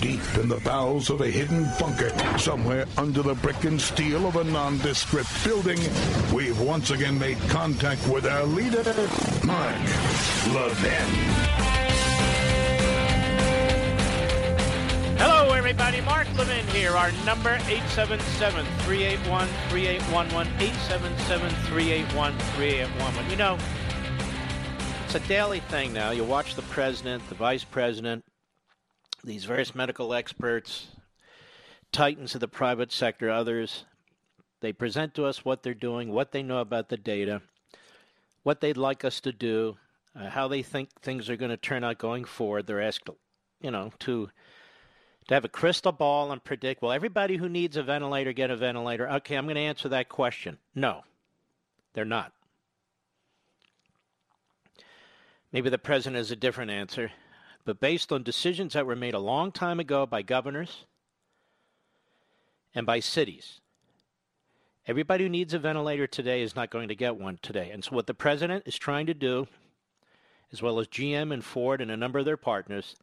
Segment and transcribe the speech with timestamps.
[0.00, 4.36] deep in the bowels of a hidden bunker, somewhere under the brick and steel of
[4.36, 5.78] a nondescript building,
[6.32, 8.82] we've once again made contact with our leader,
[9.44, 9.76] Mark
[10.54, 11.08] Levin.
[15.18, 16.00] Hello, everybody.
[16.02, 16.92] Mark Levin here.
[16.92, 23.30] Our number 877-381-3811, 877-381-3811.
[23.30, 23.58] You know,
[25.04, 26.10] it's a daily thing now.
[26.10, 28.24] You watch the president, the vice president,
[29.28, 30.88] these various medical experts,
[31.92, 33.84] titans of the private sector, others.
[34.60, 37.42] They present to us what they're doing, what they know about the data,
[38.42, 39.76] what they'd like us to do,
[40.16, 42.66] uh, how they think things are going to turn out going forward.
[42.66, 43.08] They're asked,
[43.60, 44.30] you know, to
[45.28, 46.80] to have a crystal ball and predict.
[46.80, 49.08] Well, everybody who needs a ventilator get a ventilator.
[49.10, 50.56] Okay, I'm going to answer that question.
[50.74, 51.02] No,
[51.92, 52.32] they're not.
[55.52, 57.10] Maybe the president has a different answer,
[57.68, 60.86] but based on decisions that were made a long time ago by governors
[62.74, 63.60] and by cities,
[64.86, 67.70] everybody who needs a ventilator today is not going to get one today.
[67.70, 69.48] And so, what the president is trying to do,
[70.50, 72.96] as well as GM and Ford and a number of their partners,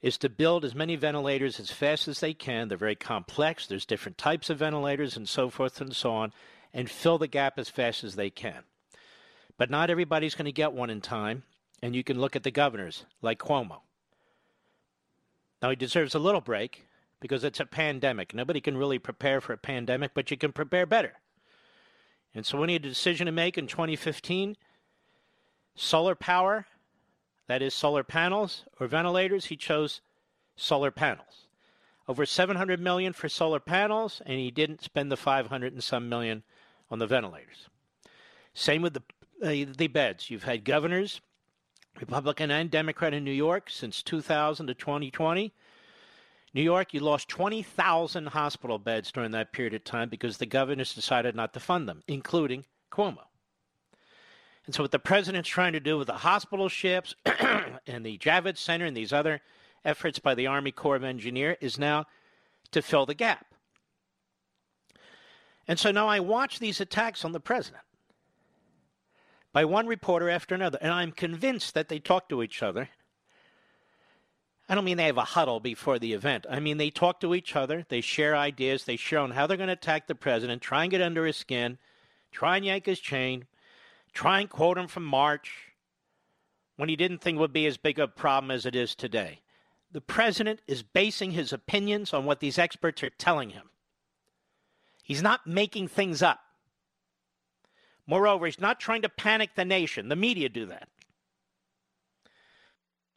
[0.00, 2.68] is to build as many ventilators as fast as they can.
[2.68, 6.32] They're very complex, there's different types of ventilators and so forth and so on,
[6.72, 8.62] and fill the gap as fast as they can.
[9.58, 11.42] But not everybody's going to get one in time.
[11.82, 13.80] And you can look at the governors like Cuomo.
[15.62, 16.86] Now, he deserves a little break
[17.20, 18.34] because it's a pandemic.
[18.34, 21.14] Nobody can really prepare for a pandemic, but you can prepare better.
[22.34, 24.56] And so, when he had a decision to make in 2015
[25.74, 26.66] solar power,
[27.46, 30.00] that is, solar panels or ventilators, he chose
[30.56, 31.46] solar panels.
[32.08, 36.42] Over 700 million for solar panels, and he didn't spend the 500 and some million
[36.90, 37.68] on the ventilators.
[38.54, 39.02] Same with the
[39.40, 40.30] the, the beds.
[40.30, 41.20] You've had governors,
[42.00, 45.52] Republican and Democrat in New York since 2000 to 2020.
[46.54, 50.94] New York, you lost 20,000 hospital beds during that period of time because the governors
[50.94, 53.24] decided not to fund them, including Cuomo.
[54.64, 57.14] And so, what the president's trying to do with the hospital ships
[57.86, 59.40] and the Javits Center and these other
[59.84, 62.06] efforts by the Army Corps of Engineers is now
[62.72, 63.46] to fill the gap.
[65.68, 67.82] And so now I watch these attacks on the president
[69.56, 70.76] by one reporter after another.
[70.82, 72.90] And I'm convinced that they talk to each other.
[74.68, 76.44] I don't mean they have a huddle before the event.
[76.50, 79.56] I mean they talk to each other, they share ideas, they share on how they're
[79.56, 81.78] going to attack the president, try and get under his skin,
[82.32, 83.46] try and yank his chain,
[84.12, 85.72] try and quote him from March
[86.76, 89.40] when he didn't think would be as big a problem as it is today.
[89.90, 93.70] The president is basing his opinions on what these experts are telling him.
[95.02, 96.40] He's not making things up.
[98.06, 100.08] Moreover, he's not trying to panic the nation.
[100.08, 100.88] The media do that.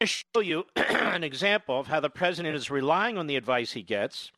[0.00, 3.36] I'm going to show you an example of how the president is relying on the
[3.36, 4.32] advice he gets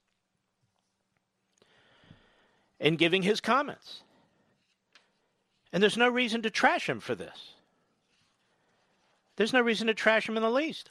[2.80, 4.02] in giving his comments.
[5.72, 7.54] And there's no reason to trash him for this.
[9.36, 10.90] There's no reason to trash him in the least.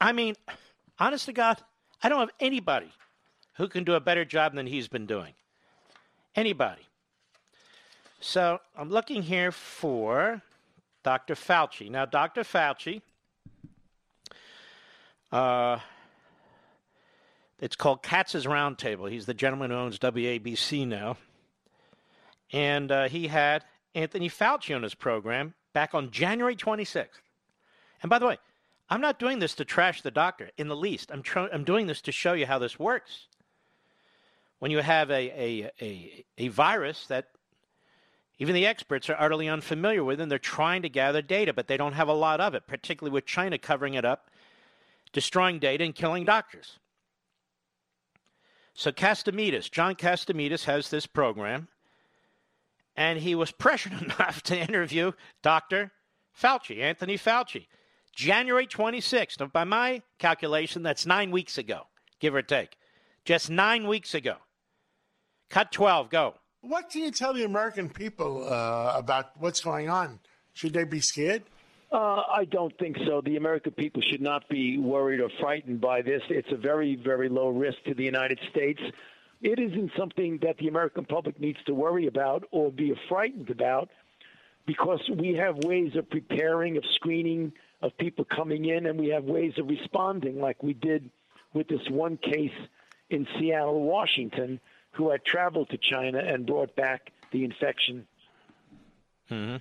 [0.00, 0.34] I mean,
[0.98, 1.58] honest to God,
[2.02, 2.90] I don't have anybody
[3.54, 5.34] who can do a better job than he's been doing.
[6.34, 6.82] Anybody.
[8.24, 10.42] So I'm looking here for
[11.02, 11.34] Dr.
[11.34, 11.90] Fauci.
[11.90, 12.42] Now, Dr.
[12.44, 13.02] Fauci,
[15.32, 15.80] uh,
[17.58, 19.10] it's called Katz's Roundtable.
[19.10, 21.16] He's the gentleman who owns WABC now.
[22.52, 27.08] And uh, he had Anthony Fauci on his program back on January 26th.
[28.04, 28.38] And by the way,
[28.88, 31.10] I'm not doing this to trash the doctor in the least.
[31.10, 33.26] I'm, tr- I'm doing this to show you how this works.
[34.60, 37.26] When you have a, a, a, a virus that
[38.42, 41.76] even the experts are utterly unfamiliar with, and they're trying to gather data, but they
[41.76, 44.28] don't have a lot of it, particularly with China covering it up,
[45.12, 46.80] destroying data, and killing doctors.
[48.74, 51.68] So Catsimatidis, John Catsimatidis has this program,
[52.96, 55.12] and he was pressured enough to interview
[55.42, 55.92] Dr.
[56.36, 57.68] Fauci, Anthony Fauci,
[58.12, 59.38] January 26th.
[59.38, 61.82] Now, by my calculation, that's nine weeks ago,
[62.18, 62.76] give or take.
[63.24, 64.38] Just nine weeks ago.
[65.48, 66.34] Cut 12, go.
[66.62, 70.20] What can you tell the American people uh, about what's going on?
[70.54, 71.42] Should they be scared?
[71.90, 73.20] Uh, I don't think so.
[73.20, 76.22] The American people should not be worried or frightened by this.
[76.30, 78.80] It's a very, very low risk to the United States.
[79.42, 83.90] It isn't something that the American public needs to worry about or be frightened about
[84.64, 89.24] because we have ways of preparing, of screening, of people coming in, and we have
[89.24, 91.10] ways of responding, like we did
[91.54, 92.52] with this one case
[93.10, 94.60] in Seattle, Washington,
[94.92, 98.06] who had traveled to China and brought back the infection.
[99.30, 99.56] Mm-hmm.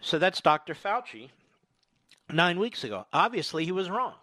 [0.00, 0.74] So that's Dr.
[0.74, 1.30] Fauci
[2.32, 3.06] nine weeks ago.
[3.12, 4.14] Obviously, he was wrong.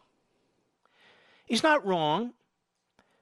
[1.45, 2.33] He's not wrong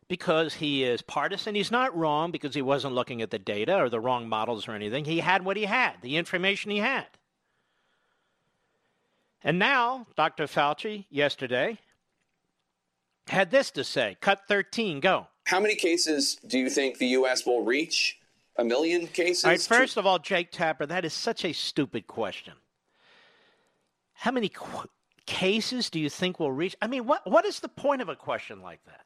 [0.08, 1.56] because he is partisan.
[1.56, 4.74] He's not wrong because he wasn't looking at the data or the wrong models or
[4.74, 5.06] anything.
[5.06, 7.08] He had what he had, the information he had.
[9.44, 10.46] And now, Dr.
[10.46, 11.80] Fauci, yesterday,
[13.28, 15.28] had this to say Cut 13, go.
[15.46, 17.46] How many cases do you think the U.S.
[17.46, 18.20] will reach?
[18.58, 19.44] A million cases?
[19.44, 22.54] All right, first of all, Jake Tapper, that is such a stupid question.
[24.14, 24.88] How many qu-
[25.26, 26.76] cases do you think will reach?
[26.82, 29.02] I mean, what, what is the point of a question like that?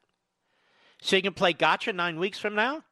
[1.00, 2.82] So you can play gotcha nine weeks from now?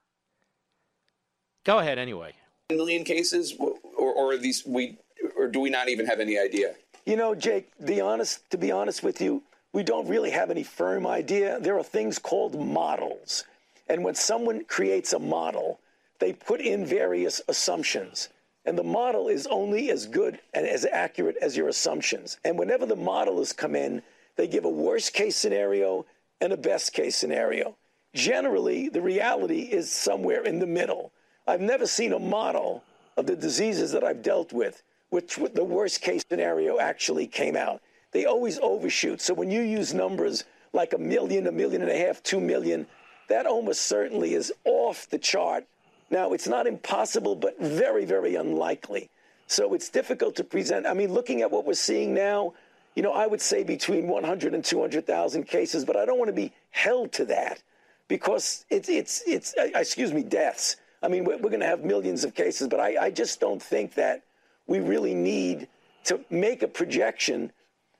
[1.65, 2.33] Go ahead anyway.
[2.71, 3.75] A million cases, or,
[4.13, 4.97] or these we,
[5.37, 6.75] or do we not even have any idea?
[7.05, 7.71] You know, Jake.
[7.79, 9.43] The honest, to be honest with you,
[9.77, 11.61] we don't really have any firm idea.
[11.61, 13.45] There are things called models,
[13.91, 15.81] and when someone creates a model,
[16.19, 18.31] they put in various assumptions.
[18.65, 22.39] And the model is only as good and as accurate as your assumptions.
[22.43, 24.01] And whenever the model has come in,
[24.37, 26.07] they give a worst case scenario
[26.41, 27.77] and a best case scenario.
[28.15, 31.13] Generally, the reality is somewhere in the middle.
[31.47, 32.83] I've never seen a model
[33.19, 37.83] of the diseases that I've dealt with, which the worst case scenario actually came out.
[38.13, 39.21] They always overshoot.
[39.21, 42.87] So when you use numbers like a million, a million and a half, two million,
[43.29, 45.67] that almost certainly is off the chart
[46.11, 49.11] now, it's not impossible, but very, very unlikely.
[49.49, 50.87] So it's difficult to present.
[50.87, 52.55] I mean, looking at what we're seeing now,
[52.95, 56.35] you know, I would say between 100 and 200,000 cases, but I don't want to
[56.35, 57.63] be held to that
[58.09, 60.77] because it's, it's, it's uh, excuse me, deaths.
[61.03, 63.63] I mean, we're, we're going to have millions of cases, but I, I just don't
[63.63, 64.23] think that
[64.67, 65.69] we really need
[66.05, 67.53] to make a projection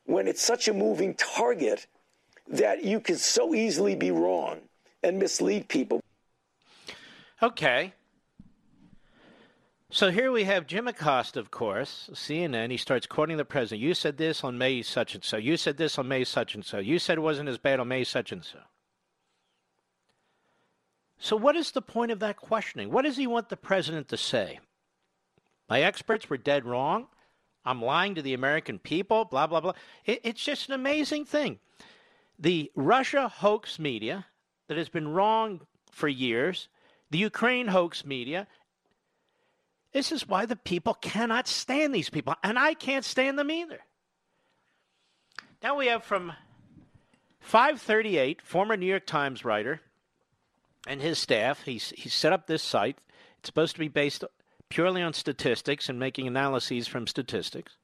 [0.07, 1.87] when it's such a moving target
[2.49, 4.61] that you can so easily be wrong
[5.03, 6.01] and mislead people.
[7.43, 7.93] Okay.
[9.91, 12.71] So here we have Jim Acosta, of course, CNN.
[12.71, 13.83] He starts quoting the president.
[13.83, 15.37] You said this on May such and so.
[15.37, 16.79] You said this on May such and so.
[16.79, 18.59] You said it wasn't as bad on May such and so.
[21.19, 22.91] So, what is the point of that questioning?
[22.91, 24.59] What does he want the president to say?
[25.69, 27.07] My experts were dead wrong.
[27.67, 29.73] I'm lying to the American people, blah, blah, blah.
[30.05, 31.59] It, it's just an amazing thing.
[32.39, 34.27] The Russia hoax media
[34.69, 35.61] that has been wrong
[35.91, 36.69] for years
[37.11, 38.47] the Ukraine hoax media.
[39.93, 43.79] This is why the people cannot stand these people, and I can't stand them either.
[45.63, 46.33] Now we have from
[47.41, 49.81] 538, former New York Times writer,
[50.87, 51.63] and his staff.
[51.63, 52.99] He's, he set up this site.
[53.39, 54.25] It's supposed to be based
[54.69, 57.77] purely on statistics and making analyses from statistics.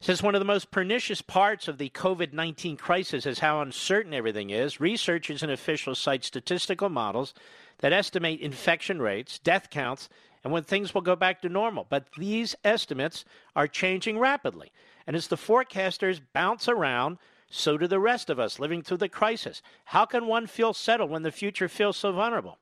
[0.00, 4.12] Says one of the most pernicious parts of the COVID 19 crisis is how uncertain
[4.12, 4.78] everything is.
[4.78, 7.32] Researchers and officials cite statistical models
[7.78, 10.10] that estimate infection rates, death counts,
[10.42, 11.86] and when things will go back to normal.
[11.88, 13.24] But these estimates
[13.56, 14.72] are changing rapidly.
[15.06, 17.16] And as the forecasters bounce around,
[17.48, 19.62] so do the rest of us living through the crisis.
[19.86, 22.58] How can one feel settled when the future feels so vulnerable?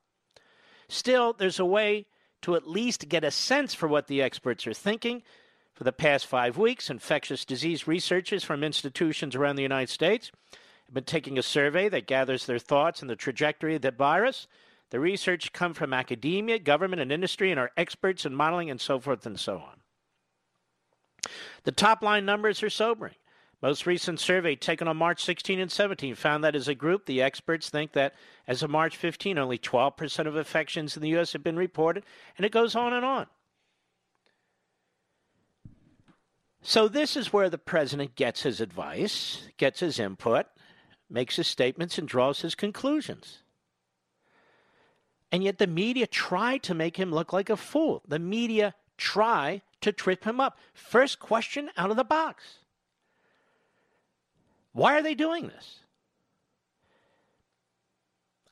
[0.89, 2.07] Still, there's a way
[2.43, 5.23] to at least get a sense for what the experts are thinking
[5.75, 10.31] for the past five weeks, infectious disease researchers from institutions around the United States
[10.87, 14.47] have been taking a survey that gathers their thoughts on the trajectory of the virus.
[14.91, 19.01] The research come from academia, government, and industry, and are experts in modeling and so
[19.01, 19.81] forth and so on.
[21.65, 23.15] The top line numbers are sobering.
[23.63, 27.23] Most recent survey taken on March 16 and 17 found that as a group, the
[27.23, 28.13] experts think that
[28.49, 31.33] as of March 15, only 12% of infections in the U.S.
[31.33, 32.03] have been reported,
[32.37, 33.27] and it goes on and on.
[36.61, 40.47] So, this is where the president gets his advice, gets his input,
[41.09, 43.43] makes his statements, and draws his conclusions.
[45.31, 48.03] And yet, the media try to make him look like a fool.
[48.07, 50.59] The media try to trip him up.
[50.75, 52.59] First question out of the box
[54.73, 55.81] Why are they doing this?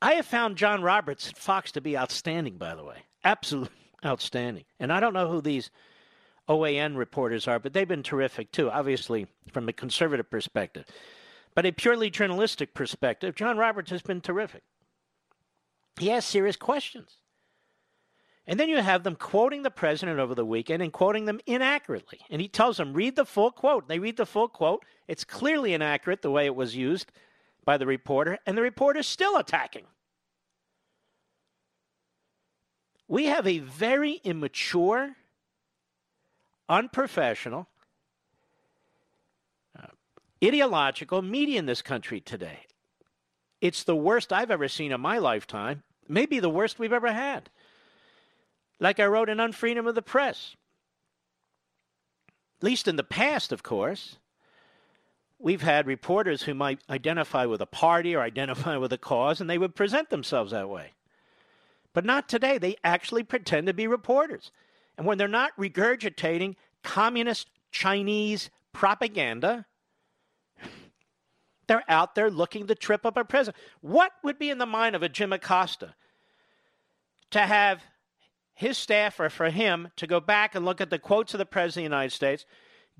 [0.02, 3.04] I have found John Roberts at Fox to be outstanding, by the way.
[3.24, 4.64] Absolutely outstanding.
[4.78, 5.70] And I don't know who these
[6.48, 10.86] OAN reporters are, but they've been terrific too, obviously, from a conservative perspective.
[11.54, 14.62] But a purely journalistic perspective, John Roberts has been terrific.
[15.98, 17.16] He asks serious questions.
[18.46, 22.20] And then you have them quoting the president over the weekend and quoting them inaccurately.
[22.30, 23.86] And he tells them, read the full quote.
[23.86, 24.84] They read the full quote.
[25.06, 27.12] It's clearly inaccurate the way it was used
[27.64, 29.84] by the reporter, and the reporter's still attacking.
[33.06, 35.16] We have a very immature,
[36.68, 37.68] unprofessional,
[39.78, 39.88] uh,
[40.44, 42.60] ideological media in this country today.
[43.60, 47.50] It's the worst I've ever seen in my lifetime, maybe the worst we've ever had.
[48.80, 50.56] Like I wrote in Unfreedom of the Press.
[52.58, 54.16] At least in the past, of course,
[55.38, 59.48] we've had reporters who might identify with a party or identify with a cause, and
[59.48, 60.92] they would present themselves that way.
[61.92, 62.58] But not today.
[62.58, 64.50] They actually pretend to be reporters.
[64.96, 69.66] And when they're not regurgitating communist Chinese propaganda,
[71.66, 73.62] they're out there looking to trip up a president.
[73.80, 75.94] What would be in the mind of a Jim Acosta
[77.30, 77.82] to have
[78.60, 81.46] his staff or for him to go back and look at the quotes of the
[81.46, 82.44] President of the United States,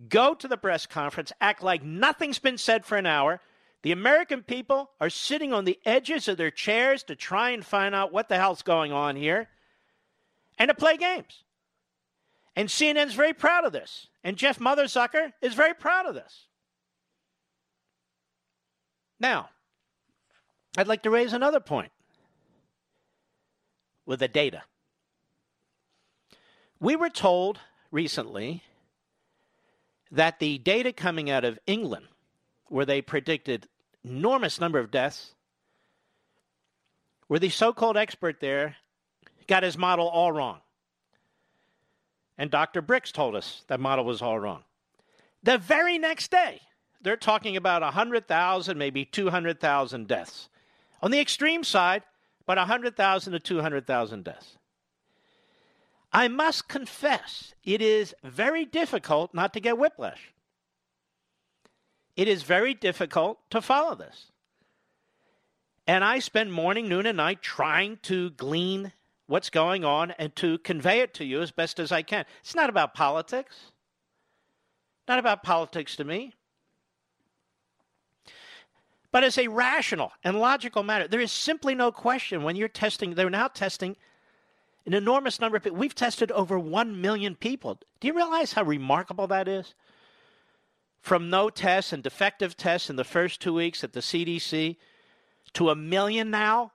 [0.09, 3.43] go to the press conference, act like nothing's been said for an hour,
[3.83, 7.95] the American people are sitting on the edges of their chairs to try and find
[7.95, 9.51] out what the hell's going on here
[10.59, 11.45] and to play games.
[12.57, 14.07] And CNN's very proud of this.
[14.25, 16.47] And Jeff Mothersucker is very proud of this.
[19.19, 19.51] Now,
[20.79, 21.93] I'd like to raise another point
[24.07, 24.63] with the data.
[26.81, 27.61] We were told
[27.91, 28.63] recently
[30.11, 32.07] that the data coming out of England
[32.69, 33.69] where they predicted
[34.03, 35.35] enormous number of deaths,
[37.27, 38.77] where the so-called expert there
[39.47, 40.61] got his model all wrong.
[42.39, 42.81] And Dr.
[42.81, 44.65] Birx told us that model was all wrong.
[45.43, 46.63] The very next day,
[47.03, 50.49] they're talking about 100,000, maybe 200,000 deaths.
[51.03, 52.03] On the extreme side,
[52.43, 54.57] about 100,000 to 200,000 deaths.
[56.13, 60.33] I must confess, it is very difficult not to get whiplash.
[62.17, 64.27] It is very difficult to follow this.
[65.87, 68.93] And I spend morning, noon, and night trying to glean
[69.27, 72.25] what's going on and to convey it to you as best as I can.
[72.41, 73.73] It's not about politics.
[75.07, 76.35] Not about politics to me.
[79.13, 83.15] But as a rational and logical matter, there is simply no question when you're testing,
[83.15, 83.97] they're now testing
[84.91, 85.79] an enormous number of people.
[85.79, 87.79] We've tested over 1 million people.
[88.01, 89.75] Do you realize how remarkable that is?
[91.01, 94.77] from no tests and defective tests in the first two weeks at the CDC
[95.55, 96.73] to a million now.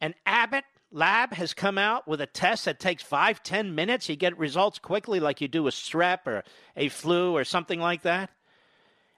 [0.00, 4.08] And Abbott Lab has come out with a test that takes five, ten minutes.
[4.08, 6.42] You get results quickly, like you do with strep or
[6.76, 8.30] a flu or something like that.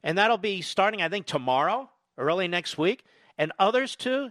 [0.02, 3.04] And that'll be starting, I think, tomorrow, early next week.
[3.38, 4.30] And others too.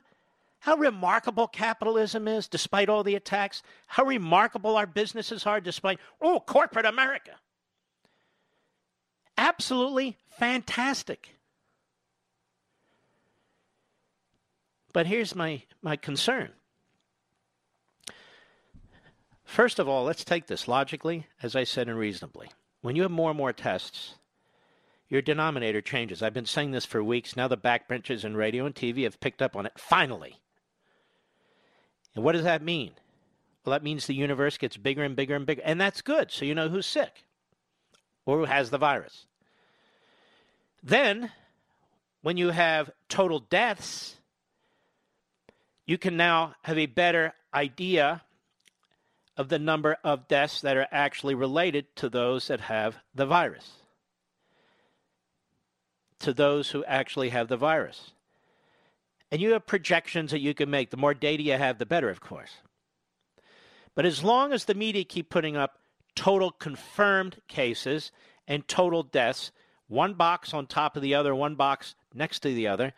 [0.62, 3.62] How remarkable capitalism is, despite all the attacks.
[3.88, 7.32] How remarkable our businesses are, despite, oh, corporate America
[9.42, 11.36] absolutely fantastic.
[14.94, 16.52] But here's my, my concern.
[19.44, 22.50] First of all, let's take this logically, as I said, and reasonably.
[22.82, 24.16] When you have more and more tests,
[25.10, 26.22] your denominator changes.
[26.22, 27.36] I've been saying this for weeks.
[27.36, 30.40] Now the backbenchers in radio and TV have picked up on it, finally.
[32.16, 32.92] And what does that mean?
[33.64, 35.62] Well, that means the universe gets bigger and bigger and bigger.
[35.64, 37.24] And that's good, so you know who's sick
[38.26, 39.26] or who has the virus.
[40.84, 41.32] Then,
[42.22, 44.16] when you have total deaths,
[45.86, 48.24] you can now have a better idea
[49.38, 53.72] of the number of deaths that are actually related to those that have the virus.
[56.20, 58.12] To those who actually have the virus.
[59.32, 60.90] And you have projections that you can make.
[60.90, 62.52] The more data you have, the better, of course.
[63.96, 65.80] But as long as the media keep putting up
[66.16, 68.12] total confirmed cases
[68.48, 69.52] and total deaths,
[69.88, 72.94] one box on top of the other, one box next to the other,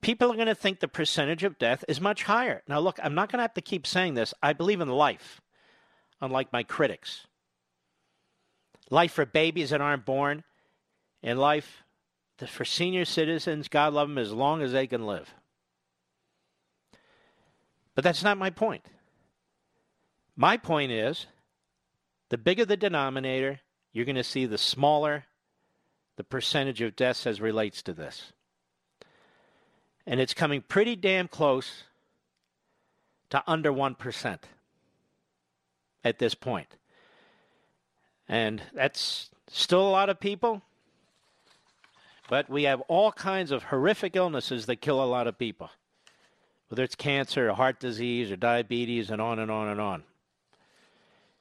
[0.00, 2.62] people are going to think the percentage of death is much higher.
[2.68, 4.34] Now, look, I'm not going to have to keep saying this.
[4.42, 5.40] I believe in life,
[6.20, 7.26] unlike my critics.
[8.90, 10.44] Life for babies that aren't born,
[11.22, 11.82] and life
[12.46, 15.32] for senior citizens, God love them as long as they can live.
[17.94, 18.84] But that's not my point.
[20.36, 21.26] My point is
[22.28, 23.60] the bigger the denominator,
[23.92, 25.26] you're going to see the smaller
[26.16, 28.32] the percentage of deaths as relates to this.
[30.06, 31.84] And it's coming pretty damn close
[33.30, 34.38] to under 1%
[36.04, 36.76] at this point.
[38.28, 40.62] And that's still a lot of people,
[42.28, 45.70] but we have all kinds of horrific illnesses that kill a lot of people,
[46.74, 50.02] whether it's cancer or heart disease or diabetes and on and on and on.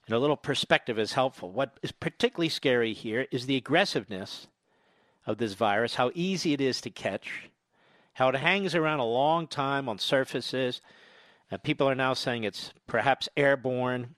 [0.05, 1.49] And a little perspective is helpful.
[1.49, 4.45] What is particularly scary here is the aggressiveness
[5.25, 7.49] of this virus, how easy it is to catch,
[8.13, 10.81] how it hangs around a long time on surfaces.
[11.49, 14.13] And people are now saying it's perhaps airborne.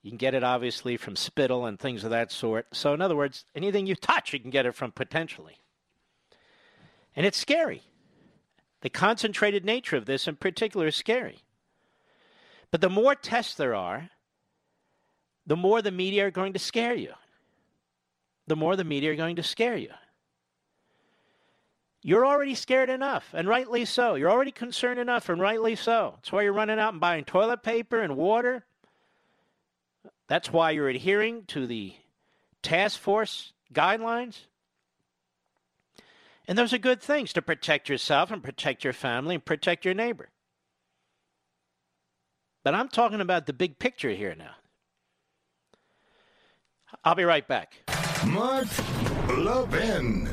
[0.00, 2.68] You can get it obviously from spittle and things of that sort.
[2.72, 5.58] So, in other words, anything you touch, you can get it from potentially.
[7.16, 7.82] And it's scary.
[8.82, 11.38] The concentrated nature of this in particular is scary.
[12.70, 14.10] But the more tests there are,
[15.46, 17.12] the more the media are going to scare you.
[18.46, 19.90] The more the media are going to scare you.
[22.02, 24.16] You're already scared enough, and rightly so.
[24.16, 26.14] You're already concerned enough, and rightly so.
[26.16, 28.64] That's why you're running out and buying toilet paper and water.
[30.26, 31.94] That's why you're adhering to the
[32.62, 34.40] task force guidelines.
[36.48, 39.94] And those are good things to protect yourself and protect your family and protect your
[39.94, 40.30] neighbor.
[42.64, 44.54] But I'm talking about the big picture here now.
[47.04, 47.74] I'll be right back.
[48.26, 48.68] Mark
[49.28, 50.28] Levin.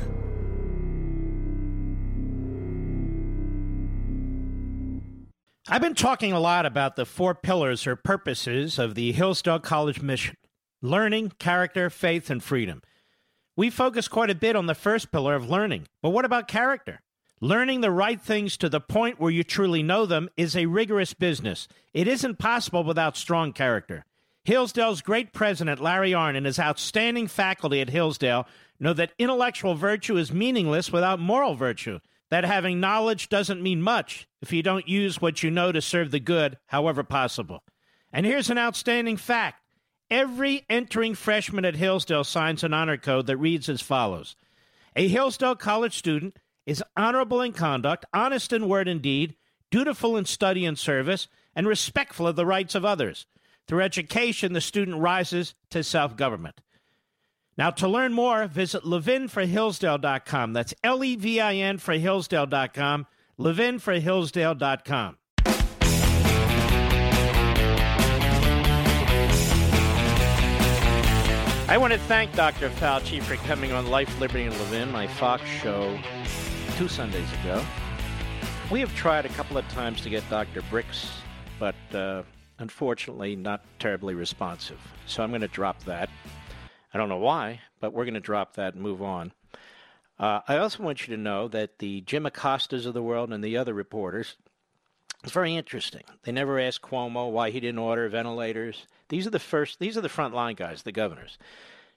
[5.68, 10.02] I've been talking a lot about the four pillars or purposes of the Hillsdale College
[10.02, 10.36] mission
[10.82, 12.82] learning, character, faith, and freedom.
[13.60, 17.02] We focus quite a bit on the first pillar of learning, but what about character?
[17.42, 21.12] Learning the right things to the point where you truly know them is a rigorous
[21.12, 21.68] business.
[21.92, 24.06] It isn't possible without strong character.
[24.44, 28.46] Hillsdale's great president, Larry Arnn, and his outstanding faculty at Hillsdale
[28.78, 31.98] know that intellectual virtue is meaningless without moral virtue,
[32.30, 36.12] that having knowledge doesn't mean much if you don't use what you know to serve
[36.12, 37.62] the good, however possible.
[38.10, 39.59] And here's an outstanding fact
[40.10, 44.36] every entering freshman at Hillsdale signs an honor code that reads as follows
[44.96, 49.36] A Hillsdale College student is honorable in conduct, honest in word and deed,
[49.70, 53.26] dutiful in study and service, and respectful of the rights of others.
[53.66, 56.60] Through education, the student rises to self government.
[57.56, 60.52] Now, to learn more, visit levinforhillsdale.com.
[60.52, 63.06] That's L E V I N for Hillsdale.com,
[63.38, 65.16] levinforhillsdale.com.
[71.70, 72.68] I want to thank Dr.
[72.68, 75.96] Fauci for coming on Life, Liberty, and Levin, my Fox show,
[76.76, 77.64] two Sundays ago.
[78.72, 80.62] We have tried a couple of times to get Dr.
[80.62, 81.08] Birx,
[81.60, 82.24] but uh,
[82.58, 84.80] unfortunately not terribly responsive.
[85.06, 86.10] So I'm going to drop that.
[86.92, 89.30] I don't know why, but we're going to drop that and move on.
[90.18, 93.44] Uh, I also want you to know that the Jim Acostas of the world and
[93.44, 94.34] the other reporters,
[95.22, 96.02] it's very interesting.
[96.22, 98.86] They never asked Cuomo why he didn't order ventilators.
[99.08, 101.38] These are the first, these are the front line guys, the governors.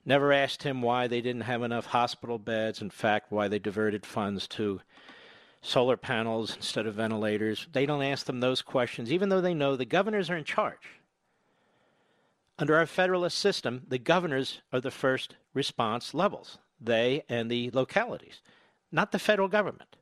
[0.05, 2.81] Never asked him why they didn't have enough hospital beds.
[2.81, 4.81] In fact, why they diverted funds to
[5.62, 7.67] solar panels instead of ventilators.
[7.71, 10.99] They don't ask them those questions, even though they know the governors are in charge.
[12.59, 18.41] Under our federalist system, the governors are the first response levels, they and the localities,
[18.91, 19.95] not the federal government.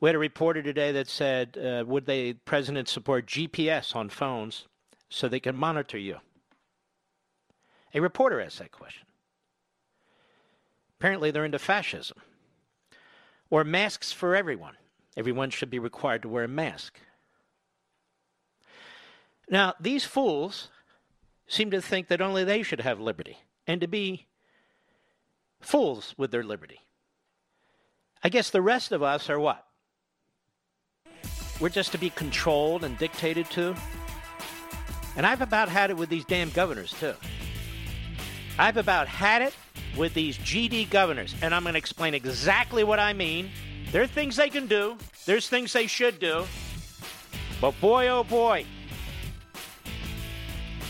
[0.00, 4.66] We had a reporter today that said, uh, would the president support GPS on phones
[5.10, 6.16] so they can monitor you?
[7.92, 9.06] A reporter asked that question.
[10.98, 12.16] Apparently, they're into fascism.
[13.50, 14.76] Or masks for everyone.
[15.16, 16.98] Everyone should be required to wear a mask.
[19.50, 20.70] Now, these fools
[21.46, 24.28] seem to think that only they should have liberty and to be
[25.60, 26.80] fools with their liberty.
[28.22, 29.66] I guess the rest of us are what?
[31.60, 33.74] We're just to be controlled and dictated to.
[35.16, 37.14] And I've about had it with these damn governors, too.
[38.58, 39.54] I've about had it
[39.96, 43.50] with these GD governors, and I'm going to explain exactly what I mean.
[43.92, 44.96] There are things they can do,
[45.26, 46.44] there's things they should do.
[47.60, 48.64] But boy, oh boy,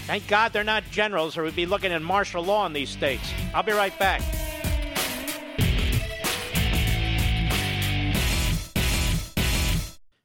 [0.06, 3.32] thank God they're not generals, or we'd be looking at martial law in these states.
[3.54, 4.22] I'll be right back.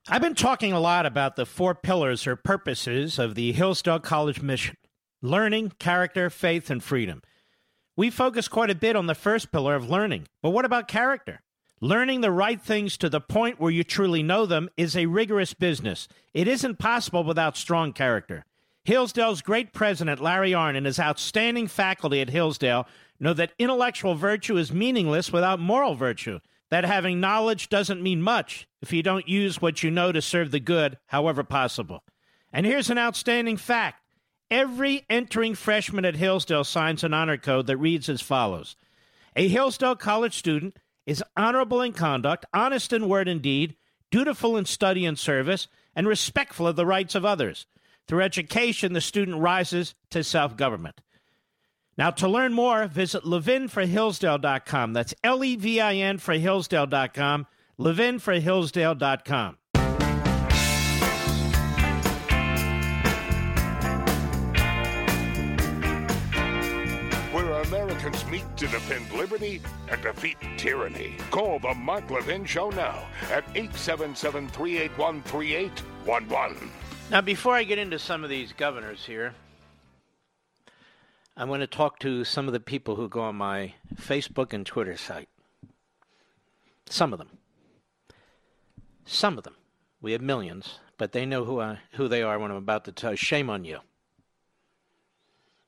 [0.07, 4.39] I've been talking a lot about the four pillars or purposes of the Hillsdale College
[4.39, 4.77] mission
[5.23, 7.23] learning, character, faith, and freedom.
[7.97, 11.41] We focus quite a bit on the first pillar of learning, but what about character?
[11.81, 15.55] Learning the right things to the point where you truly know them is a rigorous
[15.55, 16.07] business.
[16.35, 18.45] It isn't possible without strong character.
[18.83, 22.87] Hillsdale's great president, Larry Arnn, and his outstanding faculty at Hillsdale
[23.19, 26.41] know that intellectual virtue is meaningless without moral virtue
[26.75, 30.51] that having knowledge doesn't mean much if you don't use what you know to serve
[30.51, 32.03] the good, however possible.
[32.51, 34.01] And here's an outstanding fact
[34.51, 38.75] every entering freshman at Hillsdale signs an honor code that reads as follows
[39.37, 43.77] A Hillsdale College student is honorable in conduct, honest in word and deed,
[44.11, 47.67] dutiful in study and service, and respectful of the rights of others.
[48.05, 50.99] Through education, the student rises to self government.
[51.97, 54.93] Now, to learn more, visit levinforhillsdale.com.
[54.93, 57.47] That's L E V I N for Hillsdale.com.
[57.79, 59.57] Levinforhillsdale.com.
[67.31, 71.15] Where Americans meet to defend liberty and defeat tyranny.
[71.31, 76.71] Call the Mark Levin Show now at 877 381 3811.
[77.11, 79.33] Now, before I get into some of these governors here,
[81.37, 84.65] I'm going to talk to some of the people who go on my Facebook and
[84.65, 85.27] Twitter site.
[86.87, 87.37] Some of them.
[89.05, 89.55] Some of them.
[90.01, 92.93] We have millions, but they know who I, who they are when I'm about to
[92.93, 93.15] tell.
[93.15, 93.79] Shame on you.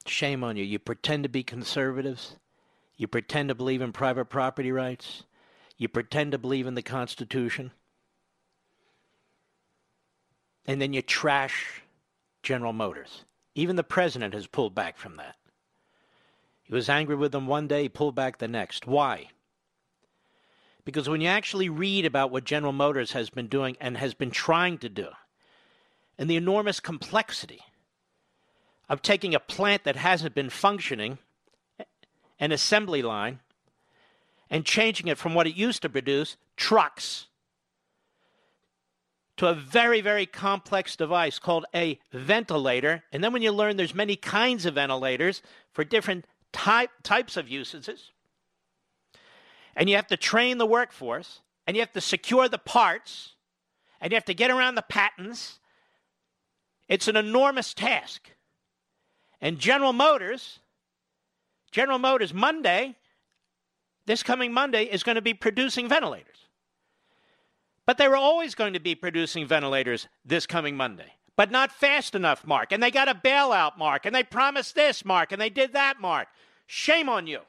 [0.05, 0.63] Shame on you.
[0.63, 2.37] You pretend to be conservatives.
[2.95, 5.23] You pretend to believe in private property rights.
[5.77, 7.71] You pretend to believe in the Constitution.
[10.65, 11.81] And then you trash
[12.41, 13.25] General Motors.
[13.53, 15.35] Even the president has pulled back from that.
[16.67, 18.85] He was angry with them one day, pulled back the next.
[18.85, 19.29] Why?
[20.83, 24.31] Because when you actually read about what General Motors has been doing and has been
[24.31, 25.07] trying to do,
[26.17, 27.61] and the enormous complexity
[28.89, 31.19] of taking a plant that hasn't been functioning,
[32.39, 33.39] an assembly line,
[34.49, 37.27] and changing it from what it used to produce, trucks,
[39.37, 43.03] to a very, very complex device called a ventilator.
[43.11, 47.49] And then when you learn there's many kinds of ventilators for different type, types of
[47.49, 48.11] usages,
[49.75, 53.35] and you have to train the workforce, and you have to secure the parts,
[54.01, 55.59] and you have to get around the patents,
[56.87, 58.31] it's an enormous task.
[59.41, 60.59] And General Motors,
[61.71, 62.95] General Motors Monday,
[64.05, 66.47] this coming Monday, is going to be producing ventilators.
[67.85, 71.16] But they were always going to be producing ventilators this coming Monday.
[71.37, 72.71] But not fast enough, Mark.
[72.71, 74.05] And they got a bailout, Mark.
[74.05, 75.31] And they promised this, Mark.
[75.31, 76.27] And they did that, Mark.
[76.65, 77.39] Shame on you.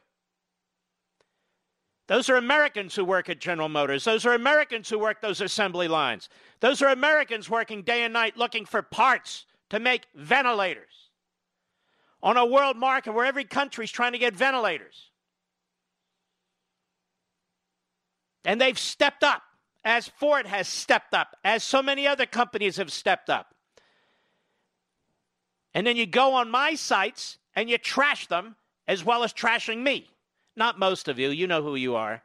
[2.06, 4.04] Those are Americans who work at General Motors.
[4.04, 6.28] Those are Americans who work those assembly lines.
[6.60, 11.10] Those are Americans working day and night looking for parts to make ventilators
[12.22, 15.10] on a world market where every country is trying to get ventilators.
[18.44, 19.42] And they've stepped up,
[19.84, 23.54] as Ford has stepped up, as so many other companies have stepped up.
[25.74, 29.82] And then you go on my sites and you trash them as well as trashing
[29.82, 30.10] me.
[30.56, 32.22] Not most of you, you know who you are.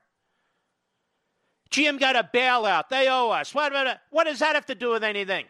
[1.72, 2.90] GM got a bailout.
[2.90, 3.54] They owe us.
[3.54, 5.46] What, what, what does that have to do with anything?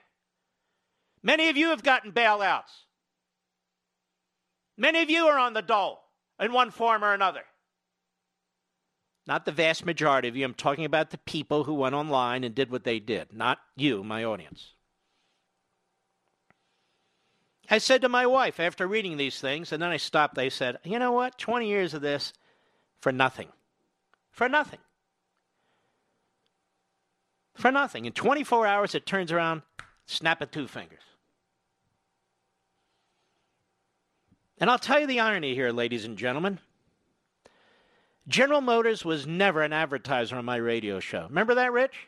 [1.22, 2.86] Many of you have gotten bailouts.
[4.78, 6.00] Many of you are on the dole
[6.40, 7.44] in one form or another.
[9.26, 10.44] Not the vast majority of you.
[10.44, 14.04] I'm talking about the people who went online and did what they did, not you,
[14.04, 14.74] my audience.
[17.70, 20.78] I said to my wife after reading these things, and then I stopped, I said,
[20.84, 21.38] you know what?
[21.38, 22.34] 20 years of this
[23.00, 23.48] for nothing.
[24.32, 24.80] For nothing.
[27.56, 28.06] For nothing.
[28.06, 29.62] In 24 hours, it turns around,
[30.06, 31.00] snap at two fingers.
[34.58, 36.60] And I'll tell you the irony here, ladies and gentlemen.
[38.28, 41.26] General Motors was never an advertiser on my radio show.
[41.28, 42.08] Remember that, Rich?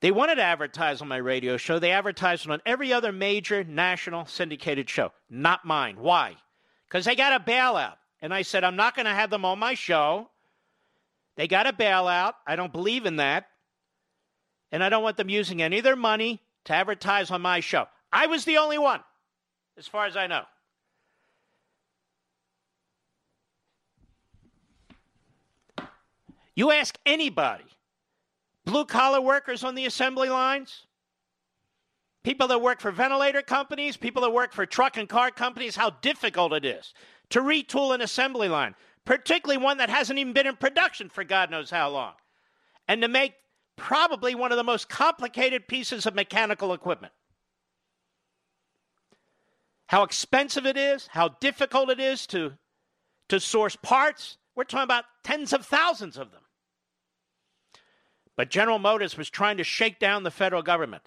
[0.00, 1.78] They wanted to advertise on my radio show.
[1.78, 5.96] They advertised on every other major national syndicated show, not mine.
[5.98, 6.36] Why?
[6.88, 7.96] Because they got a bailout.
[8.22, 10.28] And I said, I'm not going to have them on my show.
[11.36, 12.34] They got a bailout.
[12.46, 13.48] I don't believe in that.
[14.70, 17.86] And I don't want them using any of their money to advertise on my show.
[18.12, 19.00] I was the only one,
[19.76, 20.44] as far as I know.
[26.54, 27.64] You ask anybody
[28.68, 30.84] blue collar workers on the assembly lines,
[32.22, 35.88] people that work for ventilator companies, people that work for truck and car companies, how
[36.02, 36.92] difficult it is
[37.30, 38.74] to retool an assembly line,
[39.06, 42.12] particularly one that hasn't even been in production for God knows how long,
[42.86, 43.32] and to make
[43.76, 47.14] probably one of the most complicated pieces of mechanical equipment.
[49.86, 52.52] How expensive it is, how difficult it is to,
[53.30, 54.36] to source parts.
[54.54, 56.42] We're talking about tens of thousands of them.
[58.38, 61.02] But General Motors was trying to shake down the federal government.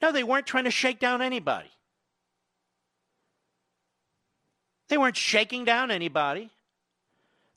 [0.00, 1.68] No, they weren't trying to shake down anybody.
[4.88, 6.48] They weren't shaking down anybody.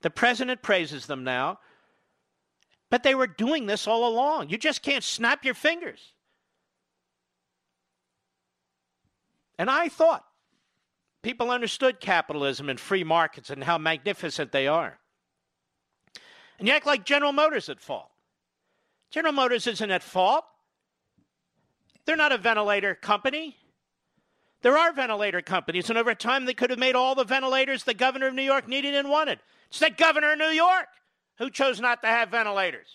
[0.01, 1.59] The president praises them now.
[2.89, 4.49] But they were doing this all along.
[4.49, 6.11] You just can't snap your fingers.
[9.57, 10.25] And I thought
[11.21, 14.99] people understood capitalism and free markets and how magnificent they are.
[16.57, 18.09] And you act like General Motors at fault.
[19.11, 20.45] General Motors isn't at fault.
[22.05, 23.57] They're not a ventilator company.
[24.61, 27.93] There are ventilator companies, and over time they could have made all the ventilators the
[27.93, 29.39] governor of New York needed and wanted.
[29.69, 30.87] It's the governor of New York
[31.37, 32.87] who chose not to have ventilators.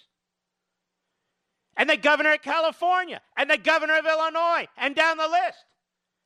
[1.77, 5.65] And the governor of California, and the governor of Illinois, and down the list.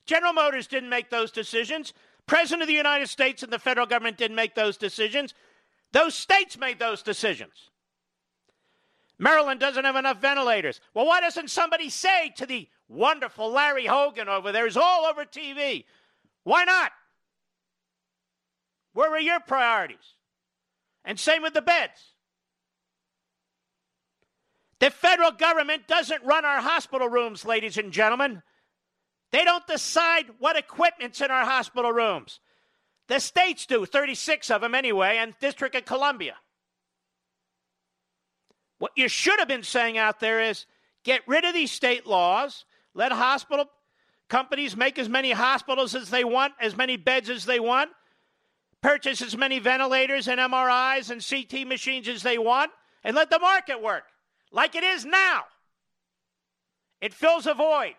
[0.04, 1.94] General Motors didn't make those decisions.
[2.26, 5.34] President of the United States and the federal government didn't make those decisions.
[5.92, 7.67] Those states made those decisions.
[9.18, 10.80] Maryland doesn't have enough ventilators.
[10.94, 15.24] Well, why doesn't somebody say to the wonderful Larry Hogan over there, who's all over
[15.24, 15.84] TV,
[16.44, 16.92] why not?
[18.92, 20.14] Where are your priorities?
[21.04, 22.14] And same with the beds.
[24.80, 28.42] The federal government doesn't run our hospital rooms, ladies and gentlemen.
[29.32, 32.40] They don't decide what equipment's in our hospital rooms.
[33.08, 36.36] The states do, 36 of them anyway, and District of Columbia.
[38.78, 40.66] What you should have been saying out there is
[41.04, 42.64] get rid of these state laws,
[42.94, 43.66] let hospital
[44.28, 47.90] companies make as many hospitals as they want, as many beds as they want,
[48.82, 52.70] purchase as many ventilators and MRIs and CT machines as they want,
[53.02, 54.04] and let the market work
[54.52, 55.44] like it is now.
[57.00, 57.94] It fills a void.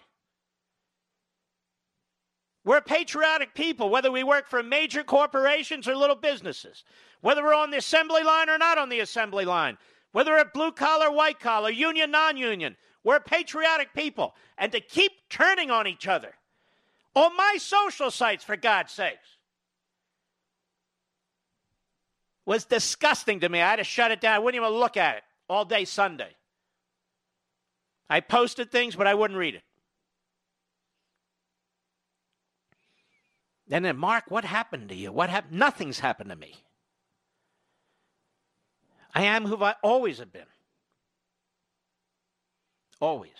[2.65, 6.83] We're patriotic people, whether we work for major corporations or little businesses,
[7.21, 9.77] whether we're on the assembly line or not on the assembly line,
[10.11, 12.75] whether we're blue collar, white collar, union, non union.
[13.03, 14.35] We're patriotic people.
[14.57, 16.33] And to keep turning on each other
[17.15, 19.37] on my social sites, for God's sakes,
[22.45, 23.61] was disgusting to me.
[23.61, 24.35] I had to shut it down.
[24.35, 26.35] I wouldn't even look at it all day Sunday.
[28.09, 29.63] I posted things, but I wouldn't read it.
[33.71, 35.11] And then, Mark, what happened to you?
[35.11, 35.59] What happened?
[35.59, 36.55] Nothing's happened to me.
[39.13, 40.45] I am who I always have been.
[42.99, 43.31] Always.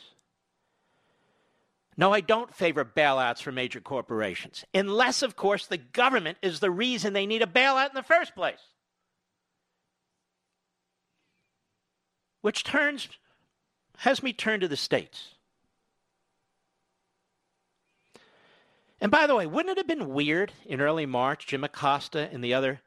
[1.98, 6.72] No, I don't favor bailouts for major corporations, unless, of course, the government is the
[6.72, 8.62] reason they need a bailout in the first place.
[12.40, 13.10] Which turns,
[13.98, 15.36] has me turn to the states.
[19.02, 22.42] And by the way, wouldn't it have been weird in early March, Jim Acosta and
[22.42, 22.80] the other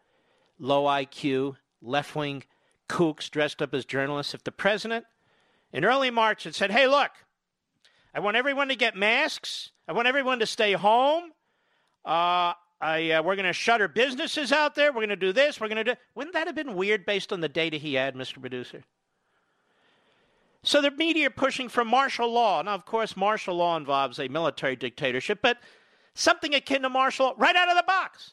[0.59, 2.45] low IQ, left wing
[2.89, 5.05] kooks dressed up as journalists, if the president
[5.73, 7.11] in early March had said, hey, look,
[8.15, 11.33] I want everyone to get masks, I want everyone to stay home.
[12.05, 14.91] Uh, I, uh, we're going to shutter businesses out there.
[14.91, 15.61] We're going to do this.
[15.61, 16.01] We're going to do.
[16.17, 18.41] Wouldn't that have been weird based on the data he had, Mr.
[18.41, 18.83] Producer?
[20.65, 22.61] So the media are pushing for martial law.
[22.63, 25.59] Now, of course, martial law involves a military dictatorship, but
[26.15, 28.33] something akin to martial law right out of the box.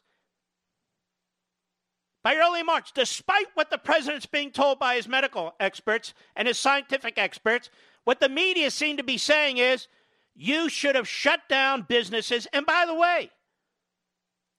[2.29, 6.59] By early March, despite what the president's being told by his medical experts and his
[6.59, 7.71] scientific experts,
[8.03, 9.87] what the media seem to be saying is
[10.35, 12.45] you should have shut down businesses.
[12.53, 13.31] And by the way,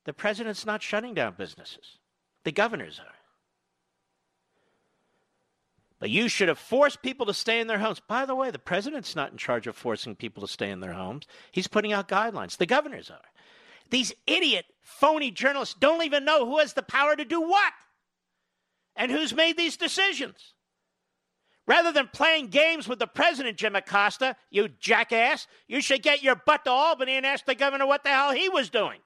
[0.04, 1.98] the president's not shutting down businesses,
[2.42, 3.14] the governors are.
[6.00, 8.00] But you should have forced people to stay in their homes.
[8.00, 10.94] By the way, the president's not in charge of forcing people to stay in their
[10.94, 11.28] homes.
[11.52, 12.56] He's putting out guidelines.
[12.56, 13.29] The governors are.
[13.90, 17.72] These idiot, phony journalists don't even know who has the power to do what
[18.96, 20.54] and who's made these decisions.
[21.66, 26.34] Rather than playing games with the president, Jim Acosta, you jackass, you should get your
[26.34, 28.98] butt to Albany and ask the governor what the hell he was doing.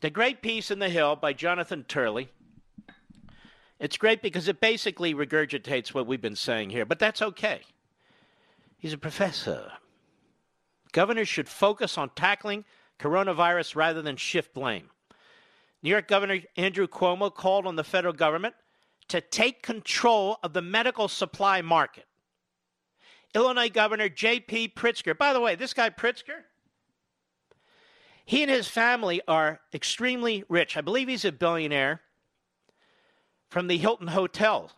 [0.00, 2.28] The great piece in The Hill by Jonathan Turley
[3.80, 7.60] it's great because it basically regurgitates what we've been saying here, but that's okay.
[8.76, 9.72] He's a professor.
[10.92, 12.64] Governors should focus on tackling
[12.98, 14.90] coronavirus rather than shift blame.
[15.82, 18.54] New York Governor Andrew Cuomo called on the federal government
[19.08, 22.04] to take control of the medical supply market.
[23.34, 24.72] Illinois Governor J.B.
[24.76, 26.42] Pritzker, by the way, this guy Pritzker,
[28.24, 30.76] he and his family are extremely rich.
[30.76, 32.02] I believe he's a billionaire
[33.48, 34.70] from the Hilton Hotel,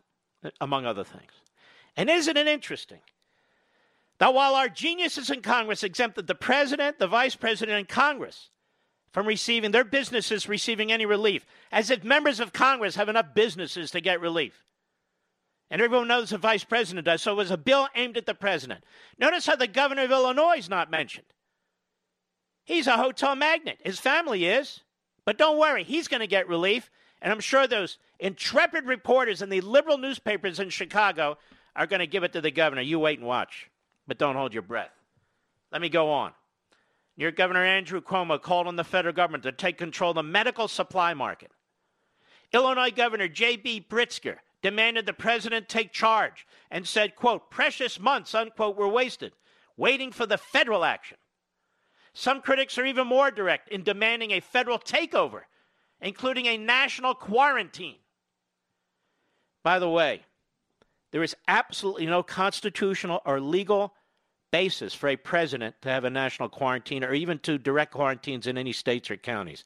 [0.61, 1.33] among other things.
[1.97, 3.01] And isn't it interesting
[4.21, 8.51] that while our geniuses in Congress exempted the president, the vice president, and Congress
[9.13, 13.91] from receiving their businesses receiving any relief, as if members of Congress have enough businesses
[13.91, 14.67] to get relief.
[15.71, 17.23] And everyone knows the vice president does.
[17.23, 18.85] So it was a bill aimed at the president.
[19.19, 21.27] Notice how the governor of Illinois is not mentioned.
[22.65, 23.79] He's a hotel magnate.
[23.83, 24.81] His family is.
[25.25, 26.91] But don't worry, he's going to get relief.
[27.23, 31.39] And I'm sure those intrepid reporters in the liberal newspapers in Chicago
[31.75, 32.83] are going to give it to the governor.
[32.83, 33.70] You wait and watch,
[34.11, 34.91] but don't hold your breath.
[35.71, 36.33] Let me go on.
[37.17, 40.25] New York Governor Andrew Cuomo called on the federal government to take control of the
[40.25, 41.53] medical supply market.
[42.53, 43.87] Illinois Governor J.B.
[43.89, 49.31] Pritzker demanded the president take charge and said, quote, precious months, unquote, were wasted
[49.77, 51.17] waiting for the federal action.
[52.13, 55.43] Some critics are even more direct in demanding a federal takeover,
[56.01, 57.99] including a national quarantine.
[59.63, 60.25] By the way,
[61.13, 63.95] there is absolutely no constitutional or legal
[64.51, 68.59] basis for a president to have a national quarantine or even to direct quarantines in
[68.59, 69.65] any states or counties.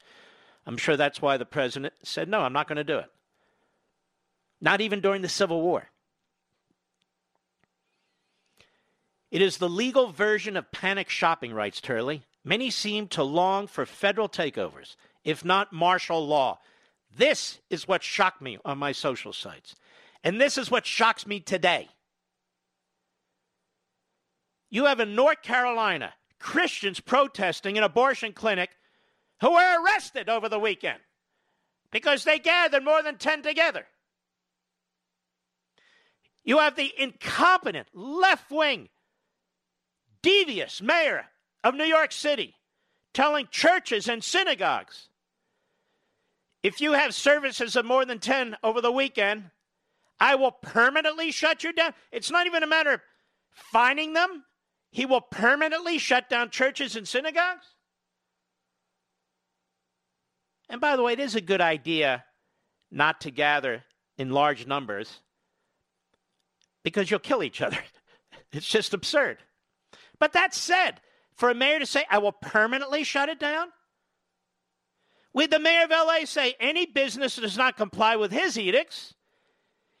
[0.65, 3.11] I'm sure that's why the president said, no, I'm not going to do it.
[4.61, 5.89] Not even during the Civil War.
[9.31, 12.23] It is the legal version of panic shopping, writes Turley.
[12.43, 16.59] Many seem to long for federal takeovers, if not martial law.
[17.17, 19.75] This is what shocked me on my social sites.
[20.23, 21.89] And this is what shocks me today.
[24.75, 28.71] You have in North Carolina Christians protesting an abortion clinic
[29.39, 30.99] who were arrested over the weekend
[31.91, 33.85] because they gathered more than 10 together.
[36.43, 38.89] You have the incompetent, left wing,
[40.21, 41.27] devious mayor
[41.63, 42.55] of New York City
[43.13, 45.07] telling churches and synagogues
[46.63, 49.51] if you have services of more than 10 over the weekend,
[50.19, 51.93] I will permanently shut you down.
[52.11, 53.01] It's not even a matter of
[53.53, 54.43] fining them,
[54.95, 57.65] he will permanently shut down churches and synagogues.
[60.69, 62.23] And by the way, it is a good idea
[62.89, 63.83] not to gather
[64.17, 65.19] in large numbers
[66.81, 67.77] because you'll kill each other.
[68.53, 69.39] It's just absurd.
[70.17, 71.01] But that said,
[71.33, 73.67] for a mayor to say, I will permanently shut it down?
[75.33, 79.13] Would the mayor of LA say any business that does not comply with his edicts,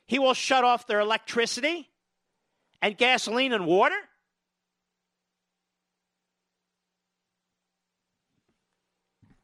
[0.07, 1.89] he will shut off their electricity
[2.81, 3.97] and gasoline and water?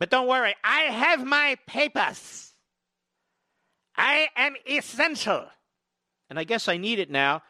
[0.02, 2.56] But don't worry, I have my papers.
[3.96, 5.46] I am essential.
[6.28, 7.44] And I guess I need it now.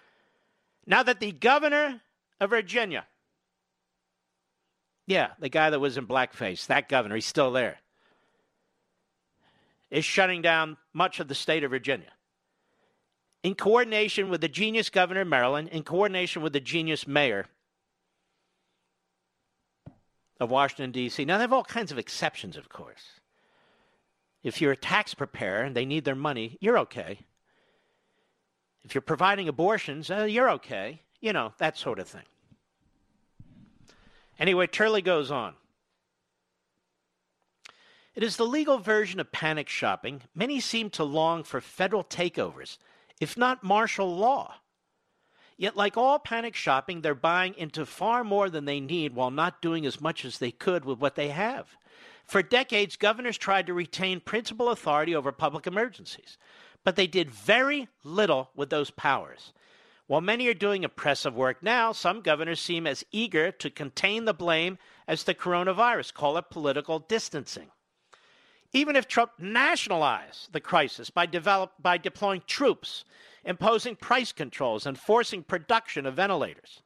[0.86, 2.02] Now that the governor
[2.42, 3.06] of Virginia,
[5.08, 7.78] yeah, the guy that was in blackface, that governor, he's still there,
[9.90, 12.12] is shutting down much of the state of Virginia.
[13.44, 17.46] In coordination with the genius governor of Maryland, in coordination with the genius mayor
[20.42, 21.24] of Washington, D.C.
[21.24, 23.22] Now, they have all kinds of exceptions, of course.
[24.42, 27.20] If you're a tax preparer and they need their money, you're okay.
[28.84, 31.00] If you're providing abortions, uh, you're okay.
[31.20, 32.24] You know, that sort of thing.
[34.40, 35.54] Anyway, Turley goes on.
[38.16, 40.24] It is the legal version of panic shopping.
[40.34, 42.80] Many seem to long for federal takeovers,
[43.20, 44.56] if not martial law.
[45.58, 49.62] Yet, like all panic shopping, they're buying into far more than they need while not
[49.62, 51.76] doing as much as they could with what they have.
[52.26, 56.38] For decades, governors tried to retain principal authority over public emergencies,
[56.84, 59.54] but they did very little with those powers.
[60.08, 64.34] While many are doing impressive work now, some governors seem as eager to contain the
[64.34, 67.70] blame as the coronavirus, call it political distancing.
[68.74, 73.04] Even if Trump nationalized the crisis by, develop, by deploying troops
[73.44, 76.82] imposing price controls, and forcing production of ventilators.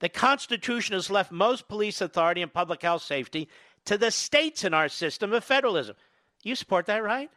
[0.00, 3.48] The Constitution has left most police authority and public health safety
[3.84, 5.96] to the states in our system of federalism.
[6.42, 7.30] You support that, right?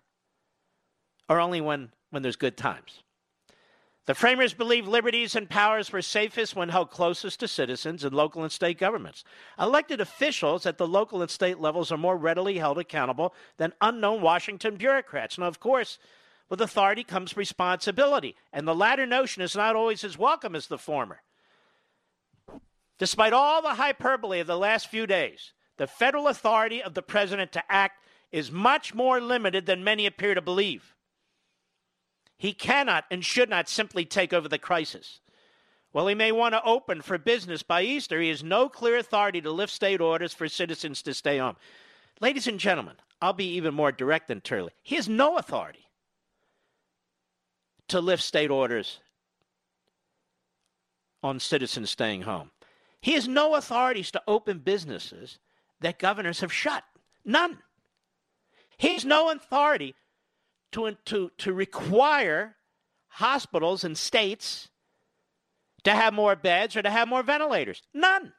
[1.30, 3.04] Or only when, when there's good times?
[4.06, 8.44] The framers believed liberties and powers were safest when held closest to citizens in local
[8.44, 9.24] and state governments.
[9.60, 14.22] Elected officials at the local and state levels are more readily held accountable than unknown
[14.22, 15.40] Washington bureaucrats.
[15.40, 15.98] Now, of course,
[16.50, 20.78] with authority comes responsibility, and the latter notion is not always as welcome as the
[20.78, 21.22] former.
[23.00, 27.52] Despite all the hyperbole of the last few days, the federal authority of the president
[27.54, 30.95] to act is much more limited than many appear to believe.
[32.38, 35.20] He cannot and should not simply take over the crisis.
[35.92, 39.40] While he may want to open for business by Easter, he has no clear authority
[39.42, 41.56] to lift state orders for citizens to stay home.
[42.20, 44.72] Ladies and gentlemen, I'll be even more direct than Turley.
[44.84, 45.86] He has no authority
[47.88, 49.00] to lift state orders
[51.24, 52.52] on citizens staying home.
[53.02, 55.40] He has no authorities to open businesses
[55.80, 56.84] that governors have shut.
[57.24, 57.60] None.
[58.78, 59.96] He has no authority
[60.72, 62.56] to, to, to require
[63.08, 64.70] hospitals and states
[65.84, 67.82] to have more beds or to have more ventilators.
[67.94, 68.34] None.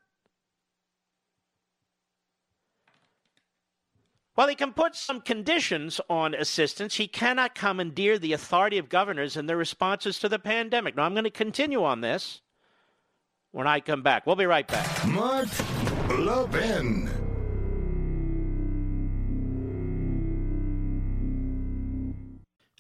[4.35, 9.35] While he can put some conditions on assistance, he cannot commandeer the authority of governors
[9.35, 10.95] and their responses to the pandemic.
[10.95, 12.43] Now, I'm going to continue on this
[13.53, 14.27] when I come back.
[14.27, 15.07] We'll be right back.
[15.07, 15.49] Mark
[16.11, 17.09] Levin.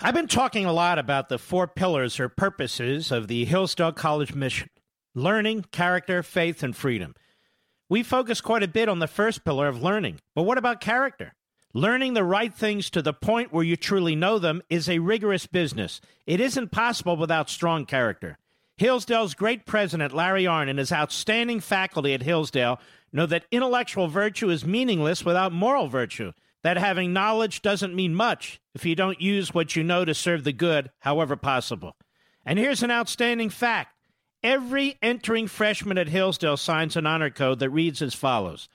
[0.03, 4.35] I've been talking a lot about the four pillars or purposes of the Hillsdale College
[4.35, 4.69] mission.
[5.15, 7.15] learning, character, faith, and freedom.
[7.89, 11.33] We focus quite a bit on the first pillar of learning, but what about character?
[11.73, 15.47] Learning the right things to the point where you truly know them is a rigorous
[15.47, 16.03] business.
[16.27, 18.37] It isn't possible without strong character.
[18.77, 22.79] Hillsdale's great president, Larry Arnn, and his outstanding faculty at Hillsdale
[23.11, 26.33] know that intellectual virtue is meaningless without moral virtue,
[26.67, 30.43] that having knowledge doesn't mean much if you don't use what you know to serve
[30.43, 31.95] the good, however possible.
[32.45, 33.95] And here's an outstanding fact
[34.43, 38.69] every entering freshman at Hillsdale signs an honor code that reads as follows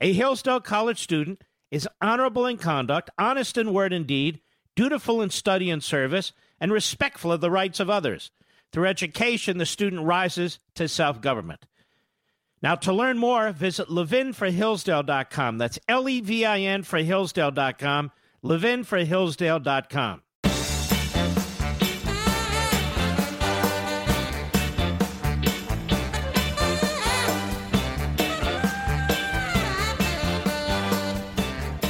[0.00, 4.40] A Hillsdale College student is honorable in conduct, honest in word and deed,
[4.74, 8.32] dutiful in study and service, and respectful of the rights of others.
[8.72, 11.66] Through education, the student rises to self government.
[12.60, 15.58] Now, to learn more, visit levinforhillsdale.com.
[15.58, 18.10] That's L E V I N for Hillsdale.com,
[18.44, 20.22] levinforhillsdale.com.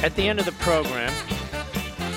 [0.01, 1.13] At the end of the program,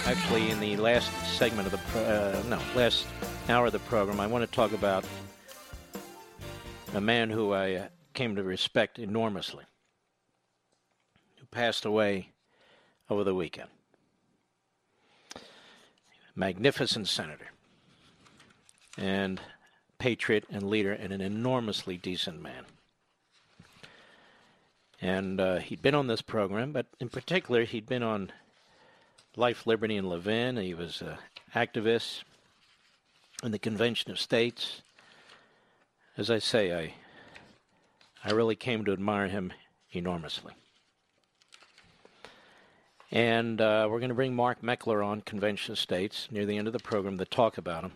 [0.06, 3.06] actually in the last segment of the pro- uh, no last
[3.48, 5.04] hour of the program, I want to talk about
[6.94, 9.64] a man who I uh, came to respect enormously,
[11.38, 12.30] who passed away
[13.10, 13.68] over the weekend.
[16.34, 17.50] Magnificent senator
[18.96, 19.40] and
[19.98, 22.64] patriot and leader and an enormously decent man.
[25.00, 28.32] And uh, he'd been on this program, but in particular, he'd been on
[29.36, 30.56] Life, Liberty, and Levin.
[30.56, 31.16] He was an
[31.54, 32.22] activist
[33.42, 34.82] in the Convention of States.
[36.16, 36.94] As I say, I
[38.24, 39.52] I really came to admire him
[39.90, 40.52] enormously.
[43.10, 46.66] And uh, we're going to bring Mark Meckler on Convention of States near the end
[46.66, 47.92] of the program to talk about him.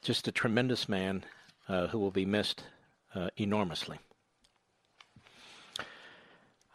[0.00, 1.24] Just a tremendous man
[1.68, 2.64] uh, who will be missed
[3.14, 3.98] uh, enormously.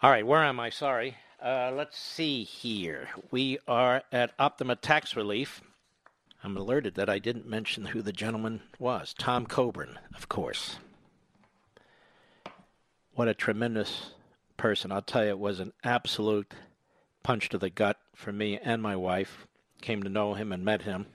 [0.03, 0.70] All right, where am I?
[0.70, 1.18] Sorry.
[1.43, 3.10] Uh, let's see here.
[3.32, 5.62] We are at Optima Tax Relief.
[6.43, 9.16] I'm alerted that I didn't mention who the gentleman was.
[9.18, 10.78] Tom Coburn, of course.
[13.18, 14.11] What a tremendous
[14.57, 14.91] person.
[14.91, 16.53] I'll tell you, it was an absolute
[17.24, 19.47] punch to the gut for me and my wife.
[19.82, 21.07] Came to know him and met him.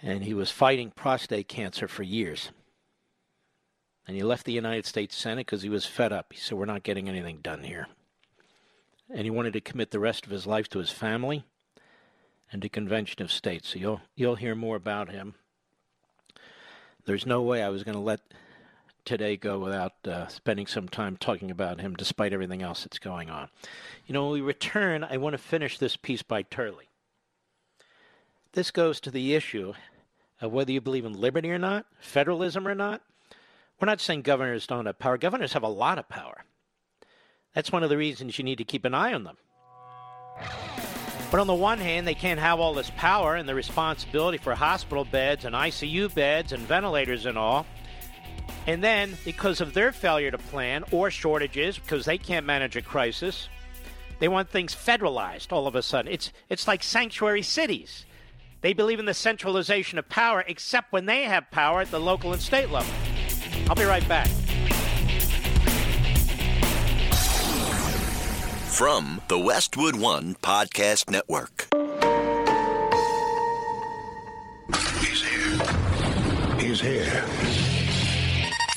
[0.00, 2.52] And he was fighting prostate cancer for years.
[4.06, 6.32] And he left the United States Senate because he was fed up.
[6.32, 7.88] He said, We're not getting anything done here.
[9.10, 11.44] And he wanted to commit the rest of his life to his family
[12.52, 13.70] and to Convention of States.
[13.70, 15.34] So you'll you'll hear more about him.
[17.06, 18.20] There's no way I was going to let
[19.06, 23.30] today go without uh, spending some time talking about him, despite everything else that's going
[23.30, 23.48] on.
[24.06, 26.88] You know, when we return, I want to finish this piece by Turley.
[28.52, 29.72] This goes to the issue
[30.40, 33.00] of whether you believe in liberty or not, federalism or not.
[33.80, 35.16] We're not saying governors don't have power.
[35.18, 36.44] Governors have a lot of power.
[37.54, 39.36] That's one of the reasons you need to keep an eye on them.
[41.30, 44.54] But on the one hand, they can't have all this power and the responsibility for
[44.54, 47.66] hospital beds and ICU beds and ventilators and all.
[48.66, 52.82] And then, because of their failure to plan or shortages, because they can't manage a
[52.82, 53.48] crisis,
[54.18, 56.10] they want things federalized all of a sudden.
[56.10, 58.04] It's, it's like sanctuary cities.
[58.62, 62.32] They believe in the centralization of power, except when they have power at the local
[62.32, 62.92] and state level.
[63.68, 64.28] I'll be right back.
[68.72, 71.68] From the Westwood One Podcast Network.
[75.00, 76.58] He's here.
[76.58, 77.65] He's here.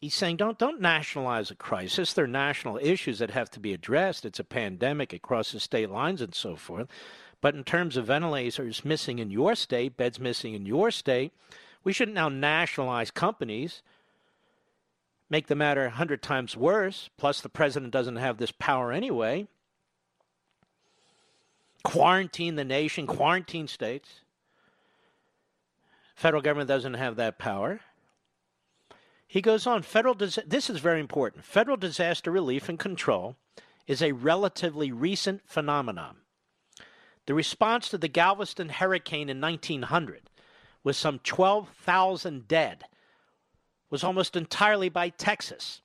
[0.00, 2.12] He's saying don't don't nationalize a crisis.
[2.12, 4.24] There are national issues that have to be addressed.
[4.24, 5.12] It's a pandemic.
[5.12, 6.88] It crosses state lines and so forth.
[7.40, 11.32] But in terms of ventilators missing in your state, beds missing in your state,
[11.84, 13.82] we shouldn't now nationalize companies,
[15.30, 17.10] make the matter a hundred times worse.
[17.16, 19.46] Plus, the president doesn't have this power anyway.
[21.84, 24.22] Quarantine the nation, quarantine states.
[26.16, 27.80] Federal government doesn't have that power.
[29.26, 31.44] He goes on, federal dis- this is very important.
[31.44, 33.36] Federal disaster relief and control
[33.86, 36.18] is a relatively recent phenomenon.
[37.26, 40.30] The response to the Galveston hurricane in 1900
[40.84, 42.84] with some 12,000 dead
[43.90, 45.82] was almost entirely by Texas.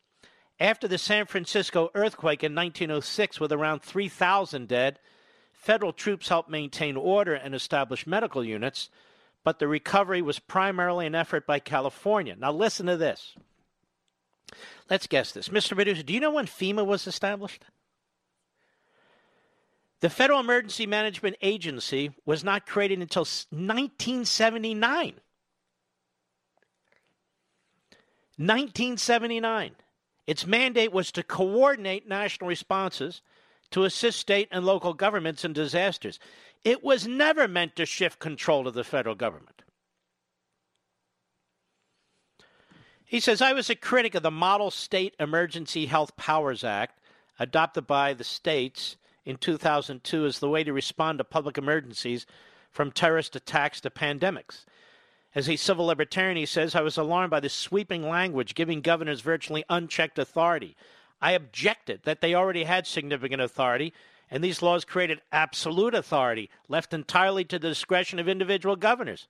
[0.60, 5.00] After the San Francisco earthquake in 1906 with around 3,000 dead,
[5.52, 8.92] federal troops helped maintain order and establish medical units,
[9.44, 12.36] but the recovery was primarily an effort by California.
[12.38, 13.36] Now, listen to this.
[14.90, 15.50] Let's guess this.
[15.50, 15.76] Mr.
[15.76, 17.64] Producer, do you know when FEMA was established?
[20.02, 25.14] The Federal Emergency Management Agency was not created until 1979.
[28.38, 29.72] 1979.
[30.26, 33.22] Its mandate was to coordinate national responses
[33.70, 36.20] to assist state and local governments in disasters.
[36.64, 39.64] It was never meant to shift control to the federal government.
[43.06, 47.00] He says, I was a critic of the Model State Emergency Health Powers Act
[47.40, 48.96] adopted by the states
[49.26, 52.26] in 2002 as the way to respond to public emergencies
[52.70, 54.66] from terrorist attacks to pandemics.
[55.34, 59.22] As a civil libertarian, he says, I was alarmed by the sweeping language giving governors
[59.22, 60.76] virtually unchecked authority.
[61.22, 63.94] I objected that they already had significant authority,
[64.32, 69.28] and these laws created absolute authority left entirely to the discretion of individual governors.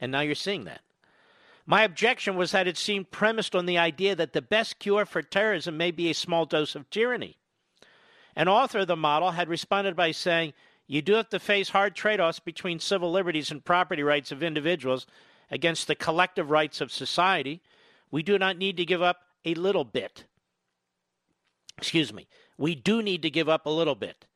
[0.00, 0.80] And now you're seeing that.
[1.64, 5.22] My objection was that it seemed premised on the idea that the best cure for
[5.22, 7.36] terrorism may be a small dose of tyranny.
[8.34, 10.52] An author of the model had responded by saying,
[10.86, 14.42] You do have to face hard trade offs between civil liberties and property rights of
[14.42, 15.06] individuals
[15.50, 17.60] against the collective rights of society.
[18.10, 20.24] We do not need to give up a little bit.
[21.76, 22.26] Excuse me.
[22.58, 24.26] We do need to give up a little bit.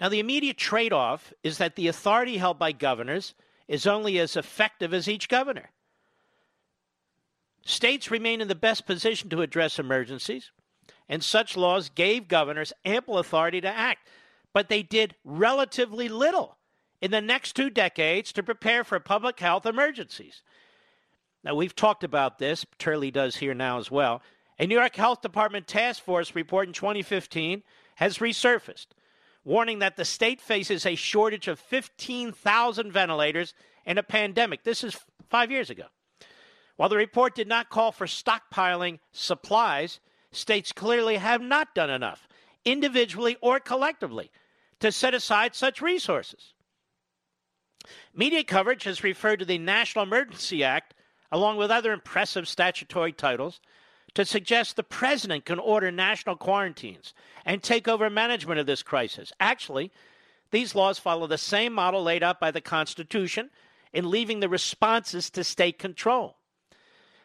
[0.00, 3.34] Now, the immediate trade off is that the authority held by governors
[3.68, 5.70] is only as effective as each governor.
[7.64, 10.50] States remain in the best position to address emergencies
[11.08, 14.08] and such laws gave governors ample authority to act.
[14.52, 16.56] But they did relatively little
[17.00, 20.42] in the next two decades to prepare for public health emergencies.
[21.42, 24.22] Now, we've talked about this, Turley does here now as well.
[24.58, 27.62] A New York Health Department task force report in 2015
[27.96, 28.88] has resurfaced,
[29.44, 34.62] warning that the state faces a shortage of 15,000 ventilators in a pandemic.
[34.62, 34.96] This is
[35.28, 35.86] five years ago.
[36.76, 40.00] While the report did not call for stockpiling supplies,
[40.32, 42.28] states clearly have not done enough,
[42.64, 44.30] individually or collectively,
[44.80, 46.54] to set aside such resources.
[48.14, 50.94] Media coverage has referred to the National Emergency Act,
[51.30, 53.60] along with other impressive statutory titles,
[54.14, 59.32] to suggest the president can order national quarantines and take over management of this crisis.
[59.40, 59.90] Actually,
[60.50, 63.50] these laws follow the same model laid out by the Constitution
[63.92, 66.36] in leaving the responses to state control.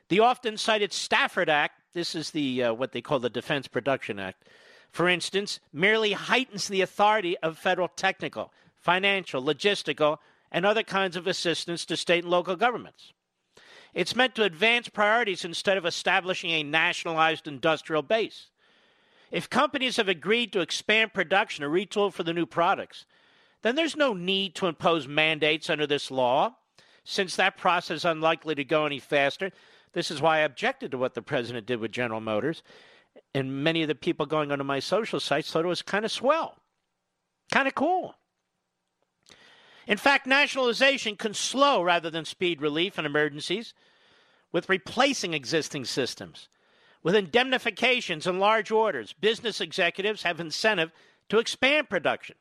[0.07, 4.19] The often cited Stafford Act this is the uh, what they call the Defense Production
[4.19, 4.47] Act.
[4.91, 10.17] For instance, merely heightens the authority of federal technical, financial, logistical,
[10.51, 13.13] and other kinds of assistance to state and local governments.
[13.93, 18.49] It's meant to advance priorities instead of establishing a nationalized industrial base.
[19.31, 23.05] If companies have agreed to expand production or retool for the new products,
[23.61, 26.55] then there's no need to impose mandates under this law,
[27.03, 29.51] since that process is unlikely to go any faster
[29.93, 32.63] this is why I objected to what the president did with General Motors.
[33.33, 36.11] And many of the people going onto my social sites thought it was kind of
[36.11, 36.57] swell,
[37.51, 38.15] kind of cool.
[39.89, 43.73] In fact, nationalization can slow rather than speed relief in emergencies
[44.51, 46.47] with replacing existing systems.
[47.01, 50.91] With indemnifications and large orders, business executives have incentive
[51.29, 52.35] to expand production.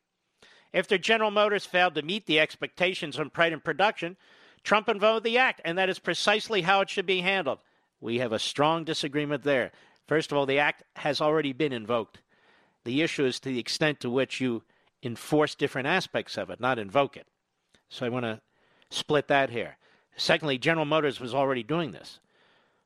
[0.74, 4.18] After General Motors failed to meet the expectations on pride and production,
[4.62, 7.60] Trump invoked the act, and that is precisely how it should be handled.
[7.98, 9.72] We have a strong disagreement there.
[10.06, 12.20] First of all, the act has already been invoked.
[12.84, 14.64] The issue is to the extent to which you
[15.02, 17.26] enforce different aspects of it, not invoke it.
[17.88, 18.40] So I want to
[18.90, 19.76] split that here.
[20.16, 22.18] Secondly, General Motors was already doing this,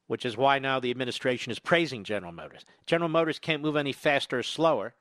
[0.07, 2.64] which is why now the administration is praising General Motors.
[2.86, 4.94] General Motors can't move any faster or slower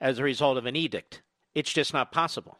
[0.00, 1.22] as a result of an edict.
[1.54, 2.58] It's just not possible.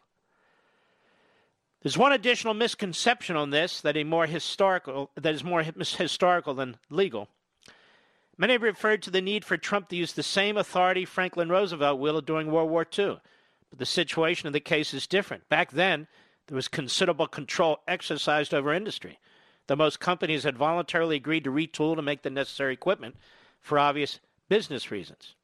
[1.83, 6.77] There's one additional misconception on this that, a more historical, that is more historical than
[6.89, 7.29] legal.
[8.37, 11.99] Many have referred to the need for Trump to use the same authority Franklin Roosevelt
[11.99, 13.19] wielded during World War II.
[13.69, 15.47] But the situation of the case is different.
[15.49, 16.07] Back then,
[16.47, 19.19] there was considerable control exercised over industry.
[19.67, 23.15] The most companies had voluntarily agreed to retool to make the necessary equipment
[23.61, 24.19] for obvious
[24.49, 25.35] business reasons.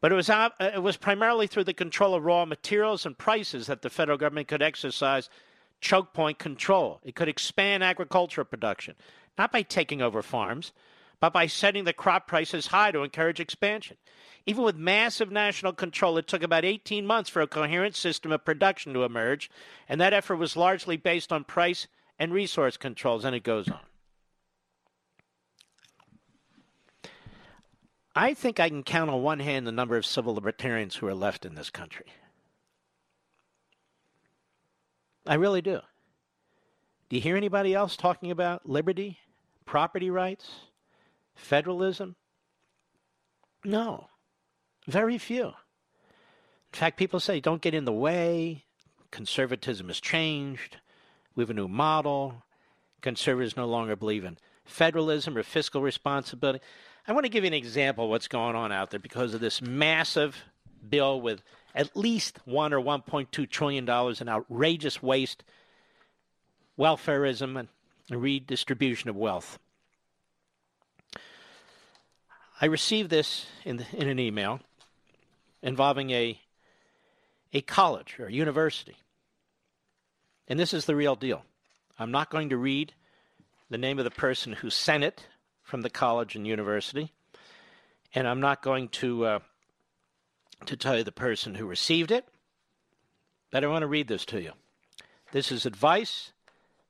[0.00, 3.66] But it was, uh, it was primarily through the control of raw materials and prices
[3.68, 5.30] that the federal government could exercise
[5.80, 7.00] choke point control.
[7.04, 8.94] It could expand agricultural production,
[9.38, 10.72] not by taking over farms,
[11.22, 13.96] but by setting the crop prices high to encourage expansion.
[14.44, 18.44] Even with massive national control, it took about 18 months for a coherent system of
[18.44, 19.48] production to emerge,
[19.88, 21.86] and that effort was largely based on price
[22.18, 23.78] and resource controls, and it goes on.
[28.16, 31.14] I think I can count on one hand the number of civil libertarians who are
[31.14, 32.06] left in this country.
[35.24, 35.78] I really do.
[37.08, 39.20] Do you hear anybody else talking about liberty,
[39.64, 40.50] property rights,
[41.34, 42.16] federalism?
[43.64, 44.08] No,
[44.86, 45.46] very few.
[45.46, 48.64] In fact, people say don't get in the way.
[49.10, 50.78] Conservatism has changed.
[51.34, 52.44] We have a new model.
[53.02, 56.60] Conservatives no longer believe in federalism or fiscal responsibility.
[57.06, 59.40] I want to give you an example of what's going on out there because of
[59.40, 60.44] this massive
[60.88, 61.42] bill with
[61.74, 65.42] at least one or 1.2 trillion dollars in outrageous waste,
[66.78, 67.68] welfareism, and
[68.10, 69.58] redistribution of wealth.
[72.62, 74.60] I received this in, the, in an email
[75.62, 76.40] involving a
[77.52, 78.96] a college or a university.
[80.48, 81.44] And this is the real deal.
[81.98, 82.94] I'm not going to read
[83.68, 85.26] the name of the person who sent it
[85.62, 87.12] from the college and university,
[88.14, 89.38] and I'm not going to uh,
[90.66, 92.26] to tell you the person who received it,
[93.50, 94.52] but I want to read this to you.
[95.32, 96.30] This is advice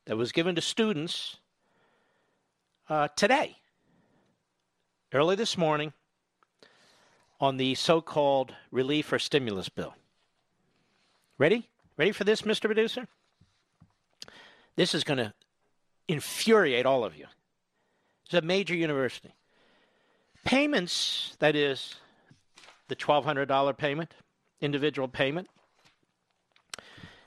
[0.05, 1.39] that was given to students
[2.91, 3.57] uh, today,
[5.13, 5.93] early this morning,
[7.41, 9.95] on the so called relief or stimulus bill.
[11.39, 11.69] Ready?
[11.97, 12.63] Ready for this, Mr.
[12.63, 13.09] Producer?
[14.77, 15.35] This is going to
[16.09, 17.27] infuriate all of you.
[18.25, 19.35] It's a major university.
[20.45, 21.97] Payments, that is,
[22.89, 24.15] the $1,200 payment,
[24.61, 25.49] individual payment,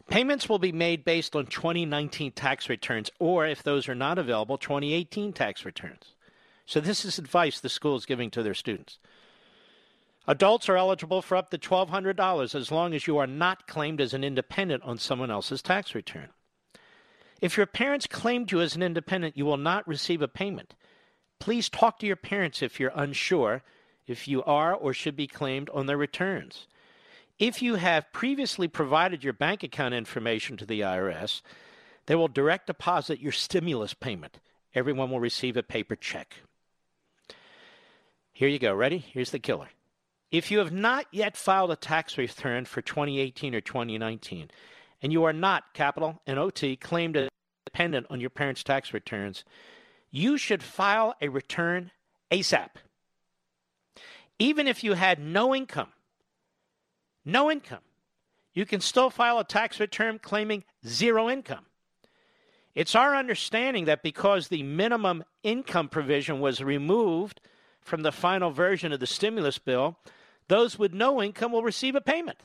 [0.09, 4.57] payments will be made based on 2019 tax returns, or if those are not available,
[4.57, 6.14] 2018 tax returns.
[6.66, 8.99] So, this is advice the school is giving to their students.
[10.28, 14.13] Adults are eligible for up to $1,200 as long as you are not claimed as
[14.13, 16.30] an independent on someone else's tax return.
[17.41, 20.74] If your parents claimed you as an independent, you will not receive a payment.
[21.39, 23.61] Please talk to your parents if you're unsure
[24.07, 26.68] if you are or should be claimed on their returns.
[27.38, 31.41] If you have previously provided your bank account information to the IRS,
[32.05, 34.39] they will direct deposit your stimulus payment.
[34.74, 36.38] Everyone will receive a paper check.
[38.36, 38.75] Here you go.
[38.75, 38.97] Ready?
[38.97, 39.69] Here's the killer.
[40.29, 44.51] If you have not yet filed a tax return for 2018 or 2019,
[45.01, 47.29] and you are not capital and OT claimed
[47.63, 49.45] dependent on your parents' tax returns,
[50.11, 51.91] you should file a return
[52.29, 52.71] ASAP.
[54.38, 55.93] Even if you had no income,
[57.23, 57.83] no income,
[58.53, 61.67] you can still file a tax return claiming zero income.
[62.73, 67.39] It's our understanding that because the minimum income provision was removed
[67.86, 69.97] from the final version of the stimulus bill,
[70.47, 72.39] those with no income will receive a payment.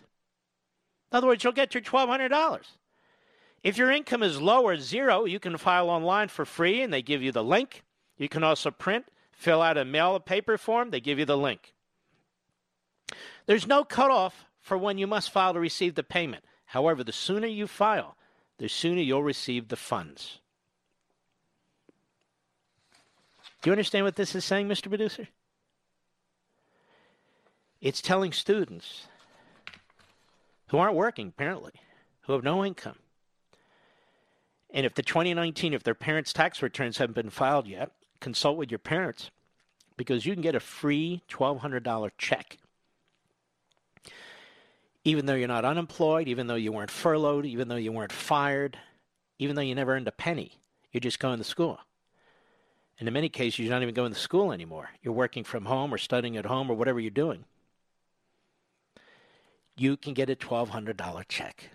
[1.11, 2.61] In other words, you'll get your $1,200.
[3.63, 7.03] If your income is low or zero, you can file online for free and they
[7.03, 7.83] give you the link.
[8.19, 11.39] You can also print, fill out a mail a paper form, they give you the
[11.39, 11.73] link.
[13.47, 16.45] There's no cutoff for when you must file to receive the payment.
[16.67, 18.17] However, the sooner you file,
[18.59, 20.41] the sooner you'll receive the funds.
[23.61, 24.89] Do you understand what this is saying, Mr.
[24.89, 25.29] Producer?
[27.81, 29.07] It's telling students
[30.69, 31.73] who aren't working, apparently,
[32.23, 32.99] who have no income.
[34.73, 37.91] And if the 2019, if their parents' tax returns haven't been filed yet,
[38.21, 39.31] consult with your parents
[39.97, 42.59] because you can get a free $1,200 check.
[45.05, 48.79] Even though you're not unemployed, even though you weren't furloughed, even though you weren't fired,
[49.39, 50.61] even though you never earned a penny,
[50.93, 51.81] you're just going to school.
[53.01, 54.91] And in many cases, you're not even going to school anymore.
[55.03, 57.45] You're working from home or studying at home or whatever you're doing
[59.81, 61.71] you can get a $1,200 check.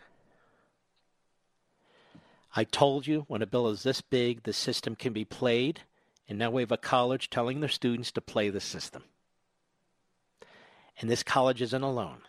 [2.56, 5.82] I told you when a bill is this big, the system can be played,
[6.30, 9.04] and now we have a college telling their students to play the system.
[11.02, 12.20] And this college isn't alone.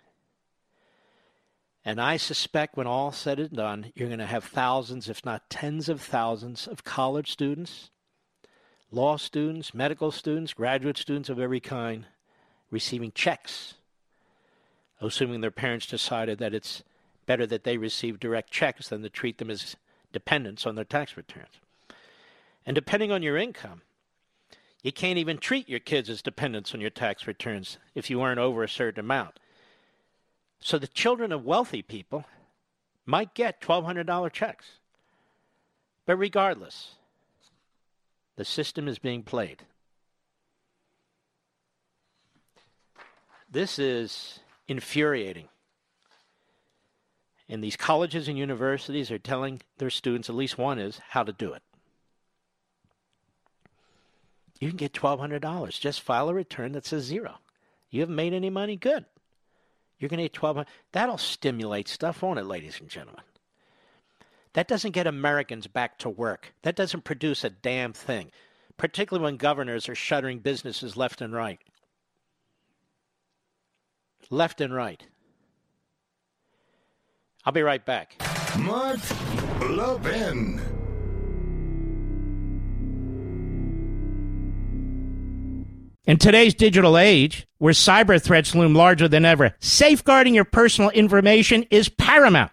[1.84, 5.50] And I suspect when all said and done, you're going to have thousands, if not
[5.50, 7.90] tens of thousands, of college students,
[8.96, 12.06] law students, medical students, graduate students of every kind
[12.70, 13.74] receiving checks
[15.00, 16.82] assuming their parents decided that it's
[17.26, 19.76] better that they receive direct checks than to treat them as
[20.12, 21.60] dependents on their tax returns.
[22.64, 23.82] And depending on your income,
[24.82, 28.38] you can't even treat your kids as dependents on your tax returns if you earn
[28.38, 29.38] over a certain amount.
[30.60, 32.24] So the children of wealthy people
[33.04, 34.66] might get $1,200 checks.
[36.06, 36.95] But regardless,
[38.36, 39.64] the system is being played.
[43.50, 45.48] This is infuriating.
[47.48, 51.32] And these colleges and universities are telling their students, at least one is, how to
[51.32, 51.62] do it.
[54.58, 55.80] You can get $1,200.
[55.80, 57.36] Just file a return that says zero.
[57.90, 58.76] You haven't made any money?
[58.76, 59.04] Good.
[59.98, 63.22] You're going to get 1200 That'll stimulate stuff, won't it, ladies and gentlemen?
[64.56, 66.54] That doesn't get Americans back to work.
[66.62, 68.30] That doesn't produce a damn thing,
[68.78, 71.60] particularly when governors are shuttering businesses left and right.
[74.30, 75.06] Left and right.
[77.44, 78.16] I'll be right back.
[78.58, 78.98] Mark
[79.60, 80.58] Levin.
[86.06, 91.64] In today's digital age, where cyber threats loom larger than ever, safeguarding your personal information
[91.64, 92.52] is paramount.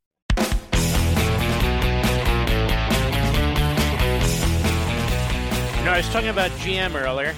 [5.83, 7.35] Know, I was talking about GM earlier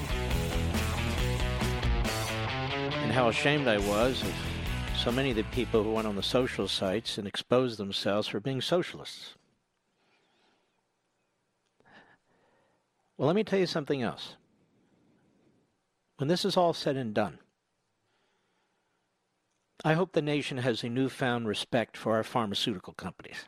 [3.01, 4.33] and how ashamed I was of
[4.97, 8.41] so many of the people who went on the social sites and exposed themselves for
[8.41, 9.35] being socialists.
[13.17, 14.35] Well, let me tell you something else.
[16.17, 17.39] When this is all said and done,
[19.85, 23.45] I hope the nation has a newfound respect for our pharmaceutical companies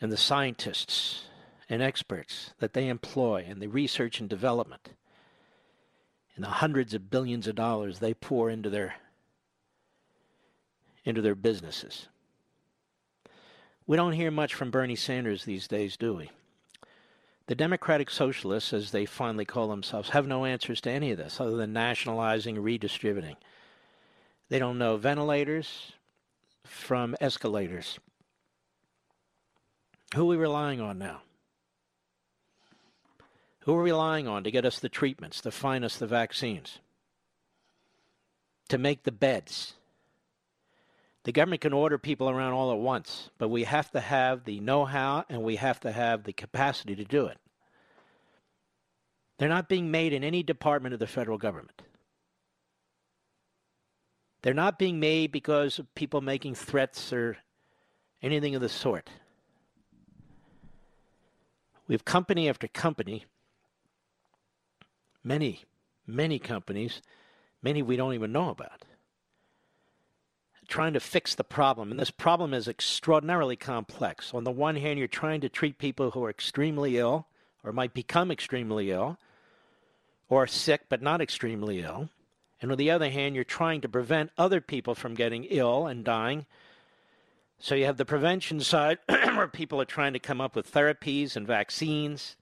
[0.00, 1.24] and the scientists
[1.70, 4.90] and experts that they employ in the research and development
[6.34, 8.96] and the hundreds of billions of dollars they pour into their
[11.04, 12.08] into their businesses.
[13.86, 16.30] We don't hear much from Bernie Sanders these days, do we?
[17.46, 21.40] The Democratic Socialists, as they finally call themselves, have no answers to any of this
[21.40, 23.36] other than nationalizing, redistributing.
[24.50, 25.92] They don't know ventilators
[26.64, 27.98] from escalators.
[30.14, 31.22] Who are we relying on now?
[33.70, 36.80] Who are we relying on to get us the treatments, to find us the vaccines,
[38.68, 39.74] to make the beds?
[41.22, 44.58] The government can order people around all at once, but we have to have the
[44.58, 47.38] know how and we have to have the capacity to do it.
[49.38, 51.80] They're not being made in any department of the federal government.
[54.42, 57.36] They're not being made because of people making threats or
[58.20, 59.10] anything of the sort.
[61.86, 63.26] We have company after company
[65.22, 65.62] many,
[66.06, 67.02] many companies,
[67.62, 68.84] many we don't even know about,
[70.68, 71.90] trying to fix the problem.
[71.90, 74.32] And this problem is extraordinarily complex.
[74.32, 77.26] On the one hand, you're trying to treat people who are extremely ill
[77.64, 79.18] or might become extremely ill
[80.28, 82.08] or sick but not extremely ill.
[82.62, 86.04] And on the other hand, you're trying to prevent other people from getting ill and
[86.04, 86.46] dying.
[87.58, 91.36] So you have the prevention side where people are trying to come up with therapies
[91.36, 92.36] and vaccines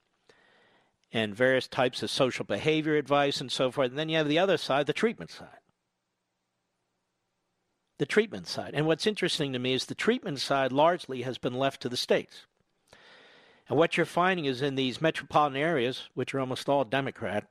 [1.12, 3.90] and various types of social behavior advice and so forth.
[3.90, 5.48] And then you have the other side, the treatment side.
[7.98, 8.72] The treatment side.
[8.74, 11.96] And what's interesting to me is the treatment side largely has been left to the
[11.96, 12.46] states.
[13.68, 17.48] And what you're finding is in these metropolitan areas, which are almost all Democrat,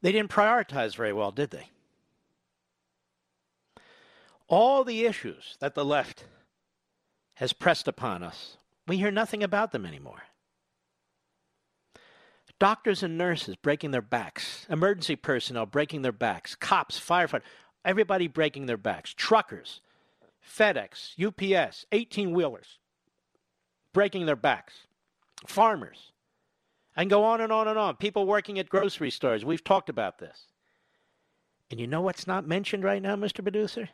[0.00, 1.68] they didn't prioritize very well, did they?
[4.48, 6.24] All the issues that the left
[7.34, 8.56] has pressed upon us,
[8.86, 10.22] we hear nothing about them anymore.
[12.62, 17.42] Doctors and nurses breaking their backs, emergency personnel breaking their backs, cops, firefighters,
[17.84, 19.80] everybody breaking their backs, truckers,
[20.48, 22.78] FedEx, UPS, 18 wheelers
[23.92, 24.86] breaking their backs,
[25.44, 26.12] farmers.
[26.94, 27.96] and go on and on and on.
[27.96, 29.44] People working at grocery stores.
[29.44, 30.44] We've talked about this.
[31.68, 33.42] And you know what's not mentioned right now, Mr.
[33.42, 33.88] Producer?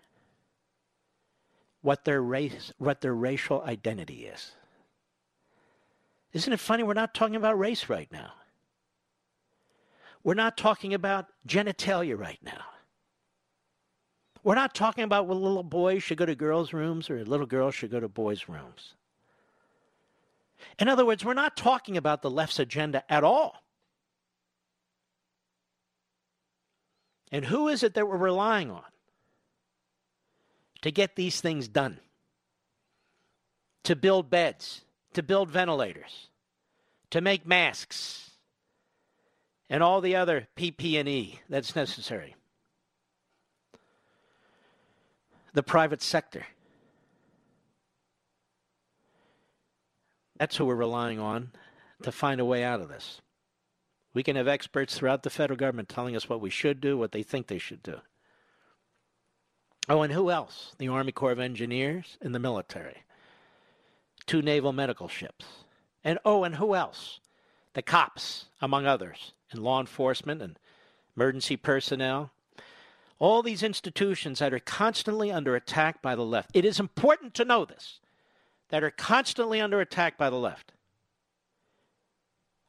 [1.81, 4.53] What their race, what their racial identity is.
[6.35, 6.83] Isn't it funny?
[6.83, 8.33] We're not talking about race right now.
[10.29, 12.67] We're not talking about genitalia right now.
[14.45, 17.75] We're not talking about whether little boys should go to girls' rooms or little girls
[17.75, 18.93] should go to boys' rooms.
[20.79, 23.65] In other words, we're not talking about the left's agenda at all.
[27.33, 28.85] And who is it that we're relying on
[30.83, 32.01] to get these things done?
[33.85, 34.83] To build beds,
[35.15, 36.29] to build ventilators,
[37.13, 38.28] to make masks,
[39.71, 42.35] and all the other PP&E that's necessary.
[45.53, 46.47] The private sector.
[50.39, 51.51] That's who we're relying on
[52.03, 53.21] to find a way out of this.
[54.15, 57.13] We can have experts throughout the federal government telling us what we should do, what
[57.13, 58.01] they think they should do.
[59.89, 60.75] Oh, and who else?
[60.79, 63.05] The Army Corps of Engineers and the military.
[64.27, 65.47] Two naval medical ships.
[66.05, 67.21] And oh, and who else?
[67.75, 70.59] The cops, among others, and law enforcement and
[71.17, 72.31] emergency personnel.
[73.19, 76.51] All these institutions that are constantly under attack by the left.
[76.55, 78.01] It is important to know this
[78.69, 80.73] that are constantly under attack by the left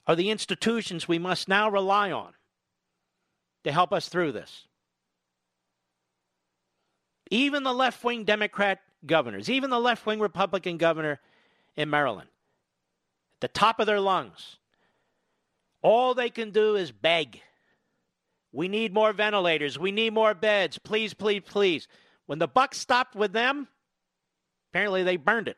[0.07, 2.33] are the institutions we must now rely on
[3.63, 4.65] to help us through this.
[7.29, 11.19] Even the left wing Democrat governors, even the left wing Republican governor
[11.75, 12.29] in Maryland,
[13.35, 14.57] at the top of their lungs,
[15.81, 17.41] all they can do is beg.
[18.51, 19.77] We need more ventilators.
[19.77, 20.77] We need more beds.
[20.77, 21.87] Please, please, please.
[22.25, 23.67] When the buck stopped with them,
[24.71, 25.57] apparently they burned it.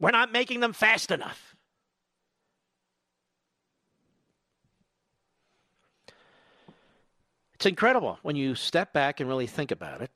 [0.00, 1.54] We're not making them fast enough.
[7.54, 10.10] It's incredible when you step back and really think about it.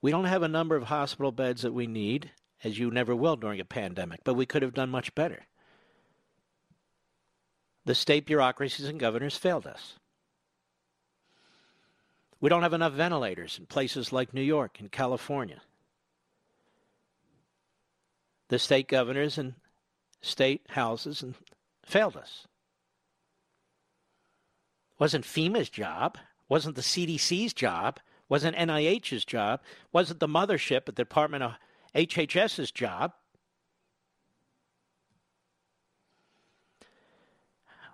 [0.00, 2.30] We don't have a number of hospital beds that we need,
[2.66, 5.46] as you never will during a pandemic, but we could have done much better.
[7.84, 9.94] The state bureaucracies and governors failed us.
[12.40, 15.60] We don't have enough ventilators in places like New York and California
[18.48, 19.54] the state governors and
[20.20, 21.34] state houses and
[21.84, 22.46] failed us.
[24.98, 26.16] Wasn't FEMA's job,
[26.48, 27.98] wasn't the CDC's job,
[28.28, 29.60] wasn't NIH's job,
[29.92, 31.54] wasn't the mothership at the Department of
[31.96, 33.12] HHS's job.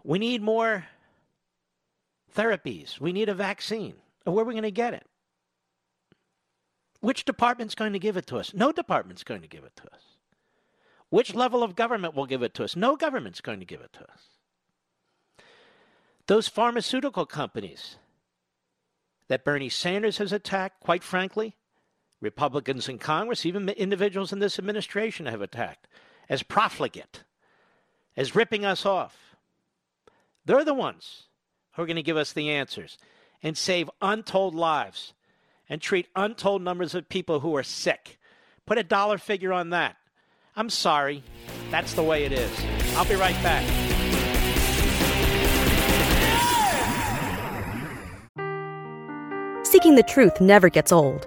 [0.05, 0.87] We need more
[2.35, 2.99] therapies.
[2.99, 3.95] We need a vaccine.
[4.25, 5.07] Where are we going to get it?
[7.01, 8.53] Which department's going to give it to us?
[8.55, 10.03] No department's going to give it to us.
[11.11, 12.75] Which level of government will give it to us?
[12.75, 14.29] No government's going to give it to us.
[16.27, 17.97] Those pharmaceutical companies
[19.29, 21.55] that Bernie Sanders has attacked, quite frankly,
[22.23, 25.89] Republicans in Congress, even individuals in this administration have attacked
[26.29, 27.25] as profligate,
[28.17, 29.37] as ripping us off.
[30.45, 31.25] They're the ones
[31.73, 32.97] who are going to give us the answers
[33.43, 35.15] and save untold lives
[35.69, 38.19] and treat untold numbers of people who are sick.
[38.67, 39.97] Put a dollar figure on that.
[40.55, 41.25] I'm sorry.
[41.71, 42.51] That's the way it is.
[42.95, 43.65] I'll be right back.
[49.65, 51.27] Seeking the truth never gets old.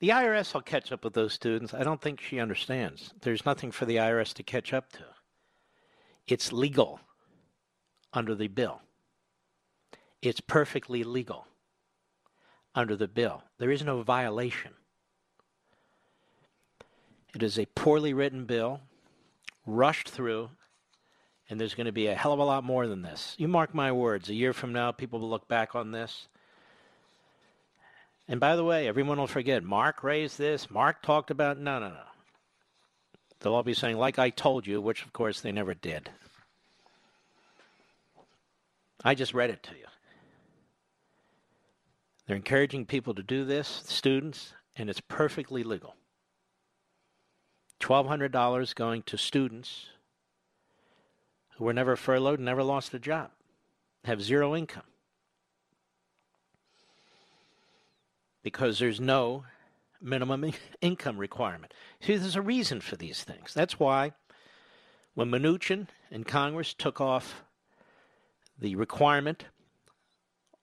[0.00, 1.72] the IRS will catch up with those students.
[1.72, 3.14] I don't think she understands.
[3.22, 5.04] There's nothing for the IRS to catch up to.
[6.26, 7.00] It's legal
[8.12, 8.82] under the bill.
[10.20, 11.46] It's perfectly legal
[12.74, 13.44] under the bill.
[13.58, 14.72] There is no violation.
[17.34, 18.82] It is a poorly written bill,
[19.64, 20.50] rushed through,
[21.48, 23.34] and there's going to be a hell of a lot more than this.
[23.38, 26.28] You mark my words, a year from now, people will look back on this
[28.26, 31.88] and by the way, everyone will forget Mark raised this, Mark talked about no, no,
[31.88, 31.96] no.
[33.40, 36.08] They'll all be saying, like I told you, which of course they never did.
[39.04, 39.84] I just read it to you.
[42.26, 45.94] They're encouraging people to do this, students, and it's perfectly legal.
[47.80, 49.88] $1,200 going to students
[51.56, 53.30] who were never furloughed, never lost a job,
[54.04, 54.84] have zero income.
[58.42, 59.44] Because there's no
[60.00, 61.72] minimum income requirement.
[62.00, 63.54] See, there's a reason for these things.
[63.54, 64.12] That's why
[65.14, 67.44] when Mnuchin and Congress took off
[68.58, 69.46] the requirement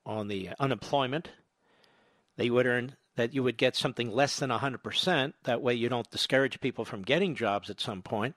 [0.06, 1.30] on the unemployment,
[2.36, 5.34] they would earn that you would get something less than 100%.
[5.44, 8.34] That way you don't discourage people from getting jobs at some point.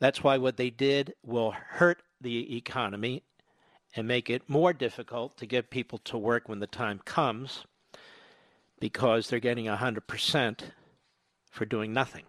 [0.00, 3.22] That's why what they did will hurt the economy
[3.96, 7.64] and make it more difficult to get people to work when the time comes
[8.80, 10.60] because they're getting 100%
[11.50, 12.24] for doing nothing.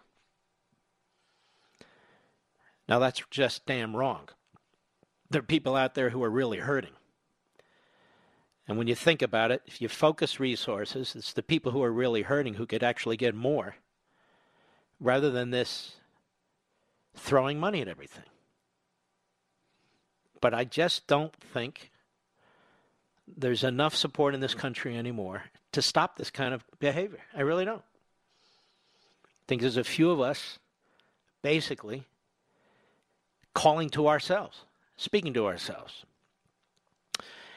[2.87, 4.29] Now, that's just damn wrong.
[5.29, 6.93] There are people out there who are really hurting.
[8.67, 11.91] And when you think about it, if you focus resources, it's the people who are
[11.91, 13.75] really hurting who could actually get more
[14.99, 15.98] rather than this
[17.15, 18.23] throwing money at everything.
[20.41, 21.91] But I just don't think
[23.27, 27.19] there's enough support in this country anymore to stop this kind of behavior.
[27.35, 27.83] I really don't.
[29.23, 30.59] I think there's a few of us
[31.41, 32.05] basically
[33.53, 34.65] calling to ourselves,
[34.97, 36.05] speaking to ourselves.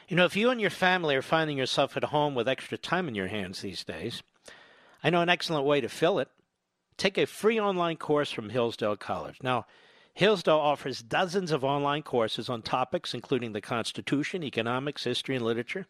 [0.07, 3.07] You know, if you and your family are finding yourself at home with extra time
[3.07, 4.21] in your hands these days,
[5.03, 6.29] I know an excellent way to fill it.
[6.97, 9.37] Take a free online course from Hillsdale College.
[9.41, 9.65] Now,
[10.13, 15.87] Hillsdale offers dozens of online courses on topics including the Constitution, economics, history, and literature.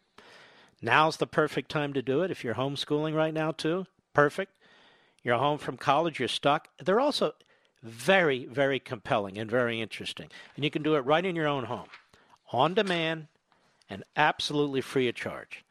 [0.80, 3.86] Now's the perfect time to do it if you're homeschooling right now, too.
[4.12, 4.52] Perfect.
[5.22, 6.68] You're home from college, you're stuck.
[6.82, 7.32] They're also
[7.82, 10.28] very, very compelling and very interesting.
[10.56, 11.88] And you can do it right in your own home,
[12.52, 13.28] on demand,
[13.90, 15.64] and absolutely free of charge.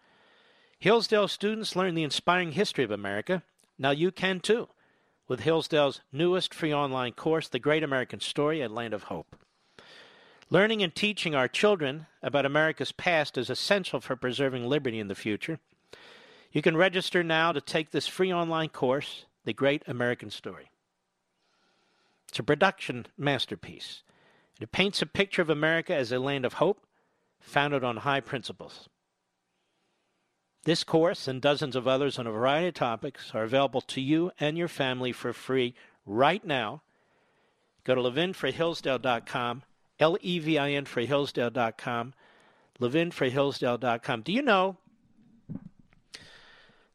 [0.77, 3.43] Hillsdale students learn the inspiring history of America.
[3.79, 4.67] Now you can too
[5.33, 9.35] with Hillsdale's newest free online course, The Great American Story A Land of Hope.
[10.51, 15.15] Learning and teaching our children about America's past is essential for preserving liberty in the
[15.15, 15.57] future.
[16.51, 20.69] You can register now to take this free online course, The Great American Story.
[22.29, 24.03] It's a production masterpiece.
[24.61, 26.85] It paints a picture of America as a land of hope,
[27.39, 28.87] founded on high principles.
[30.65, 34.31] This course and dozens of others on a variety of topics are available to you
[34.39, 36.81] and your family for free right now.
[37.83, 39.63] Go to levinforhillsdale.com,
[39.99, 42.13] L E V I N for Hillsdale.com,
[42.79, 44.21] levinforhillsdale.com.
[44.21, 44.77] Do you know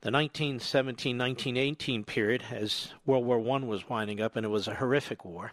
[0.01, 4.77] the 1917 1918 period, as World War I was winding up, and it was a
[4.77, 5.53] horrific war?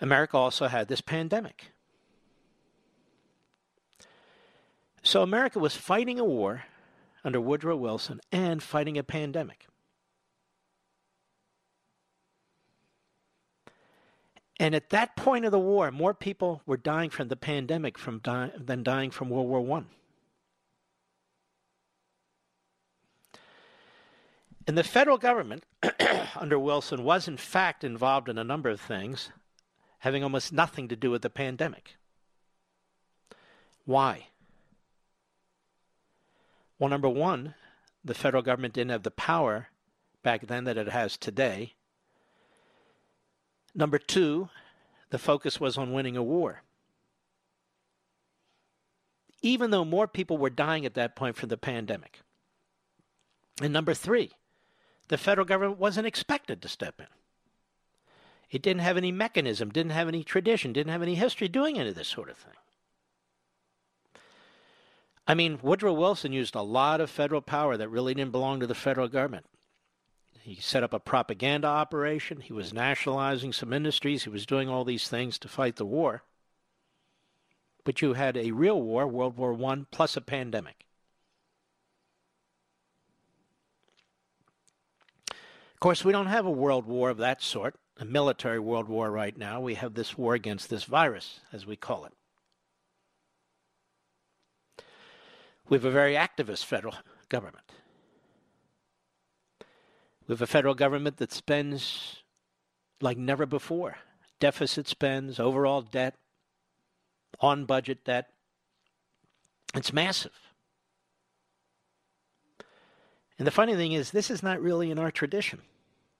[0.00, 1.66] America also had this pandemic.
[5.08, 6.64] So America was fighting a war
[7.24, 9.66] under Woodrow Wilson and fighting a pandemic.
[14.60, 18.18] And at that point of the war, more people were dying from the pandemic from
[18.18, 19.86] die- than dying from World War One.
[24.66, 25.64] And the federal government
[26.36, 29.30] under Wilson was, in fact, involved in a number of things
[30.00, 31.96] having almost nothing to do with the pandemic.
[33.86, 34.26] Why?
[36.78, 37.54] Well, number one,
[38.04, 39.68] the federal government didn't have the power
[40.22, 41.74] back then that it has today.
[43.74, 44.48] Number two,
[45.10, 46.62] the focus was on winning a war.
[49.42, 52.20] Even though more people were dying at that point from the pandemic.
[53.60, 54.32] And number three,
[55.08, 57.06] the federal government wasn't expected to step in.
[58.50, 61.90] It didn't have any mechanism, didn't have any tradition, didn't have any history doing any
[61.90, 62.54] of this sort of thing.
[65.28, 68.66] I mean, Woodrow Wilson used a lot of federal power that really didn't belong to
[68.66, 69.44] the federal government.
[70.40, 72.40] He set up a propaganda operation.
[72.40, 74.24] He was nationalizing some industries.
[74.24, 76.22] He was doing all these things to fight the war.
[77.84, 80.86] But you had a real war, World War I, plus a pandemic.
[85.30, 89.10] Of course, we don't have a world war of that sort, a military world war
[89.10, 89.60] right now.
[89.60, 92.14] We have this war against this virus, as we call it.
[95.68, 96.94] We have a very activist federal
[97.28, 97.72] government.
[100.26, 102.22] We have a federal government that spends
[103.00, 103.98] like never before.
[104.40, 106.14] Deficit spends, overall debt,
[107.40, 108.30] on budget debt.
[109.74, 110.32] It's massive.
[113.38, 115.60] And the funny thing is, this is not really in our tradition.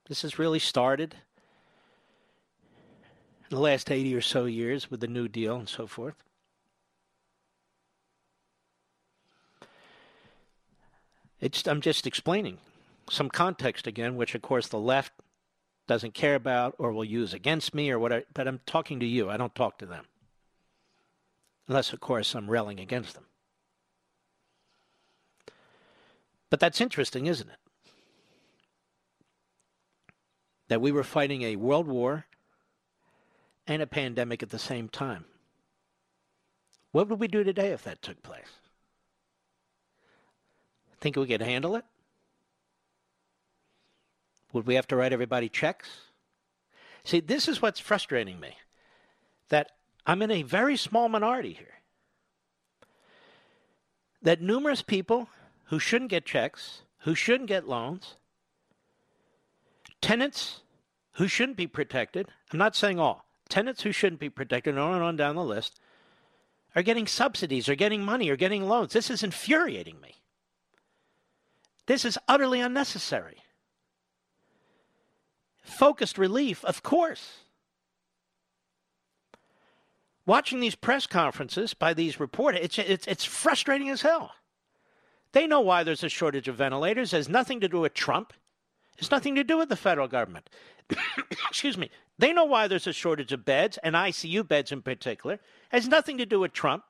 [0.07, 1.15] This has really started
[3.49, 6.15] in the last 80 or so years with the New Deal and so forth.
[11.41, 12.57] It's, I'm just explaining
[13.09, 15.13] some context again, which of course the left
[15.87, 18.25] doesn't care about, or will use against me, or whatever.
[18.33, 19.29] But I'm talking to you.
[19.29, 20.05] I don't talk to them.
[21.67, 23.25] Unless, of course, I'm railing against them.
[26.49, 27.57] But that's interesting, isn't it?
[30.67, 32.25] That we were fighting a world war
[33.65, 35.25] and a pandemic at the same time.
[36.91, 38.58] What would we do today if that took place?
[41.01, 41.85] Think we could handle it?
[44.53, 45.89] Would we have to write everybody checks?
[47.03, 48.57] See, this is what's frustrating me
[49.49, 49.71] that
[50.05, 51.79] I'm in a very small minority here.
[54.21, 55.29] That numerous people
[55.65, 58.15] who shouldn't get checks, who shouldn't get loans,
[60.01, 60.61] tenants
[61.13, 65.03] who shouldn't be protected, I'm not saying all, tenants who shouldn't be protected, on and
[65.03, 65.79] on down the list,
[66.75, 68.93] are getting subsidies, are getting money, are getting loans.
[68.93, 70.18] This is infuriating me.
[71.89, 73.37] This is utterly unnecessary.
[75.63, 77.39] Focused relief, of course.
[80.23, 84.33] Watching these press conferences by these reporters, it's, it's, it's frustrating as hell.
[85.31, 87.11] They know why there's a shortage of ventilators.
[87.11, 88.33] It has nothing to do with Trump.
[88.99, 90.47] It's nothing to do with the federal government.
[91.49, 91.89] Excuse me.
[92.19, 95.37] They know why there's a shortage of beds, and ICU beds in particular.
[95.37, 96.83] It has nothing to do with Trump.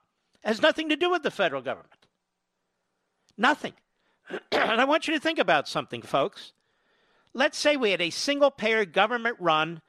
[0.44, 2.06] It has nothing to do with the federal government.
[3.38, 3.72] Nothing.
[4.52, 6.52] and I want you to think about something, folks.
[7.32, 9.82] Let's say we had a single payer government run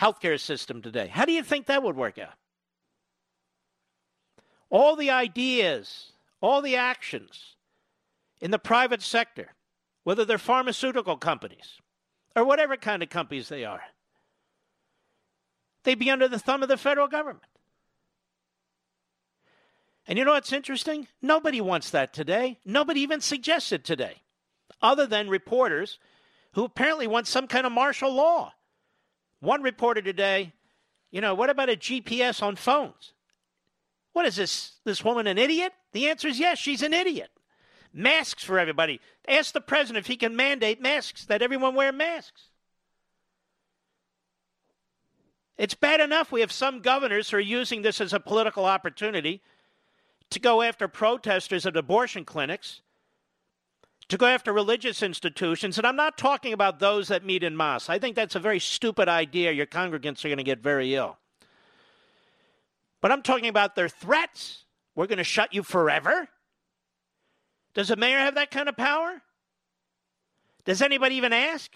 [0.00, 1.08] healthcare system today.
[1.08, 2.34] How do you think that would work out?
[4.70, 7.56] All the ideas, all the actions
[8.40, 9.54] in the private sector,
[10.04, 11.80] whether they're pharmaceutical companies
[12.34, 13.82] or whatever kind of companies they are,
[15.84, 17.44] they'd be under the thumb of the federal government.
[20.06, 21.08] And you know what's interesting?
[21.20, 22.58] Nobody wants that today.
[22.64, 24.22] Nobody even suggests it today,
[24.80, 25.98] other than reporters
[26.52, 28.52] who apparently want some kind of martial law.
[29.40, 30.52] One reporter today,
[31.10, 33.12] you know, what about a GPS on phones?
[34.12, 34.76] What is this?
[34.84, 35.72] This woman an idiot?
[35.92, 37.30] The answer is yes, she's an idiot.
[37.92, 39.00] Masks for everybody.
[39.28, 42.48] Ask the president if he can mandate masks, that everyone wear masks.
[45.58, 49.42] It's bad enough we have some governors who are using this as a political opportunity
[50.30, 52.82] to go after protesters at abortion clinics
[54.08, 55.78] to go after religious institutions.
[55.78, 57.88] And I'm not talking about those that meet in mass.
[57.88, 59.52] I think that's a very stupid idea.
[59.52, 61.18] Your congregants are going to get very ill.
[63.00, 64.64] But I'm talking about their threats.
[64.94, 66.28] We're going to shut you forever.
[67.74, 69.22] Does a mayor have that kind of power?
[70.64, 71.70] Does anybody even ask?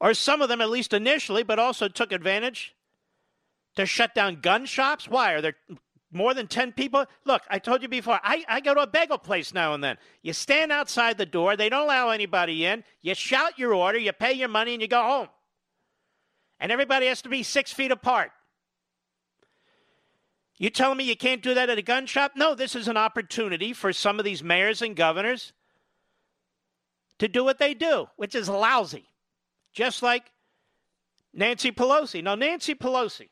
[0.00, 2.74] Or some of them, at least initially, but also took advantage
[3.76, 5.08] to shut down gun shops?
[5.08, 5.32] Why?
[5.32, 5.56] Are there
[6.14, 7.04] more than 10 people.
[7.24, 9.98] Look, I told you before, I, I go to a bagel place now and then.
[10.22, 12.84] You stand outside the door, they don't allow anybody in.
[13.02, 15.28] You shout your order, you pay your money, and you go home.
[16.60, 18.30] And everybody has to be six feet apart.
[20.56, 22.32] You telling me you can't do that at a gun shop?
[22.36, 25.52] No, this is an opportunity for some of these mayors and governors
[27.18, 29.08] to do what they do, which is lousy.
[29.72, 30.30] Just like
[31.32, 32.22] Nancy Pelosi.
[32.22, 33.30] Now, Nancy Pelosi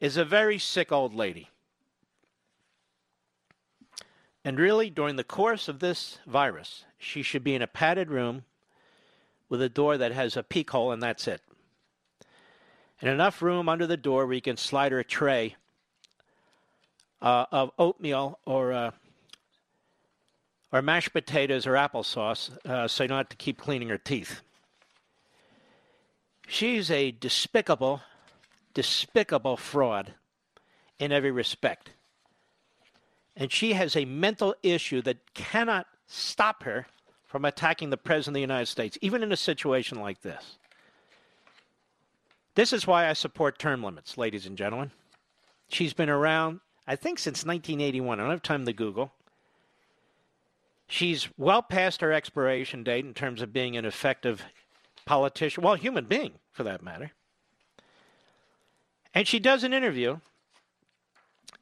[0.00, 1.48] is a very sick old lady.
[4.44, 8.44] And really, during the course of this virus, she should be in a padded room
[9.50, 11.42] with a door that has a peek hole, and that's it.
[13.00, 15.56] And enough room under the door where you can slide her a tray
[17.20, 18.90] uh, of oatmeal or uh,
[20.72, 24.40] or mashed potatoes or applesauce, uh, so you don't have to keep cleaning her teeth.
[26.46, 28.02] She's a despicable
[28.74, 30.14] despicable fraud
[30.98, 31.90] in every respect.
[33.36, 36.86] And she has a mental issue that cannot stop her
[37.24, 40.58] from attacking the President of the United States, even in a situation like this.
[42.54, 44.90] This is why I support term limits, ladies and gentlemen.
[45.68, 48.18] She's been around, I think, since 1981.
[48.18, 49.12] I don't have time to Google.
[50.88, 54.44] She's well past her expiration date in terms of being an effective
[55.06, 57.12] politician, well, human being for that matter.
[59.14, 60.18] And she does an interview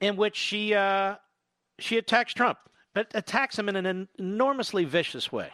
[0.01, 1.17] in which she uh,
[1.79, 2.59] she attacks Trump,
[2.95, 5.51] but attacks him in an enormously vicious way.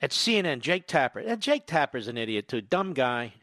[0.00, 1.20] At CNN, Jake Tapper.
[1.20, 3.34] And Jake Tapper's an idiot too, dumb guy,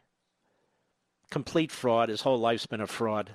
[1.29, 2.09] complete fraud.
[2.09, 3.31] His whole life's been a fraud.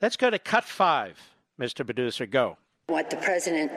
[0.00, 1.18] Let's go to cut five,
[1.60, 1.84] Mr.
[1.84, 2.26] Producer.
[2.26, 2.58] Go.
[2.88, 3.70] What the president,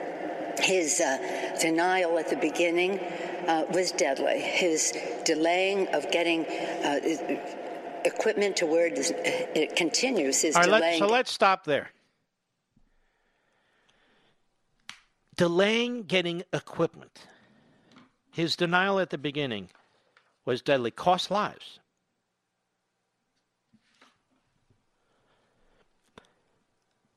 [0.58, 3.00] his uh, denial at the beginning
[3.46, 4.40] uh, was deadly.
[4.40, 4.92] His
[5.24, 7.00] delaying of getting uh,
[8.04, 11.00] equipment to where it continues is right, delaying.
[11.00, 11.90] Let, so let's stop there.
[15.36, 17.26] delaying getting equipment.
[18.32, 19.68] His denial at the beginning
[20.44, 21.78] was deadly, cost lives.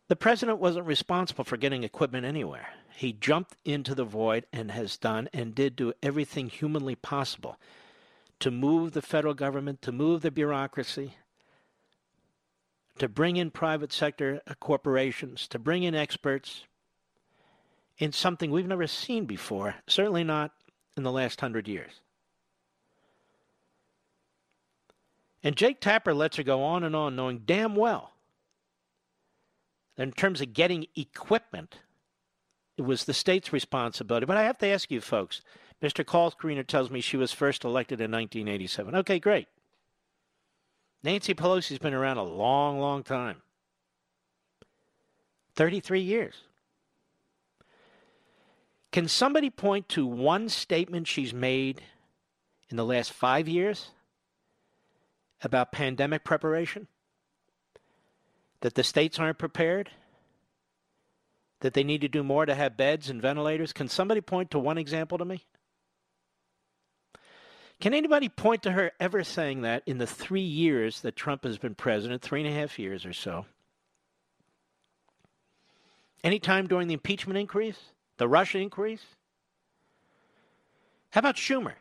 [0.07, 2.69] The president wasn't responsible for getting equipment anywhere.
[2.99, 7.57] He jumped into the void and has done and did do everything humanly possible
[8.41, 11.13] to move the federal government, to move the bureaucracy,
[12.97, 16.65] to bring in private sector corporations, to bring in experts
[17.99, 20.51] in something we've never seen before, certainly not
[20.97, 22.01] in the last hundred years.
[25.41, 28.11] And Jake Tapper lets her go on and on, knowing damn well
[29.95, 31.77] that in terms of getting equipment,
[32.79, 34.25] it was the state's responsibility.
[34.25, 35.41] But I have to ask you folks
[35.83, 36.05] Mr.
[36.05, 38.95] Call Screener tells me she was first elected in 1987.
[38.95, 39.47] Okay, great.
[41.03, 43.41] Nancy Pelosi's been around a long, long time
[45.55, 46.35] 33 years.
[48.91, 51.83] Can somebody point to one statement she's made
[52.69, 53.91] in the last five years
[55.43, 56.87] about pandemic preparation?
[58.61, 59.89] that the states aren't prepared?
[61.61, 63.73] That they need to do more to have beds and ventilators?
[63.73, 65.43] Can somebody point to one example to me?
[67.81, 71.57] Can anybody point to her ever saying that in the three years that Trump has
[71.57, 73.45] been president, three and a half years or so?
[76.23, 77.79] Anytime during the impeachment increase?
[78.17, 79.03] The Russia increase?
[81.11, 81.73] How about Schumer?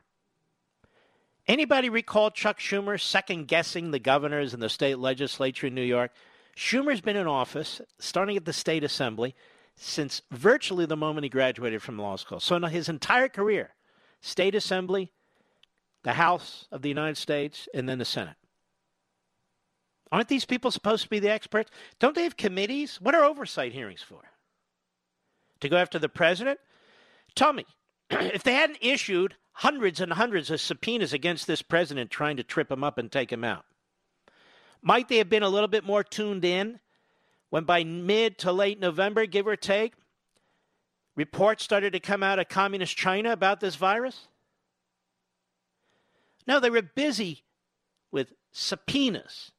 [1.48, 6.12] Anybody recall Chuck Schumer second guessing the governors and the state legislature in New York?
[6.56, 9.34] Schumer's been in office, starting at the state assembly,
[9.80, 12.40] since virtually the moment he graduated from law school.
[12.40, 13.74] So, in his entire career,
[14.20, 15.12] state assembly,
[16.04, 18.36] the House of the United States, and then the Senate.
[20.10, 21.70] Aren't these people supposed to be the experts?
[21.98, 23.00] Don't they have committees?
[23.00, 24.22] What are oversight hearings for?
[25.60, 26.60] To go after the president?
[27.34, 27.66] Tell me,
[28.10, 32.70] if they hadn't issued hundreds and hundreds of subpoenas against this president trying to trip
[32.70, 33.64] him up and take him out,
[34.80, 36.80] might they have been a little bit more tuned in
[37.50, 39.94] when by mid to late November, give or take,
[41.16, 44.28] reports started to come out of communist China about this virus?
[46.46, 47.44] No, they were busy
[48.10, 49.52] with subpoenas.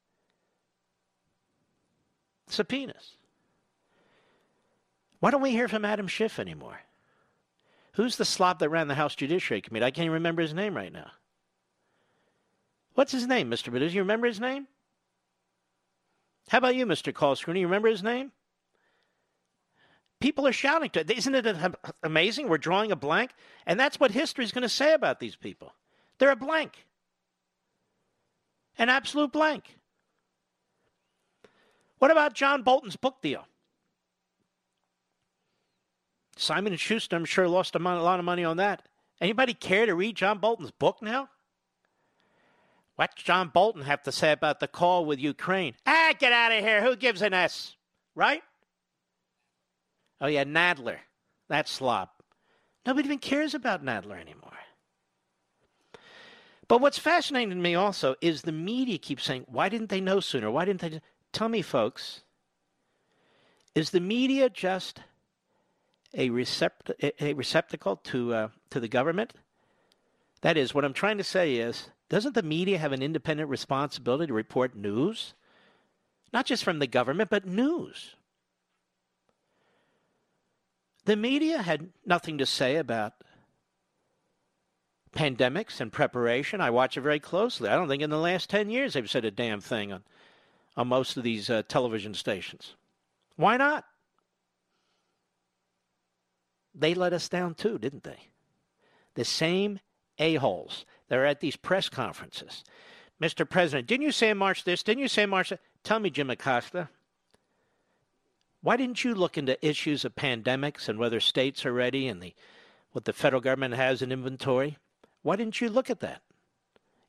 [2.47, 3.15] Subpoenas.
[5.19, 6.81] Why don't we hear from Adam Schiff anymore?
[7.93, 9.85] Who's the slob that ran the House Judiciary Committee?
[9.85, 11.11] I can't even remember his name right now.
[12.95, 13.71] What's his name, Mr.
[13.77, 14.67] Do You remember his name?
[16.49, 17.13] How about you, Mr.
[17.13, 17.59] Call Screener?
[17.59, 18.31] You remember his name?
[20.19, 21.11] People are shouting to it.
[21.11, 21.55] Isn't it
[22.03, 22.49] amazing?
[22.49, 23.31] We're drawing a blank.
[23.65, 25.73] And that's what history is going to say about these people.
[26.17, 26.85] They're a blank.
[28.77, 29.77] An absolute blank.
[31.99, 33.45] What about John Bolton's book deal?
[36.35, 38.88] Simon and Schuster, I'm sure, lost a lot of money on that.
[39.21, 41.30] Anybody care to read John Bolton's book now?
[42.99, 45.73] What's John Bolton have to say about the call with Ukraine?
[45.88, 46.84] Ah, get out of here.
[46.84, 47.77] Who gives an S?
[48.13, 48.43] Right?
[50.19, 50.97] Oh, yeah, Nadler.
[51.47, 52.21] That slop.
[52.85, 54.51] Nobody even cares about Nadler anymore.
[56.67, 60.19] But what's fascinating to me also is the media keeps saying, why didn't they know
[60.19, 60.51] sooner?
[60.51, 60.99] Why didn't they?
[61.31, 62.23] Tell me, folks,
[63.76, 64.99] is the media just
[66.13, 69.35] a, recept- a receptacle to, uh, to the government?
[70.41, 74.27] That is, what I'm trying to say is doesn't the media have an independent responsibility
[74.27, 75.36] to report news?
[76.34, 78.15] Not just from the government, but news.
[81.06, 83.14] The media had nothing to say about
[85.11, 86.61] pandemics and preparation.
[86.61, 87.69] I watch it very closely.
[87.69, 90.03] I don't think in the last 10 years they've said a damn thing on,
[90.77, 92.76] on most of these uh, television stations.
[93.36, 93.86] Why not?
[96.76, 98.19] They let us down too, didn't they?
[99.15, 99.80] The same
[100.19, 102.64] a-holes that are at these press conferences.
[103.22, 103.48] Mr.
[103.48, 104.81] President, didn't you say in March this?
[104.81, 105.60] Didn't you say in March that?
[105.84, 106.90] Tell me, Jim Acosta,
[108.61, 112.34] why didn't you look into issues of pandemics and whether states are ready and the
[112.91, 114.77] what the federal government has in inventory?
[115.22, 116.22] Why didn't you look at that?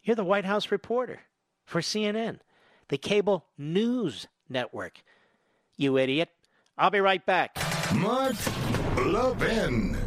[0.02, 1.20] You're the White House reporter
[1.64, 2.40] for CNN,
[2.88, 5.02] the cable news network.
[5.76, 6.28] You idiot.
[6.76, 7.56] I'll be right back.
[7.94, 8.36] Mark
[8.96, 9.99] Levin.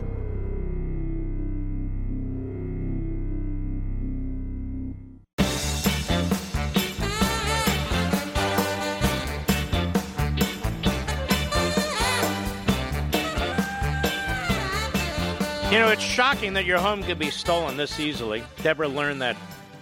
[15.73, 18.43] You know, it's shocking that your home could be stolen this easily.
[18.61, 19.35] Deborah learned that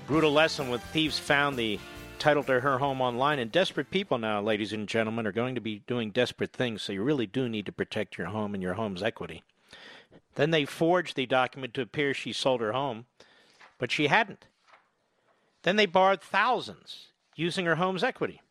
[0.08, 1.82] brutal lesson when thieves found the
[2.18, 3.40] title to her home online.
[3.40, 6.82] And desperate people now, ladies and gentlemen, are going to be doing desperate things.
[6.82, 9.44] So you really do need to protect your home and your home's equity.
[10.36, 13.04] Then they forged the document to appear she sold her home,
[13.78, 14.46] but she hadn't.
[15.64, 18.42] Then they borrowed thousands using her home's equity.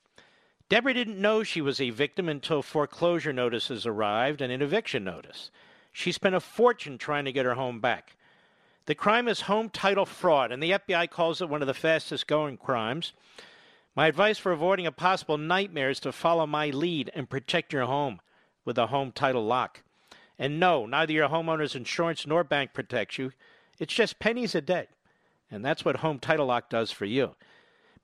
[0.68, 5.50] Deborah didn't know she was a victim until foreclosure notices arrived and an eviction notice.
[5.92, 8.16] She spent a fortune trying to get her home back.
[8.86, 12.26] The crime is home title fraud, and the FBI calls it one of the fastest
[12.26, 13.12] going crimes.
[13.94, 17.86] My advice for avoiding a possible nightmare is to follow my lead and protect your
[17.86, 18.20] home
[18.64, 19.82] with a home title lock.
[20.38, 23.32] And no, neither your homeowner's insurance nor bank protects you.
[23.78, 24.88] It's just pennies a day.
[25.50, 27.34] And that's what Home Title Lock does for you.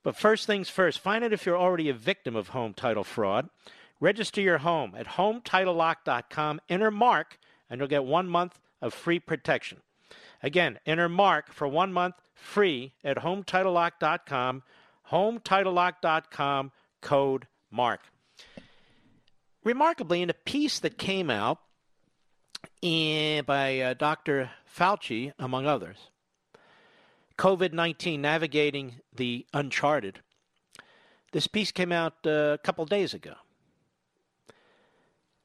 [0.03, 3.49] But first things first, find out if you're already a victim of home title fraud.
[3.99, 7.39] Register your home at HometitleLock.com, enter MARK,
[7.69, 9.81] and you'll get one month of free protection.
[10.43, 14.63] Again, enter MARK for one month free at HometitleLock.com,
[15.11, 16.71] HometitleLock.com,
[17.01, 18.01] code MARK.
[19.63, 21.59] Remarkably, in a piece that came out
[22.81, 24.51] in, by uh, Dr.
[24.77, 25.97] Fauci, among others,
[27.37, 30.19] COVID 19 Navigating the Uncharted.
[31.31, 33.33] This piece came out uh, a couple days ago.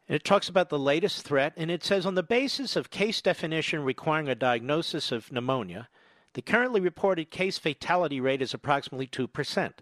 [0.08, 3.22] And it talks about the latest threat, and it says on the basis of case
[3.22, 5.88] definition requiring a diagnosis of pneumonia,
[6.34, 9.72] the currently reported case fatality rate is approximately 2%.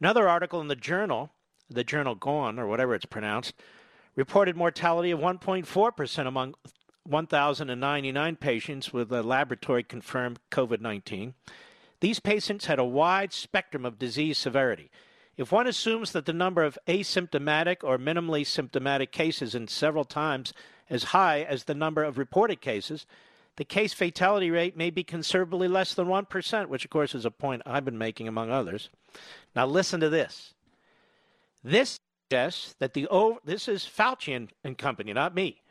[0.00, 1.30] Another article in the journal,
[1.70, 3.54] the journal Guan, or whatever it's pronounced,
[4.16, 6.54] reported mortality of 1.4% among
[7.04, 11.34] 1,099 patients with a laboratory confirmed COVID 19.
[12.00, 14.90] These patients had a wide spectrum of disease severity.
[15.38, 20.52] If one assumes that the number of asymptomatic or minimally symptomatic cases is several times
[20.90, 23.06] as high as the number of reported cases,
[23.54, 27.30] the case fatality rate may be considerably less than 1%, which, of course, is a
[27.30, 28.90] point I've been making among others.
[29.54, 30.54] Now, listen to this.
[31.62, 35.62] This suggests that the over, this is Fauci and, and company, not me.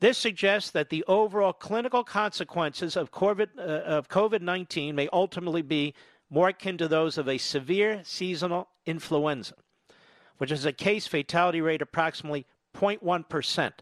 [0.00, 5.94] This suggests that the overall clinical consequences of COVID, uh, of COVID-19 may ultimately be
[6.32, 9.54] more akin to those of a severe seasonal influenza,
[10.38, 13.72] which is a case fatality rate approximately 0.1%,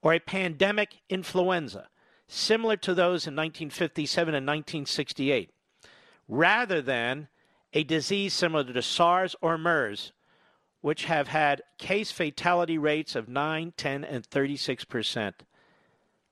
[0.00, 1.88] or a pandemic influenza,
[2.28, 5.50] similar to those in 1957 and 1968,
[6.28, 7.26] rather than
[7.72, 10.12] a disease similar to SARS or MERS,
[10.82, 15.42] which have had case fatality rates of 9, 10, and 36 percent,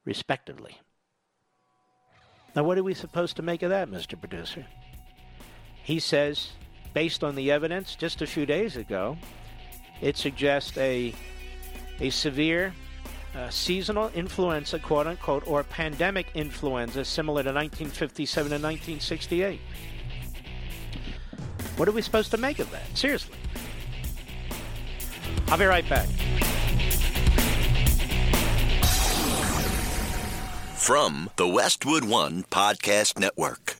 [0.04, 0.78] respectively.
[2.54, 4.18] Now, what are we supposed to make of that, Mr.
[4.18, 4.66] Producer?
[5.82, 6.50] He says,
[6.94, 9.16] based on the evidence just a few days ago,
[10.00, 11.14] it suggests a,
[12.00, 12.74] a severe
[13.34, 19.60] uh, seasonal influenza, quote unquote, or pandemic influenza similar to 1957 and 1968.
[21.76, 22.96] What are we supposed to make of that?
[22.96, 23.36] Seriously.
[25.48, 26.08] I'll be right back.
[30.76, 33.79] From the Westwood One Podcast Network.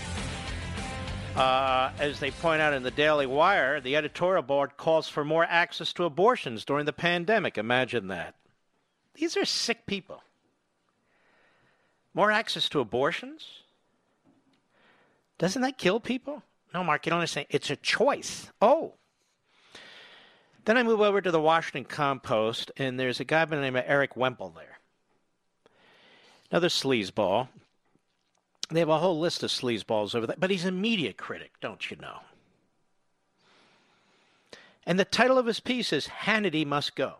[1.35, 5.45] uh, as they point out in the Daily Wire, the editorial board calls for more
[5.45, 7.57] access to abortions during the pandemic.
[7.57, 8.35] Imagine that.
[9.15, 10.23] These are sick people.
[12.13, 13.45] More access to abortions?
[15.37, 16.43] Doesn't that kill people?
[16.73, 17.47] No, Mark, you don't understand.
[17.49, 18.51] It's a choice.
[18.61, 18.93] Oh.
[20.65, 23.75] Then I move over to the Washington Compost, and there's a guy by the name
[23.75, 24.79] of Erik Wemple there.
[26.51, 27.47] Another sleazeball.
[28.71, 31.91] They have a whole list of sleazeballs over there, but he's a media critic, don't
[31.91, 32.19] you know?
[34.85, 37.15] And the title of his piece is Hannity Must Go.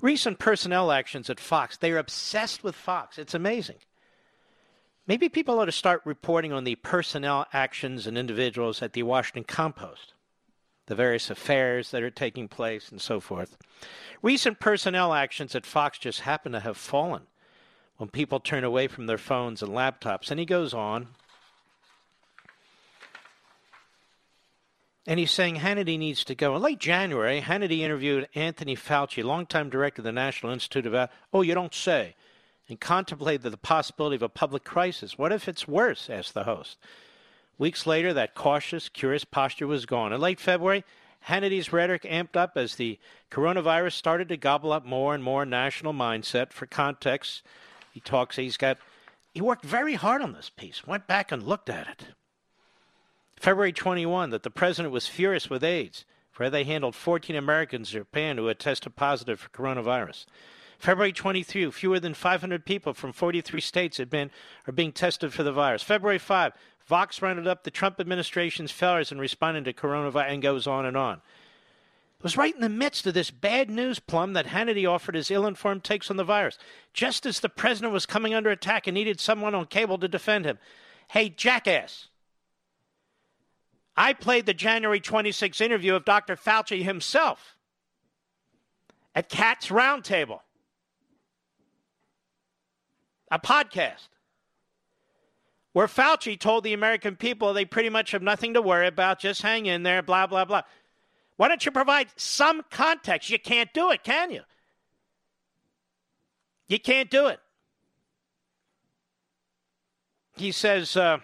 [0.00, 3.18] Recent personnel actions at Fox, they're obsessed with Fox.
[3.18, 3.78] It's amazing.
[5.06, 9.44] Maybe people ought to start reporting on the personnel actions and individuals at the Washington
[9.44, 10.12] Compost.
[10.88, 13.56] the various affairs that are taking place, and so forth.
[14.22, 17.22] Recent personnel actions at Fox just happen to have fallen
[17.98, 20.30] when people turn away from their phones and laptops.
[20.30, 21.08] And he goes on.
[25.06, 26.54] And he's saying Hannity needs to go.
[26.54, 31.10] In late January, Hannity interviewed Anthony Fauci, longtime director of the National Institute of Health.
[31.32, 32.14] Oh, you don't say.
[32.68, 35.18] And contemplated the possibility of a public crisis.
[35.18, 36.08] What if it's worse?
[36.10, 36.76] asked the host.
[37.56, 40.12] Weeks later, that cautious, curious posture was gone.
[40.12, 40.84] In late February,
[41.26, 42.98] Hannity's rhetoric amped up as the
[43.30, 46.52] coronavirus started to gobble up more and more national mindset.
[46.52, 47.42] For context,
[47.92, 48.78] he talks, he's got,
[49.32, 52.04] he worked very hard on this piece, went back and looked at it.
[53.36, 57.92] February 21, that the president was furious with aides for how they handled 14 Americans
[57.92, 60.26] in Japan who had tested positive for coronavirus.
[60.78, 64.30] February 23, fewer than 500 people from 43 states had been
[64.66, 65.82] are being tested for the virus.
[65.82, 66.52] February 5,
[66.86, 70.96] Vox rounded up the Trump administration's failures in responding to coronavirus and goes on and
[70.96, 71.20] on.
[72.18, 75.30] It was right in the midst of this bad news plum that Hannity offered his
[75.30, 76.58] ill informed takes on the virus,
[76.92, 80.44] just as the president was coming under attack and needed someone on cable to defend
[80.44, 80.58] him.
[81.08, 82.08] Hey, jackass.
[83.96, 86.34] I played the January 26 interview of Dr.
[86.34, 87.56] Fauci himself
[89.14, 90.40] at Cat's Roundtable,
[93.30, 94.08] a podcast
[95.72, 99.42] where Fauci told the American people they pretty much have nothing to worry about, just
[99.42, 100.62] hang in there, blah, blah, blah.
[101.38, 103.30] Why don't you provide some context?
[103.30, 104.42] You can't do it, can you?
[106.68, 107.40] You can't do it.
[110.36, 111.18] He says uh,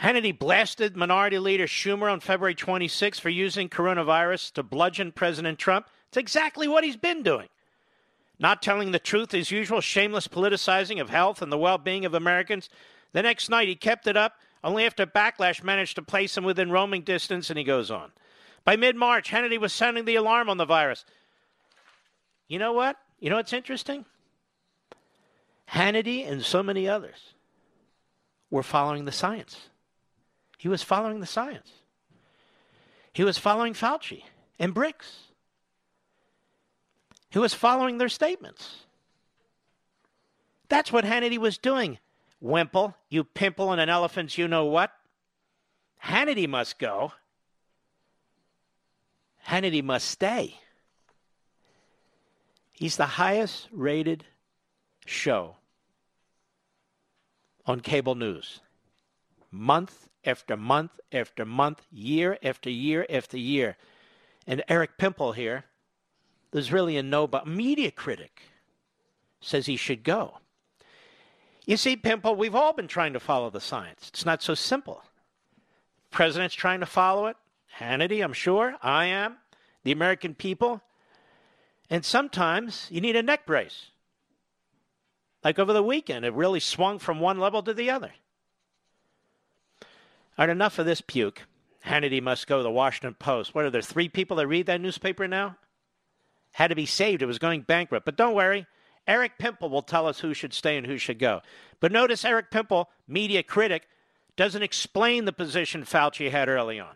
[0.00, 5.88] Hannity blasted Minority Leader Schumer on February 26 for using coronavirus to bludgeon President Trump.
[6.08, 7.48] It's exactly what he's been doing
[8.38, 12.14] not telling the truth, his usual shameless politicizing of health and the well being of
[12.14, 12.68] Americans.
[13.12, 16.70] The next night, he kept it up, only after backlash managed to place him within
[16.70, 18.10] roaming distance, and he goes on.
[18.64, 21.04] By mid March, Hannity was sounding the alarm on the virus.
[22.48, 22.96] You know what?
[23.20, 24.06] You know what's interesting?
[25.70, 27.34] Hannity and so many others
[28.50, 29.68] were following the science.
[30.56, 31.70] He was following the science.
[33.12, 34.24] He was following Fauci
[34.58, 34.94] and Birx
[37.30, 38.86] He was following their statements.
[40.68, 41.98] That's what Hannity was doing.
[42.44, 44.92] Wimple, you pimple and an elephant's you know what?
[46.04, 47.12] Hannity must go.
[49.48, 50.58] Hannity must stay.
[52.70, 54.26] He's the highest rated
[55.06, 55.56] show
[57.64, 58.60] on cable news.
[59.50, 63.78] Month after month after month, year after year after year.
[64.46, 65.64] And Eric Pimple here
[66.50, 68.42] there's really a no media critic
[69.40, 70.38] says he should go.
[71.66, 74.08] You see, Pimple, we've all been trying to follow the science.
[74.08, 75.02] It's not so simple.
[76.10, 77.36] President's trying to follow it.
[77.78, 78.76] Hannity, I'm sure.
[78.82, 79.36] I am.
[79.82, 80.82] The American people.
[81.90, 83.90] And sometimes you need a neck brace.
[85.42, 88.12] Like over the weekend, it really swung from one level to the other.
[89.82, 91.42] All right, enough of this puke.
[91.86, 92.62] Hannity must go.
[92.62, 93.54] The Washington Post.
[93.54, 93.82] What are there?
[93.82, 95.56] Three people that read that newspaper now?
[96.54, 97.20] had to be saved.
[97.20, 98.04] It was going bankrupt.
[98.04, 98.66] But don't worry,
[99.06, 101.42] Eric Pimple will tell us who should stay and who should go.
[101.80, 103.88] But notice Eric Pimple, media critic,
[104.36, 106.94] doesn't explain the position Fauci had early on.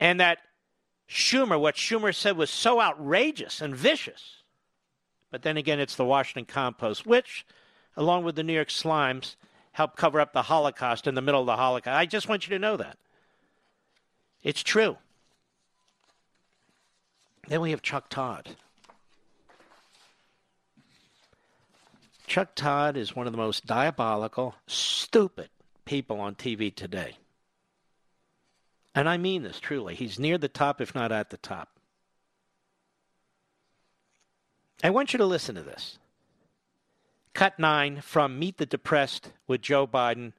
[0.00, 0.38] And that
[1.08, 4.42] Schumer, what Schumer said was so outrageous and vicious.
[5.30, 7.46] But then again, it's the Washington Compost, which,
[7.96, 9.36] along with the New York Slimes,
[9.72, 11.96] helped cover up the Holocaust in the middle of the Holocaust.
[11.96, 12.98] I just want you to know that.
[14.42, 14.96] It's true.
[17.48, 18.56] Then we have Chuck Todd.
[22.32, 25.50] Chuck Todd is one of the most diabolical, stupid
[25.84, 27.18] people on TV today.
[28.94, 29.94] And I mean this truly.
[29.94, 31.68] He's near the top, if not at the top.
[34.82, 35.98] I want you to listen to this.
[37.34, 40.32] Cut nine from Meet the Depressed with Joe Biden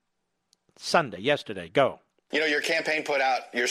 [0.76, 1.70] Sunday, yesterday.
[1.70, 2.00] Go.
[2.32, 3.68] You know, your campaign put out your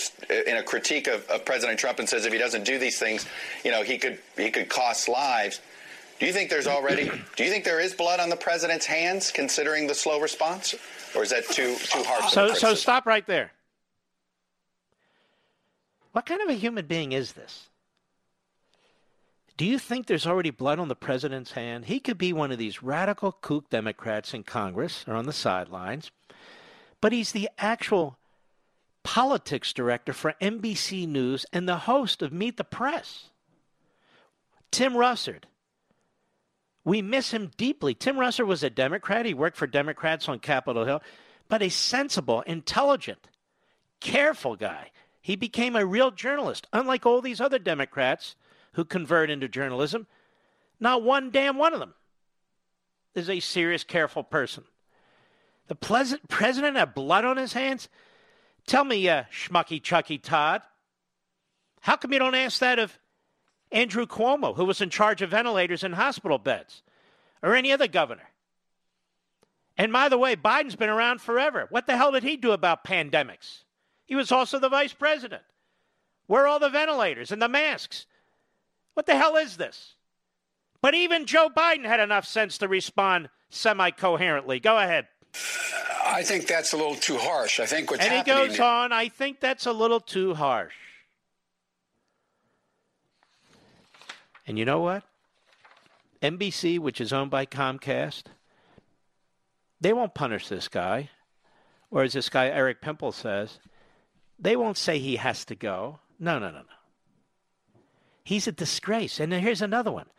[0.46, 3.26] in a critique of, of, President Trump and says if he doesn't do these things,
[3.64, 5.60] you know, he could he could cost lives.
[6.22, 7.10] Do you think there's already?
[7.34, 10.72] Do you think there is blood on the president's hands, considering the slow response,
[11.16, 12.30] or is that too too hard?
[12.30, 13.50] So so stop right there.
[16.12, 17.66] What kind of a human being is this?
[19.56, 21.86] Do you think there's already blood on the president's hand?
[21.86, 26.12] He could be one of these radical kook Democrats in Congress or on the sidelines,
[27.00, 28.16] but he's the actual
[29.02, 33.30] politics director for NBC News and the host of Meet the Press.
[34.70, 35.46] Tim Russert.
[36.84, 37.94] We miss him deeply.
[37.94, 39.26] Tim Russert was a Democrat.
[39.26, 41.02] He worked for Democrats on Capitol Hill,
[41.48, 43.28] but a sensible, intelligent,
[44.00, 44.90] careful guy.
[45.20, 48.34] He became a real journalist, unlike all these other Democrats
[48.72, 50.06] who convert into journalism.
[50.80, 51.94] Not one damn one of them
[53.14, 54.64] is a serious, careful person.
[55.68, 57.88] The pleasant president had blood on his hands?
[58.66, 60.62] Tell me, uh, schmucky Chucky Todd,
[61.80, 62.98] how come you don't ask that of
[63.72, 66.82] Andrew Cuomo, who was in charge of ventilators and hospital beds,
[67.42, 68.30] or any other governor?
[69.76, 71.66] And by the way, Biden's been around forever.
[71.70, 73.64] What the hell did he do about pandemics?
[74.04, 75.42] He was also the vice president.
[76.26, 78.06] Where are all the ventilators and the masks?
[78.94, 79.94] What the hell is this?
[80.82, 84.60] But even Joe Biden had enough sense to respond semi coherently.
[84.60, 85.08] Go ahead.
[86.04, 87.60] I think that's a little too harsh.
[87.60, 88.36] I think what's and happening.
[88.36, 90.74] And he goes on, I think that's a little too harsh.
[94.52, 95.02] And you know what?
[96.20, 98.24] NBC, which is owned by Comcast,
[99.80, 101.08] they won't punish this guy.
[101.90, 103.60] Or as this guy Eric Pimple says,
[104.38, 106.00] they won't say he has to go.
[106.20, 107.80] No, no, no, no.
[108.24, 109.20] He's a disgrace.
[109.20, 110.10] And here's another one.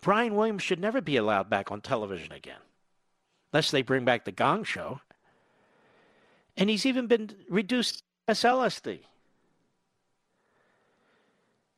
[0.00, 2.62] Brian Williams should never be allowed back on television again,
[3.52, 5.00] unless they bring back the Gong Show.
[6.56, 9.00] And he's even been reduced to LSD.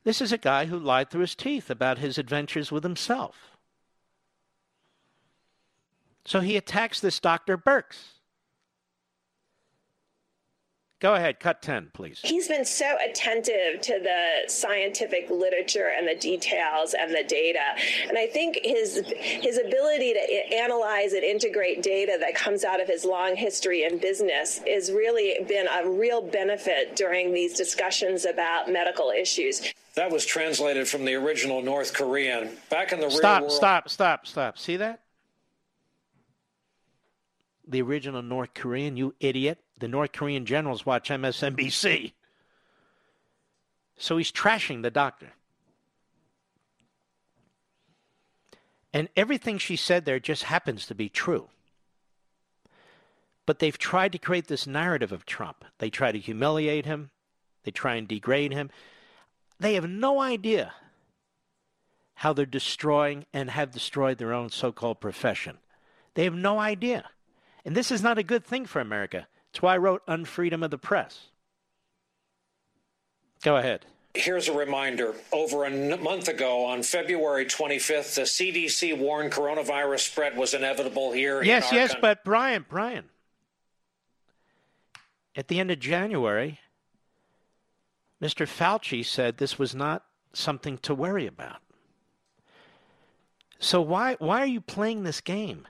[0.04, 3.56] This is a guy who lied through his teeth about his adventures with himself.
[6.26, 7.58] So he attacks this Dr.
[7.58, 8.14] Birx.
[11.00, 12.20] Go ahead, cut 10, please.
[12.22, 17.60] He's been so attentive to the scientific literature and the details and the data.
[18.08, 22.88] And I think his his ability to analyze and integrate data that comes out of
[22.88, 28.70] his long history in business has really been a real benefit during these discussions about
[28.70, 29.74] medical issues.
[29.96, 32.50] That was translated from the original North Korean.
[32.68, 33.56] Back in the stop, real world.
[33.56, 34.58] Stop, stop, stop.
[34.58, 35.00] See that?
[37.66, 42.12] The original North Korean, you idiot the North Korean generals watch MSNBC.
[43.96, 45.32] So he's trashing the doctor.
[48.92, 51.48] And everything she said there just happens to be true.
[53.46, 55.64] But they've tried to create this narrative of Trump.
[55.78, 57.10] They try to humiliate him,
[57.64, 58.70] they try and degrade him.
[59.60, 60.72] They have no idea
[62.16, 65.58] how they're destroying and have destroyed their own so called profession.
[66.14, 67.04] They have no idea.
[67.64, 69.26] And this is not a good thing for America.
[69.52, 71.28] That's why I wrote Unfreedom of the Press.
[73.42, 73.86] Go ahead.
[74.14, 75.14] Here's a reminder.
[75.32, 81.42] Over a month ago, on February 25th, the CDC warned coronavirus spread was inevitable here.
[81.42, 82.00] Yes, in yes, country.
[82.00, 83.04] but Brian, Brian,
[85.36, 86.60] at the end of January,
[88.22, 88.46] Mr.
[88.46, 91.60] Fauci said this was not something to worry about.
[93.58, 95.66] So why why are you playing this game?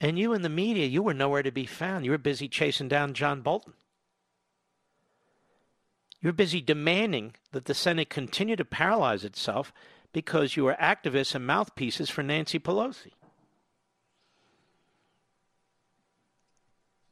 [0.00, 2.04] And you in the media, you were nowhere to be found.
[2.04, 3.74] You were busy chasing down John Bolton.
[6.20, 9.72] You're busy demanding that the Senate continue to paralyze itself
[10.12, 13.12] because you are activists and mouthpieces for Nancy Pelosi.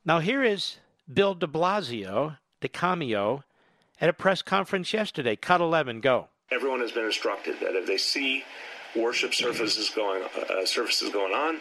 [0.05, 0.79] Now, here is
[1.13, 3.45] Bill de Blasio, de Cameo,
[4.03, 5.37] at a press conference yesterday.
[5.37, 6.29] Cut 11, go.
[6.51, 8.45] Everyone has been instructed that if they see
[8.97, 11.61] worship services going, uh, services going on,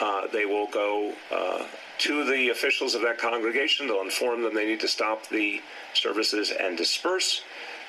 [0.00, 1.64] uh, they will go uh,
[1.98, 3.88] to the officials of that congregation.
[3.88, 5.60] They'll inform them they need to stop the
[5.94, 7.42] services and disperse.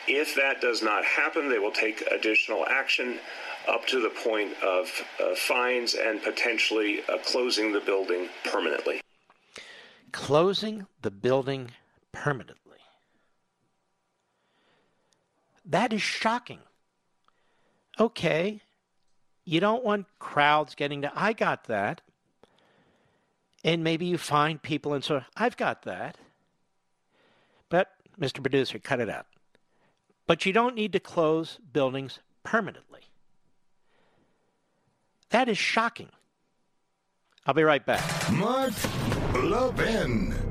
[0.07, 3.19] If that does not happen, they will take additional action
[3.67, 4.89] up to the point of
[5.21, 9.01] uh, fines and potentially uh, closing the building permanently.
[10.11, 11.71] Closing the building
[12.13, 12.60] permanently.
[15.71, 16.59] That is shocking.
[17.97, 18.61] Okay,
[19.45, 22.01] you don't want crowds getting to, I got that.
[23.63, 26.17] And maybe you find people and so, I've got that.
[27.69, 27.89] But,
[28.19, 28.41] Mr.
[28.41, 29.27] Producer, cut it out.
[30.27, 33.01] But you don't need to close buildings permanently.
[35.29, 36.09] That is shocking.
[37.45, 38.03] I'll be right back.
[38.31, 38.73] Mark
[39.35, 40.50] Levin.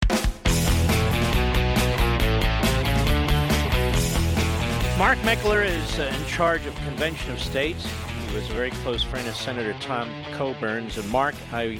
[5.01, 7.87] Mark Meckler is uh, in charge of Convention of States.
[8.29, 10.95] He was a very close friend of Senator Tom Coburn's.
[10.95, 11.79] And Mark, I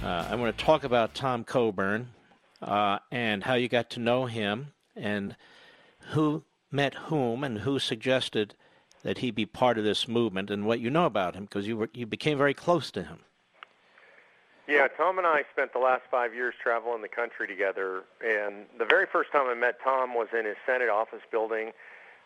[0.00, 2.10] uh, I want to talk about Tom Coburn
[2.62, 5.34] uh, and how you got to know him and
[6.10, 8.54] who met whom and who suggested
[9.02, 11.76] that he be part of this movement and what you know about him because you
[11.76, 13.24] were you became very close to him.
[14.68, 18.86] Yeah, Tom and I spent the last five years traveling the country together, and the
[18.86, 21.72] very first time I met Tom was in his Senate office building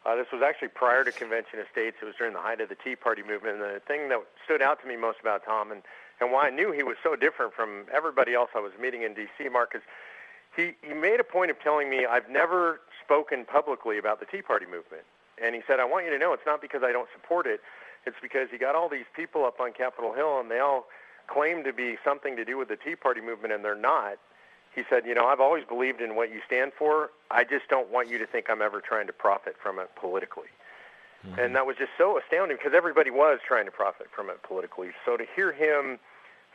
[0.06, 1.96] uh, this was actually prior to Convention of States.
[2.00, 3.60] It was during the height of the Tea Party movement.
[3.60, 5.82] And the thing that stood out to me most about Tom and,
[6.20, 9.14] and why I knew he was so different from everybody else I was meeting in
[9.14, 9.82] D.C., Mark, is
[10.56, 14.42] he, he made a point of telling me, I've never spoken publicly about the Tea
[14.42, 15.04] Party movement.
[15.42, 17.60] And he said, I want you to know it's not because I don't support it.
[18.06, 20.86] It's because you got all these people up on Capitol Hill, and they all
[21.26, 24.18] claim to be something to do with the Tea Party movement, and they're not
[24.74, 27.10] he said, you know, I've always believed in what you stand for.
[27.30, 30.48] I just don't want you to think I'm ever trying to profit from it politically.
[31.26, 31.40] Mm-hmm.
[31.40, 34.90] And that was just so astounding because everybody was trying to profit from it politically.
[35.04, 35.98] So to hear him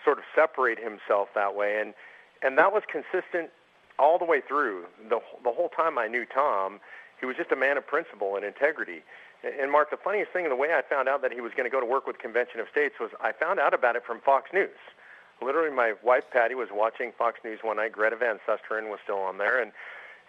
[0.06, 1.94] sort of separate himself that way, and
[2.42, 3.52] and that was consistent
[4.00, 6.80] all the way through the the whole time I knew Tom.
[7.20, 9.04] He was just a man of principle and integrity.
[9.44, 11.70] And Mark, the funniest thing, the way I found out that he was going to
[11.70, 14.52] go to work with Convention of States was I found out about it from Fox
[14.54, 14.80] News
[15.42, 17.92] literally my wife Patty was watching Fox News one night.
[17.92, 19.72] Greta Van Susteren was still on there, and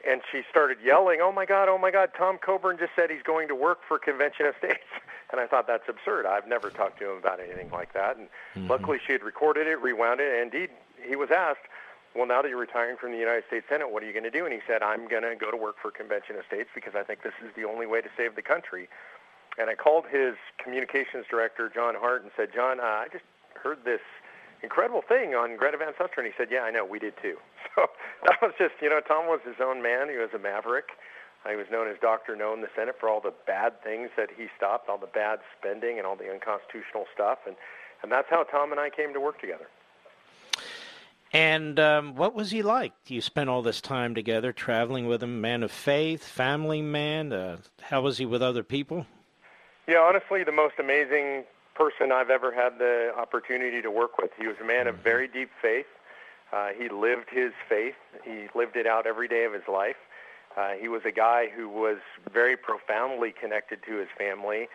[0.07, 1.69] and she started yelling, "Oh my God!
[1.69, 2.11] Oh my God!
[2.17, 4.85] Tom Coburn just said he's going to work for Convention of States."
[5.33, 6.27] And I thought that's absurd.
[6.27, 8.19] I've never talked to him about anything like that.
[8.19, 8.71] And mm-hmm.
[8.71, 10.71] luckily, she had recorded it, rewound it, and indeed,
[11.03, 11.67] he was asked,
[12.15, 14.31] "Well, now that you're retiring from the United States Senate, what are you going to
[14.31, 16.95] do?" And he said, "I'm going to go to work for Convention of States because
[16.95, 18.89] I think this is the only way to save the country."
[19.59, 23.25] And I called his communications director, John Hart, and said, "John, uh, I just
[23.61, 24.03] heard this."
[24.63, 26.25] Incredible thing on Greta Van Susteren.
[26.25, 27.37] And He said, "Yeah, I know, we did too."
[27.75, 27.87] So
[28.23, 30.09] that was just, you know, Tom was his own man.
[30.09, 30.91] He was a maverick.
[31.49, 34.31] He was known as Doctor No in the Senate for all the bad things that
[34.35, 37.57] he stopped, all the bad spending and all the unconstitutional stuff, and
[38.03, 39.67] and that's how Tom and I came to work together.
[41.33, 42.93] And um, what was he like?
[43.09, 47.33] You spent all this time together, traveling with him, man of faith, family man.
[47.33, 49.05] Uh, how was he with other people?
[49.89, 51.45] Yeah, honestly, the most amazing
[51.75, 54.31] person I've ever had the opportunity to work with.
[54.39, 55.05] He was a man of mm-hmm.
[55.05, 55.87] very deep faith.
[56.53, 57.95] Uh, he lived his faith.
[58.25, 59.97] He lived it out every day of his life.
[60.57, 61.99] Uh, he was a guy who was
[62.33, 64.69] very profoundly connected to his family.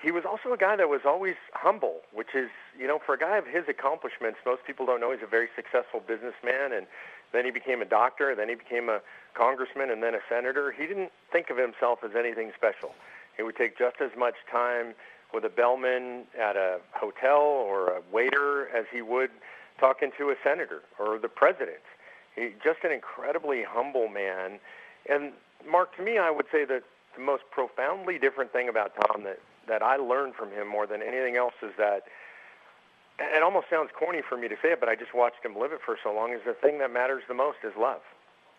[0.00, 3.18] He was also a guy that was always humble, which is, you know, for a
[3.18, 6.72] guy of his accomplishments, most people don't know he's a very successful businessman.
[6.72, 6.86] And
[7.32, 9.00] then he became a doctor, then he became a
[9.34, 10.70] congressman, and then a senator.
[10.70, 12.94] He didn't think of himself as anything special.
[13.36, 14.94] He would take just as much time
[15.32, 19.30] with a bellman at a hotel or a waiter as he would
[19.78, 21.82] talking to a senator or the president.
[22.34, 24.58] He, just an incredibly humble man.
[25.08, 25.32] And
[25.68, 26.82] Mark, to me, I would say that
[27.16, 31.02] the most profoundly different thing about Tom that, that I learned from him more than
[31.02, 32.04] anything else is that
[33.18, 35.72] it almost sounds corny for me to say it, but I just watched him live
[35.72, 36.32] it for so long.
[36.32, 38.02] Is the thing that matters the most is love,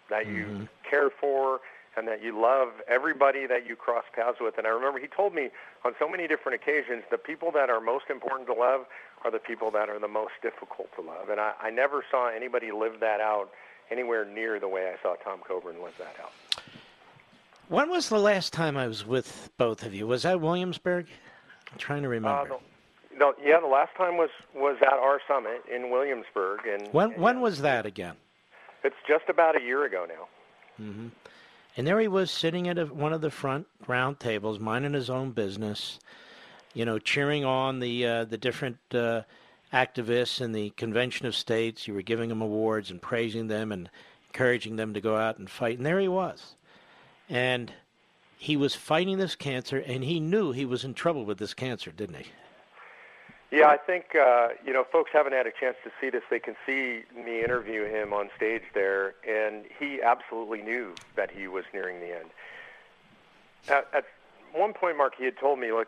[0.09, 0.35] that mm-hmm.
[0.35, 1.59] you care for
[1.97, 4.57] and that you love everybody that you cross paths with.
[4.57, 5.49] And I remember he told me
[5.83, 8.85] on so many different occasions the people that are most important to love
[9.25, 11.29] are the people that are the most difficult to love.
[11.29, 13.49] And I, I never saw anybody live that out
[13.89, 16.31] anywhere near the way I saw Tom Coburn live that out.
[17.67, 20.07] When was the last time I was with both of you?
[20.07, 21.07] Was that Williamsburg?
[21.71, 22.39] I'm trying to remember.
[22.39, 22.59] Uh, no,
[23.17, 27.41] no, yeah, the last time was was at our summit in Williamsburg, and when when
[27.41, 28.15] was that again?
[28.83, 30.85] It's just about a year ago now.
[30.85, 31.07] Mm-hmm.
[31.77, 35.11] And there he was sitting at a, one of the front round tables, minding his
[35.11, 35.99] own business,
[36.73, 39.21] you know, cheering on the uh, the different uh,
[39.71, 41.87] activists in the Convention of States.
[41.87, 43.91] You were giving them awards and praising them and
[44.29, 45.77] encouraging them to go out and fight.
[45.77, 46.55] And there he was.
[47.29, 47.71] And
[48.37, 51.91] he was fighting this cancer, and he knew he was in trouble with this cancer,
[51.91, 52.25] didn't he?
[53.49, 56.23] Yeah, I think uh, you know folks haven't had a chance to see this.
[56.29, 61.47] They can see me interview him on stage there, and he absolutely knew that he
[61.47, 62.29] was nearing the end.
[63.69, 64.05] At, at
[64.53, 65.87] one point, Mark, he had told me, "Look,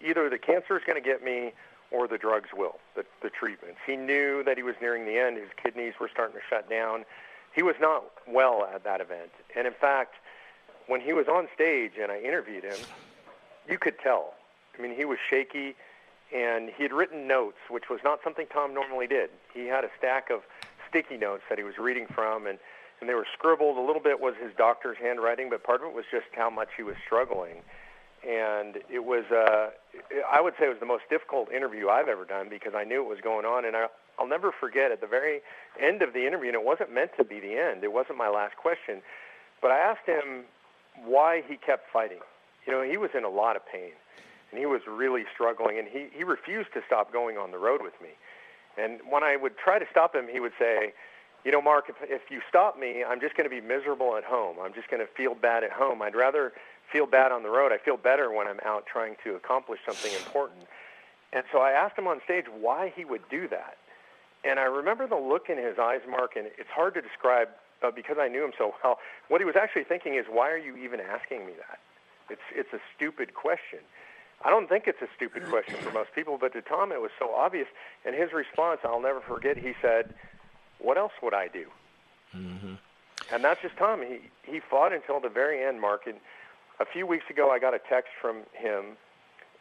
[0.00, 1.52] either the cancer is going to get me,
[1.90, 5.38] or the drugs will, the, the treatments." He knew that he was nearing the end.
[5.38, 7.04] His kidneys were starting to shut down.
[7.52, 10.14] He was not well at that event, and in fact,
[10.86, 12.78] when he was on stage and I interviewed him,
[13.68, 14.34] you could tell.
[14.78, 15.74] I mean, he was shaky,
[16.34, 19.30] and he had written notes, which was not something Tom normally did.
[19.52, 20.40] He had a stack of
[20.88, 22.58] sticky notes that he was reading from, and
[23.00, 23.76] and they were scribbled.
[23.76, 26.68] A little bit was his doctor's handwriting, but part of it was just how much
[26.76, 27.56] he was struggling.
[28.22, 29.70] And it was, uh,
[30.30, 33.02] I would say, it was the most difficult interview I've ever done because I knew
[33.02, 33.86] what was going on, and I,
[34.20, 35.40] I'll never forget at the very
[35.82, 37.82] end of the interview, and it wasn't meant to be the end.
[37.82, 39.02] It wasn't my last question,
[39.60, 40.44] but I asked him
[41.04, 42.20] why he kept fighting.
[42.64, 43.90] You know, he was in a lot of pain,
[44.52, 47.82] and he was really struggling, and he he refused to stop going on the road
[47.82, 48.10] with me.
[48.78, 50.94] And when I would try to stop him, he would say,
[51.44, 54.24] you know, Mark, if, if you stop me, I'm just going to be miserable at
[54.24, 54.56] home.
[54.62, 56.00] I'm just going to feel bad at home.
[56.00, 56.52] I'd rather
[56.90, 57.72] feel bad on the road.
[57.72, 60.64] I feel better when I'm out trying to accomplish something important.
[61.32, 63.76] And so I asked him on stage why he would do that.
[64.44, 67.48] And I remember the look in his eyes, Mark, and it's hard to describe
[67.82, 68.98] uh, because I knew him so well.
[69.28, 71.78] What he was actually thinking is, why are you even asking me that?
[72.30, 73.80] It's, it's a stupid question.
[74.44, 77.10] I don't think it's a stupid question for most people, but to Tom, it was
[77.18, 77.68] so obvious.
[78.04, 80.14] And his response, I'll never forget, he said,
[80.78, 81.66] what else would I do?
[82.34, 82.74] Mm-hmm.
[83.32, 84.02] And that's just Tom.
[84.02, 84.18] He
[84.50, 86.02] he fought until the very end, Mark.
[86.06, 86.16] And
[86.80, 88.96] a few weeks ago, I got a text from him,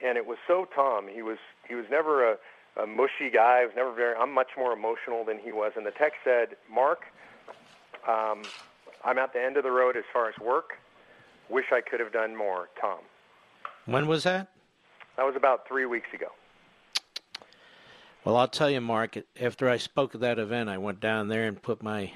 [0.03, 1.07] and it was so Tom.
[1.07, 1.37] He was
[1.67, 2.37] he was never a,
[2.81, 3.61] a mushy guy.
[3.61, 4.15] I was never very.
[4.15, 5.73] I'm much more emotional than he was.
[5.75, 7.03] And the text said, "Mark,
[8.07, 8.41] um,
[9.05, 10.71] I'm at the end of the road as far as work.
[11.49, 12.99] Wish I could have done more, Tom."
[13.85, 14.49] When was that?
[15.17, 16.27] That was about three weeks ago.
[18.23, 19.17] Well, I'll tell you, Mark.
[19.39, 22.13] After I spoke at that event, I went down there and put my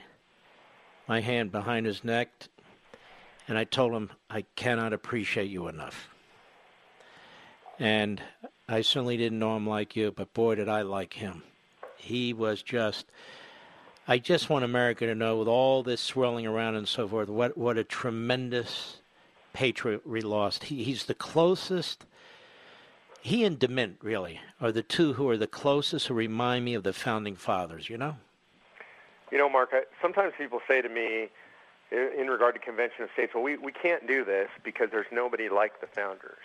[1.08, 2.30] my hand behind his neck,
[3.48, 6.10] and I told him I cannot appreciate you enough.
[7.80, 8.22] And
[8.68, 11.44] I certainly didn't know him like you, but boy, did I like him.
[11.98, 13.08] He was just.
[14.08, 17.58] I just want America to know, with all this swirling around and so forth, what
[17.58, 18.98] what a tremendous
[19.54, 20.66] patriot we lost.
[20.66, 22.06] He, he's the closest
[23.26, 26.84] he and DeMint really are the two who are the closest who remind me of
[26.84, 28.18] the founding fathers, you know?
[29.32, 31.30] You know, Mark, I, sometimes people say to me
[31.92, 35.50] in regard to Convention of States, well, we, we can't do this because there's nobody
[35.50, 36.38] like the founders.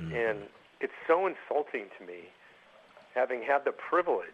[0.00, 0.14] Mm-hmm.
[0.14, 0.38] And
[0.80, 2.30] it's so insulting to me,
[3.14, 4.24] having had the privilege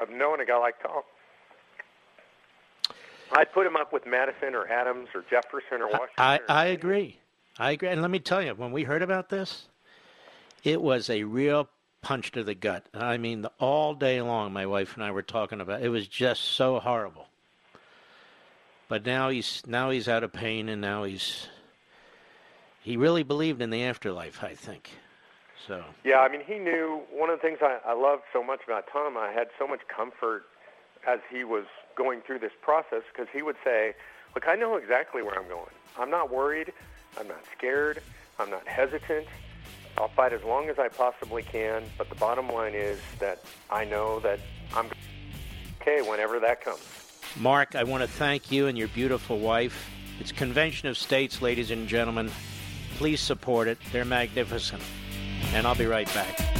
[0.00, 1.02] of knowing a guy like Tom.
[3.30, 6.08] I'd put him up with Madison or Adams or Jefferson or Washington.
[6.18, 7.20] I, or I agree.
[7.60, 7.90] I agree.
[7.90, 9.68] And let me tell you, when we heard about this,
[10.62, 11.68] it was a real
[12.02, 12.86] punch to the gut.
[12.94, 15.88] I mean, all day long, my wife and I were talking about it.
[15.88, 17.26] was just so horrible.
[18.88, 21.46] But now he's now he's out of pain, and now he's
[22.82, 24.42] he really believed in the afterlife.
[24.42, 24.90] I think.
[25.68, 25.84] So.
[26.04, 28.86] Yeah, I mean, he knew one of the things I, I loved so much about
[28.90, 29.16] Tom.
[29.16, 30.44] I had so much comfort
[31.06, 31.66] as he was
[31.96, 33.94] going through this process because he would say,
[34.34, 35.70] "Look, I know exactly where I'm going.
[35.98, 36.72] I'm not worried.
[37.18, 38.02] I'm not scared.
[38.38, 39.28] I'm not hesitant."
[40.00, 43.84] I'll fight as long as I possibly can, but the bottom line is that I
[43.84, 44.40] know that
[44.74, 44.86] I'm
[45.78, 46.80] okay whenever that comes.
[47.36, 49.90] Mark, I want to thank you and your beautiful wife.
[50.18, 52.30] It's Convention of States, ladies and gentlemen.
[52.96, 53.76] Please support it.
[53.92, 54.82] They're magnificent.
[55.52, 56.59] And I'll be right back.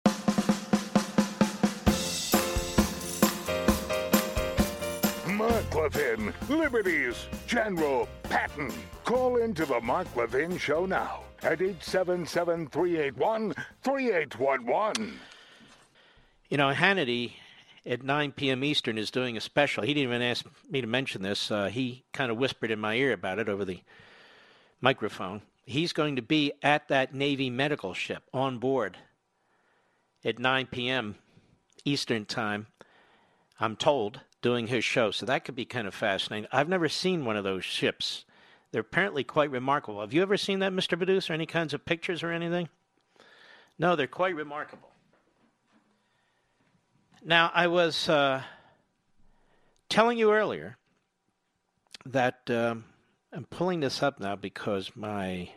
[5.73, 8.73] Mark Levin, Liberties, General Patton.
[9.05, 15.19] Call into the Mark Levin Show now at 877 381 3811.
[16.49, 17.33] You know, Hannity
[17.85, 18.65] at 9 p.m.
[18.65, 19.83] Eastern is doing a special.
[19.83, 21.49] He didn't even ask me to mention this.
[21.49, 23.79] Uh, he kind of whispered in my ear about it over the
[24.81, 25.41] microphone.
[25.65, 28.97] He's going to be at that Navy medical ship on board
[30.25, 31.15] at 9 p.m.
[31.85, 32.67] Eastern Time,
[33.57, 35.11] I'm told, doing his show.
[35.11, 36.47] So that could be kind of fascinating.
[36.51, 38.25] I've never seen one of those ships.
[38.71, 40.01] They're apparently quite remarkable.
[40.01, 40.97] Have you ever seen that, Mr.
[40.97, 41.33] Producer?
[41.33, 42.69] Any kinds of pictures or anything?
[43.77, 44.89] No, they're quite remarkable.
[47.23, 48.41] Now, I was uh,
[49.89, 50.77] telling you earlier
[52.05, 52.85] that um,
[53.31, 55.49] I'm pulling this up now because my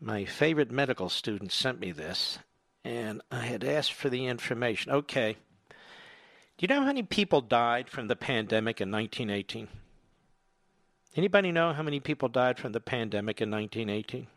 [0.00, 2.38] my favorite medical student sent me this,
[2.84, 4.92] and I had asked for the information.
[4.92, 5.36] Okay.
[6.56, 9.68] Do you know how many people died from the pandemic in 1918?
[11.16, 14.28] Anybody know how many people died from the pandemic in 1918?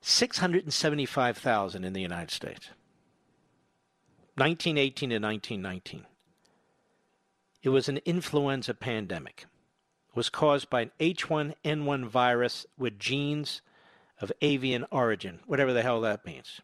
[0.00, 2.70] 675,000 in the United States.
[4.34, 6.06] 1918 to 1919.
[7.62, 9.46] It was an influenza pandemic.
[10.10, 13.62] It was caused by an H1N1 virus with genes
[14.20, 16.60] of avian origin, whatever the hell that means.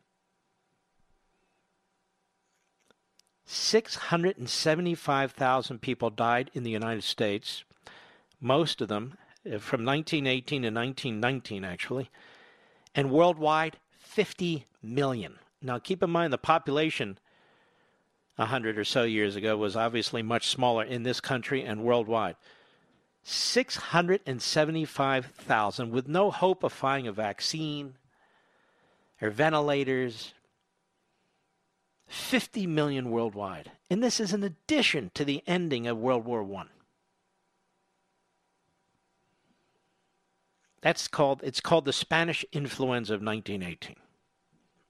[3.46, 7.64] 675,000 people died in the United States,
[8.40, 12.08] most of them uh, from 1918 to 1919, actually,
[12.94, 15.38] and worldwide, 50 million.
[15.60, 17.18] Now, keep in mind the population
[18.36, 22.36] 100 or so years ago was obviously much smaller in this country and worldwide.
[23.24, 27.94] 675,000 with no hope of finding a vaccine
[29.20, 30.32] or ventilators.
[32.06, 33.72] 50 million worldwide.
[33.90, 36.64] And this is in addition to the ending of World War I.
[40.82, 43.96] That's called it's called the Spanish influenza of 1918.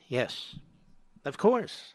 [0.07, 0.55] Yes,
[1.25, 1.93] of course.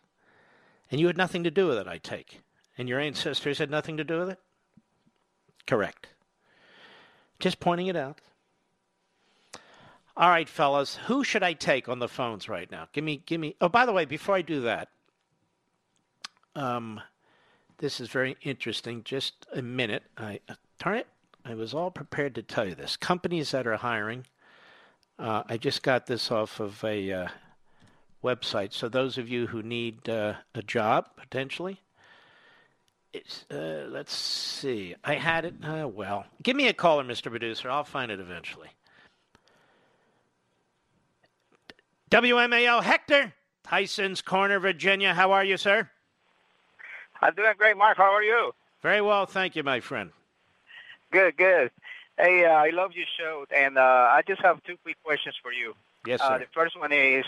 [0.90, 2.40] And you had nothing to do with it, I take.
[2.76, 4.38] And your ancestors had nothing to do with it?
[5.66, 6.08] Correct.
[7.38, 8.20] Just pointing it out.
[10.16, 12.86] All right, fellas, who should I take on the phones right now?
[12.92, 13.56] Give me, give me.
[13.60, 14.88] Oh, by the way, before I do that,
[16.54, 17.00] um,
[17.78, 19.02] this is very interesting.
[19.02, 20.04] Just a minute.
[20.16, 21.08] I uh, darn it.
[21.44, 22.96] I was all prepared to tell you this.
[22.96, 24.26] Companies that are hiring.
[25.18, 27.28] Uh, I just got this off of a uh,
[28.22, 28.72] website.
[28.72, 31.80] So those of you who need uh, a job potentially,
[33.12, 34.96] it's, uh, let's see.
[35.04, 35.54] I had it.
[35.62, 37.30] Uh, well, give me a caller, Mr.
[37.30, 37.70] Producer.
[37.70, 38.70] I'll find it eventually.
[42.10, 43.32] WMAL Hector,
[43.62, 45.14] Tyson's Corner, Virginia.
[45.14, 45.88] How are you, sir?
[47.22, 47.96] I'm doing great, Mark.
[47.96, 48.52] How are you?
[48.82, 50.10] Very well, thank you, my friend.
[51.10, 51.70] Good, good.
[52.16, 55.52] Hey, uh, I love your show, and uh, I just have two quick questions for
[55.52, 55.74] you.
[56.06, 56.38] Yes, Uh, sir.
[56.40, 57.24] the first one is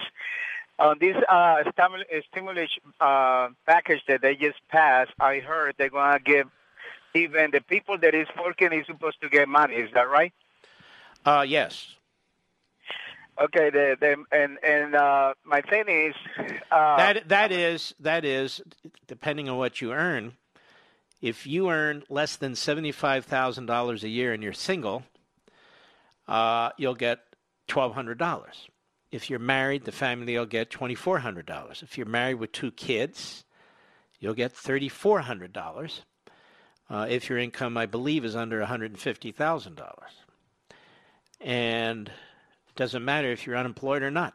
[0.78, 5.12] on this uh, stimul- stimulus uh, package that they just passed.
[5.18, 6.46] I heard they're gonna give
[7.14, 9.74] even the people that is working is supposed to get money.
[9.74, 10.32] Is that right?
[11.24, 11.94] Uh, yes.
[13.42, 13.70] Okay.
[13.70, 16.14] The, the and and uh, my thing is
[16.70, 18.62] uh, that that is that is
[19.08, 20.36] depending on what you earn.
[21.20, 25.02] If you earn less than seventy five thousand dollars a year and you're single,
[26.28, 27.20] uh, you'll get
[27.66, 28.68] twelve hundred dollars.
[29.10, 31.82] If you're married, the family will get twenty four hundred dollars.
[31.82, 33.44] If you're married with two kids,
[34.20, 36.02] you'll get thirty four hundred dollars.
[36.88, 40.12] Uh, if your income, I believe, is under one hundred and fifty thousand dollars,
[41.40, 44.34] and it doesn't matter if you're unemployed or not.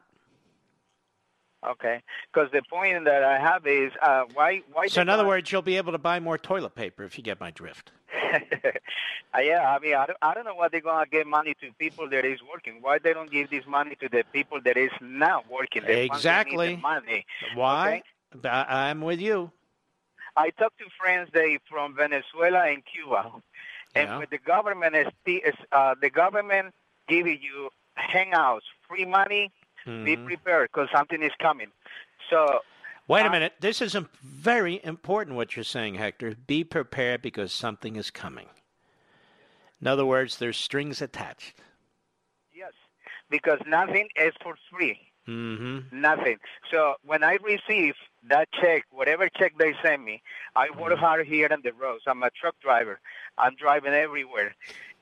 [1.69, 2.01] Okay.
[2.33, 5.51] Because the point that I have is uh, why why So, in other gonna- words,
[5.51, 7.91] you'll be able to buy more toilet paper if you get my drift.
[9.33, 11.71] Uh, yeah, I mean, I don't, I don't know why they're gonna give money to
[11.79, 12.79] people that is working.
[12.81, 15.83] Why they don't give this money to the people that is not working?
[15.83, 16.75] The ones that need Exactly.
[16.75, 17.25] money.
[17.55, 18.01] Why?
[18.43, 19.51] I, I'm with you.
[20.35, 23.31] I talked to friends they from Venezuela and Cuba,
[23.95, 24.17] and Yeah.
[24.17, 26.73] with the government is, is uh, the government
[27.07, 29.49] giving you hangouts, free money.
[29.85, 30.25] Be Mhm.
[30.25, 31.71] prepared because something is coming.
[32.29, 32.61] So
[33.07, 33.53] Wait a minute.
[33.59, 36.35] This is very important what you're saying, Hector.
[36.35, 38.47] Be prepared because something is coming.
[39.81, 41.61] In other words, there's strings attached.
[42.53, 42.71] yes,
[43.29, 45.11] because nothing is for free.
[45.27, 45.99] Mm-hmm.
[45.99, 46.37] Nothing.
[46.69, 50.21] So when I receive that check, whatever check they send me,
[50.55, 52.03] I work hard here on the roads.
[52.07, 52.99] I'm a truck driver.
[53.37, 54.55] I'm driving everywhere,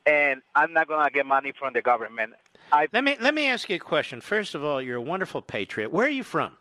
[0.06, 2.34] and I'm not gonna get money from the government.
[2.72, 4.22] I Let me let me ask you a question.
[4.22, 5.92] First of all, you're a wonderful patriot.
[5.92, 6.58] Where are you from?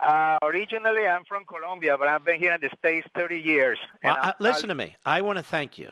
[0.00, 3.78] Uh, originally, I'm from Colombia, but I've been here in the States 30 years.
[4.04, 4.94] Well, I, listen to me.
[5.04, 5.90] I want to thank you.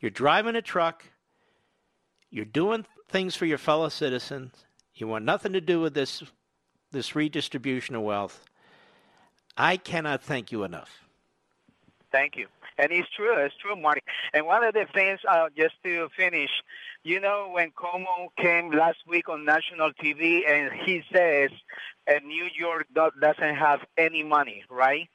[0.00, 1.04] You're driving a truck.
[2.30, 4.64] You're doing things for your fellow citizens.
[4.94, 6.22] You want nothing to do with this
[6.92, 8.44] this redistribution of wealth.
[9.56, 10.90] I cannot thank you enough.
[12.10, 12.46] Thank you.
[12.78, 14.00] And it's true, it's true, Mark.
[14.32, 16.50] And one of the things, uh, just to finish,
[17.04, 21.50] you know, when Cuomo came last week on national TV and he says
[22.08, 25.08] uh, New York do- doesn't have any money, right?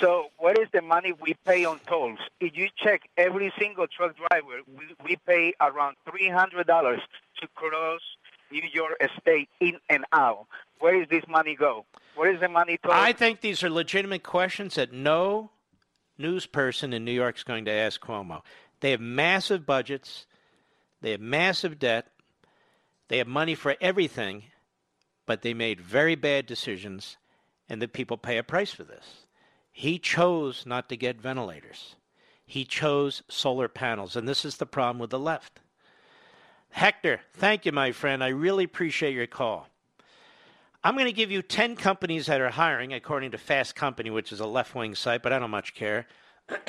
[0.00, 2.18] So what is the money we pay on tolls?
[2.40, 8.00] If you check every single truck driver, we, we pay around $300 to cross
[8.50, 10.46] New York State in and out.
[10.78, 11.84] Where does this money go?
[12.16, 12.90] Where is the money to?
[12.92, 15.50] I think these are legitimate questions that no
[16.22, 18.40] news person in New York is going to ask Cuomo.
[18.80, 20.26] They have massive budgets,
[21.02, 22.06] they have massive debt,
[23.08, 24.44] they have money for everything,
[25.26, 27.16] but they made very bad decisions,
[27.68, 29.26] and the people pay a price for this.
[29.70, 31.96] He chose not to get ventilators.
[32.44, 35.60] He chose solar panels, and this is the problem with the left.
[36.70, 38.24] Hector, thank you, my friend.
[38.24, 39.68] I really appreciate your call.
[40.84, 44.32] I'm going to give you 10 companies that are hiring, according to Fast Company, which
[44.32, 46.06] is a left wing site, but I don't much care.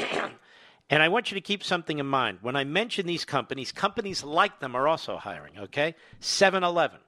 [0.90, 2.38] and I want you to keep something in mind.
[2.44, 5.95] When I mention these companies, companies like them are also hiring, okay?
[6.19, 6.99] 7 Eleven.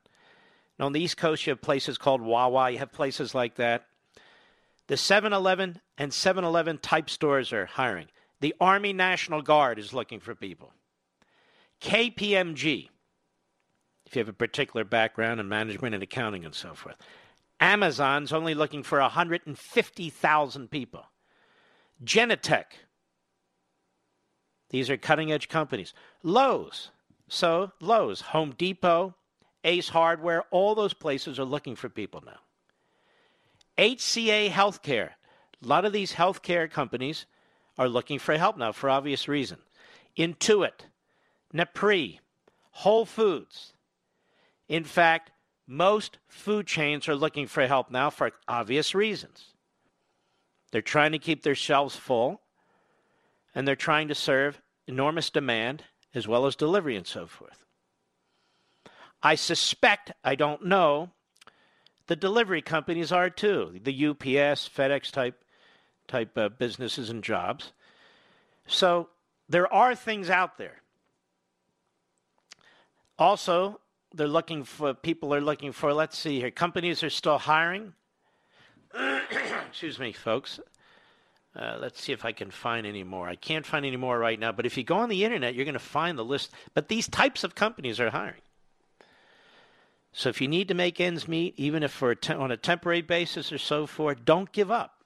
[0.79, 3.85] On the East Coast, you have places called Wawa, you have places like that.
[4.87, 8.07] The 7 Eleven and 7 Eleven type stores are hiring.
[8.39, 10.73] The Army National Guard is looking for people.
[11.81, 12.89] KPMG,
[14.05, 16.95] if you have a particular background in management and accounting and so forth.
[17.59, 21.05] Amazon's only looking for 150,000 people.
[22.03, 22.65] Genentech,
[24.69, 25.93] these are cutting edge companies.
[26.21, 26.91] Lowe's,
[27.27, 29.15] so Lowe's, Home Depot,
[29.63, 32.39] Ace Hardware, all those places are looking for people now.
[33.77, 35.11] HCA Healthcare,
[35.63, 37.25] a lot of these healthcare companies
[37.77, 39.57] are looking for help now for obvious reason.
[40.17, 40.85] Intuit,
[41.53, 42.19] Napri,
[42.71, 43.73] Whole Foods.
[44.67, 45.31] In fact,
[45.67, 49.53] most food chains are looking for help now for obvious reasons.
[50.71, 52.41] They're trying to keep their shelves full,
[53.53, 55.83] and they're trying to serve enormous demand
[56.13, 57.65] as well as delivery and so forth.
[59.23, 61.11] I suspect, I don't know,
[62.07, 63.79] the delivery companies are too.
[63.81, 65.43] The UPS, FedEx type
[66.07, 67.71] type businesses and jobs.
[68.67, 69.09] So
[69.49, 70.81] there are things out there.
[73.17, 73.79] Also,
[74.15, 77.93] they're looking for people are looking for let's see here companies are still hiring.
[79.67, 80.59] Excuse me folks.
[81.55, 83.29] Uh, let's see if i can find any more.
[83.29, 85.65] I can't find any more right now but if you go on the internet you're
[85.65, 86.51] going to find the list.
[86.73, 88.41] But these types of companies are hiring.
[90.13, 92.57] So if you need to make ends meet even if for a te- on a
[92.57, 95.03] temporary basis or so forth don't give up.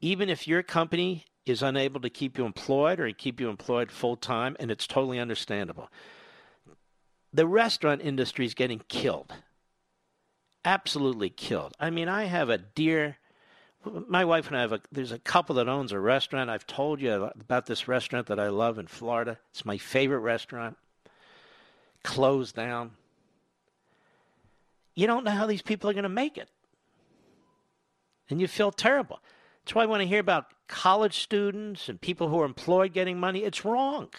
[0.00, 4.16] Even if your company is unable to keep you employed or keep you employed full
[4.16, 5.88] time and it's totally understandable
[7.32, 9.32] the restaurant industry is getting killed.
[10.64, 11.74] Absolutely killed.
[11.80, 13.16] I mean, I have a dear.
[13.84, 14.80] My wife and I have a.
[14.92, 16.50] There's a couple that owns a restaurant.
[16.50, 19.38] I've told you about this restaurant that I love in Florida.
[19.50, 20.76] It's my favorite restaurant.
[22.04, 22.92] Closed down.
[24.94, 26.50] You don't know how these people are going to make it,
[28.28, 29.20] and you feel terrible.
[29.64, 33.18] That's why I want to hear about college students and people who are employed getting
[33.18, 33.40] money.
[33.40, 34.10] It's wrong.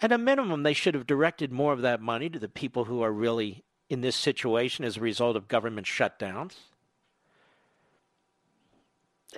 [0.00, 3.02] At a minimum, they should have directed more of that money to the people who
[3.02, 6.54] are really in this situation as a result of government shutdowns.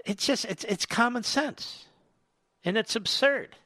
[0.04, 1.86] It's just it's it's common sense.
[2.64, 3.56] And it's absurd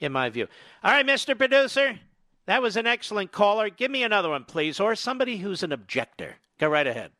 [0.00, 0.46] in my view.
[0.84, 1.36] All right, Mr.
[1.36, 1.98] Producer,
[2.44, 3.70] that was an excellent caller.
[3.70, 6.36] Give me another one, please, or somebody who's an objector.
[6.58, 7.10] Go right ahead.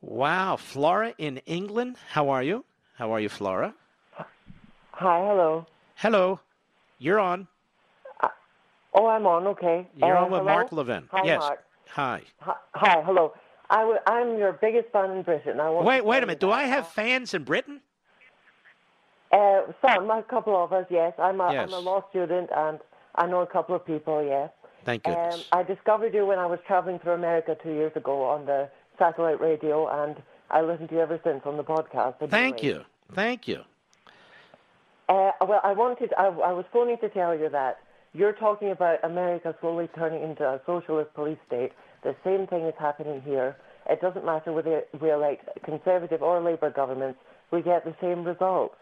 [0.00, 1.96] Wow, Flora in England.
[2.10, 2.64] How are you?
[2.94, 3.74] How are you, Flora?
[4.12, 4.24] Hi,
[5.18, 5.66] hello.
[5.96, 6.40] Hello.
[6.98, 7.46] You're on.
[8.20, 8.28] Uh,
[8.94, 9.46] oh, I'm on.
[9.48, 9.86] Okay.
[9.96, 10.52] You're uh, on with hello?
[10.52, 11.08] Mark Levin.
[11.10, 11.40] Hi, yes.
[11.40, 11.64] Mark.
[11.90, 12.22] Hi.
[12.40, 13.32] Hi, hello.
[13.70, 15.60] I w- I'm your biggest fan in Britain.
[15.60, 16.40] I Wait, wait a minute.
[16.40, 17.80] Do I have fans in Britain?
[19.32, 21.12] Uh, some, a couple of us, yes.
[21.18, 21.68] I'm a, Yes.
[21.68, 22.78] am a law student, and
[23.16, 24.50] I know a couple of people, yes.
[24.84, 25.12] Thank you.
[25.14, 28.68] Um, I discovered you when I was traveling through America two years ago on the
[28.98, 32.14] satellite radio, and I listened to you ever since on the podcast.
[32.20, 32.82] It's Thank you.
[33.12, 33.62] Thank you.
[35.08, 37.78] Uh, well, I wanted, I, I was phoning to tell you that
[38.12, 41.72] you're talking about America slowly turning into a socialist police state.
[42.02, 43.56] The same thing is happening here.
[43.88, 47.20] It doesn't matter whether we elect conservative or Labour governments,
[47.52, 48.74] we get the same results.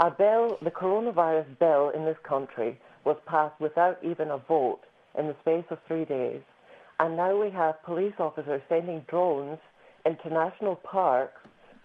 [0.00, 4.80] A bill, the coronavirus bill in this country was passed without even a vote
[5.18, 6.42] in the space of three days.
[7.00, 9.58] And now we have police officers sending drones
[10.04, 11.40] into national parks,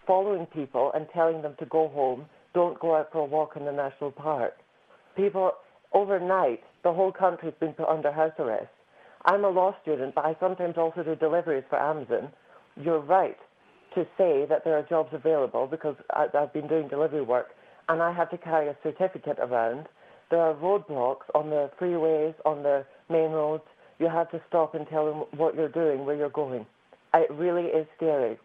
[0.05, 3.65] following people and telling them to go home, don't go out for a walk in
[3.65, 4.53] the national park.
[5.15, 5.53] People,
[5.93, 8.69] overnight, the whole country's been put under house arrest.
[9.25, 12.29] I'm a law student, but I sometimes also do deliveries for Amazon.
[12.75, 13.37] You're right
[13.95, 17.49] to say that there are jobs available because I've been doing delivery work
[17.89, 19.87] and I have to carry a certificate around.
[20.29, 23.63] There are roadblocks on the freeways, on the main roads.
[23.99, 26.65] You have to stop and tell them what you're doing, where you're going.
[27.13, 28.37] It really is scary.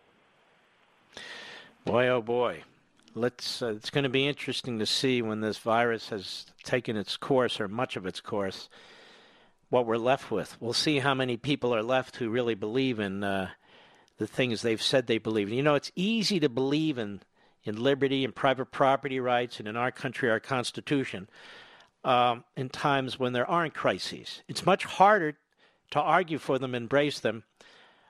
[1.84, 2.62] Boy, oh boy.
[3.16, 3.62] Let's.
[3.62, 7.58] Uh, it's going to be interesting to see when this virus has taken its course,
[7.58, 8.68] or much of its course,
[9.70, 10.54] what we're left with.
[10.60, 13.48] We'll see how many people are left who really believe in uh,
[14.18, 15.48] the things they've said they believe.
[15.48, 17.22] in You know, it's easy to believe in
[17.64, 21.26] in liberty and private property rights, and in our country, our Constitution,
[22.04, 24.42] um, in times when there aren't crises.
[24.46, 25.38] It's much harder
[25.92, 27.44] to argue for them, embrace them.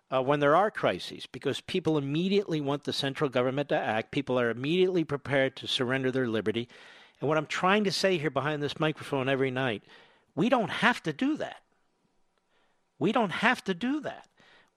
[0.08, 4.38] Uh, when there are crises, because people immediately want the central government to act, people
[4.38, 6.68] are immediately prepared to surrender their liberty.
[7.20, 9.82] And what I'm trying to say here behind this microphone every night,
[10.36, 11.62] we don't have to do that.
[12.98, 14.28] We don't have to do that.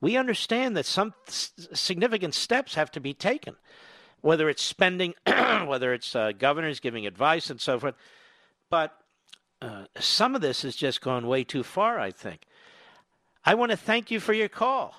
[0.01, 3.55] We understand that some significant steps have to be taken,
[4.21, 7.95] whether it's spending, whether it's uh, governors giving advice and so forth.
[8.69, 8.97] But
[9.61, 12.41] uh, some of this has just gone way too far, I think.
[13.43, 14.95] I want to thank you for your call,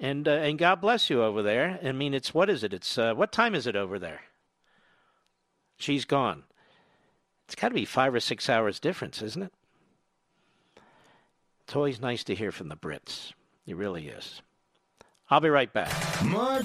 [0.00, 1.78] and uh, and God bless you over there.
[1.82, 2.72] I mean, it's what is it?
[2.72, 4.20] It's uh, what time is it over there?
[5.76, 6.44] She's gone.
[7.46, 9.52] It's got to be five or six hours difference, isn't it?
[11.62, 13.32] It's always nice to hear from the Brits.
[13.66, 14.42] It really is.
[15.30, 15.92] I'll be right back.
[16.24, 16.64] Mark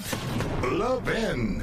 [0.62, 1.62] Levin.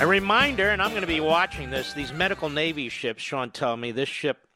[0.00, 3.76] A reminder, and I'm going to be watching this, these medical Navy ships, Sean tell
[3.76, 4.46] me, this ship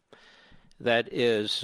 [0.78, 1.52] that is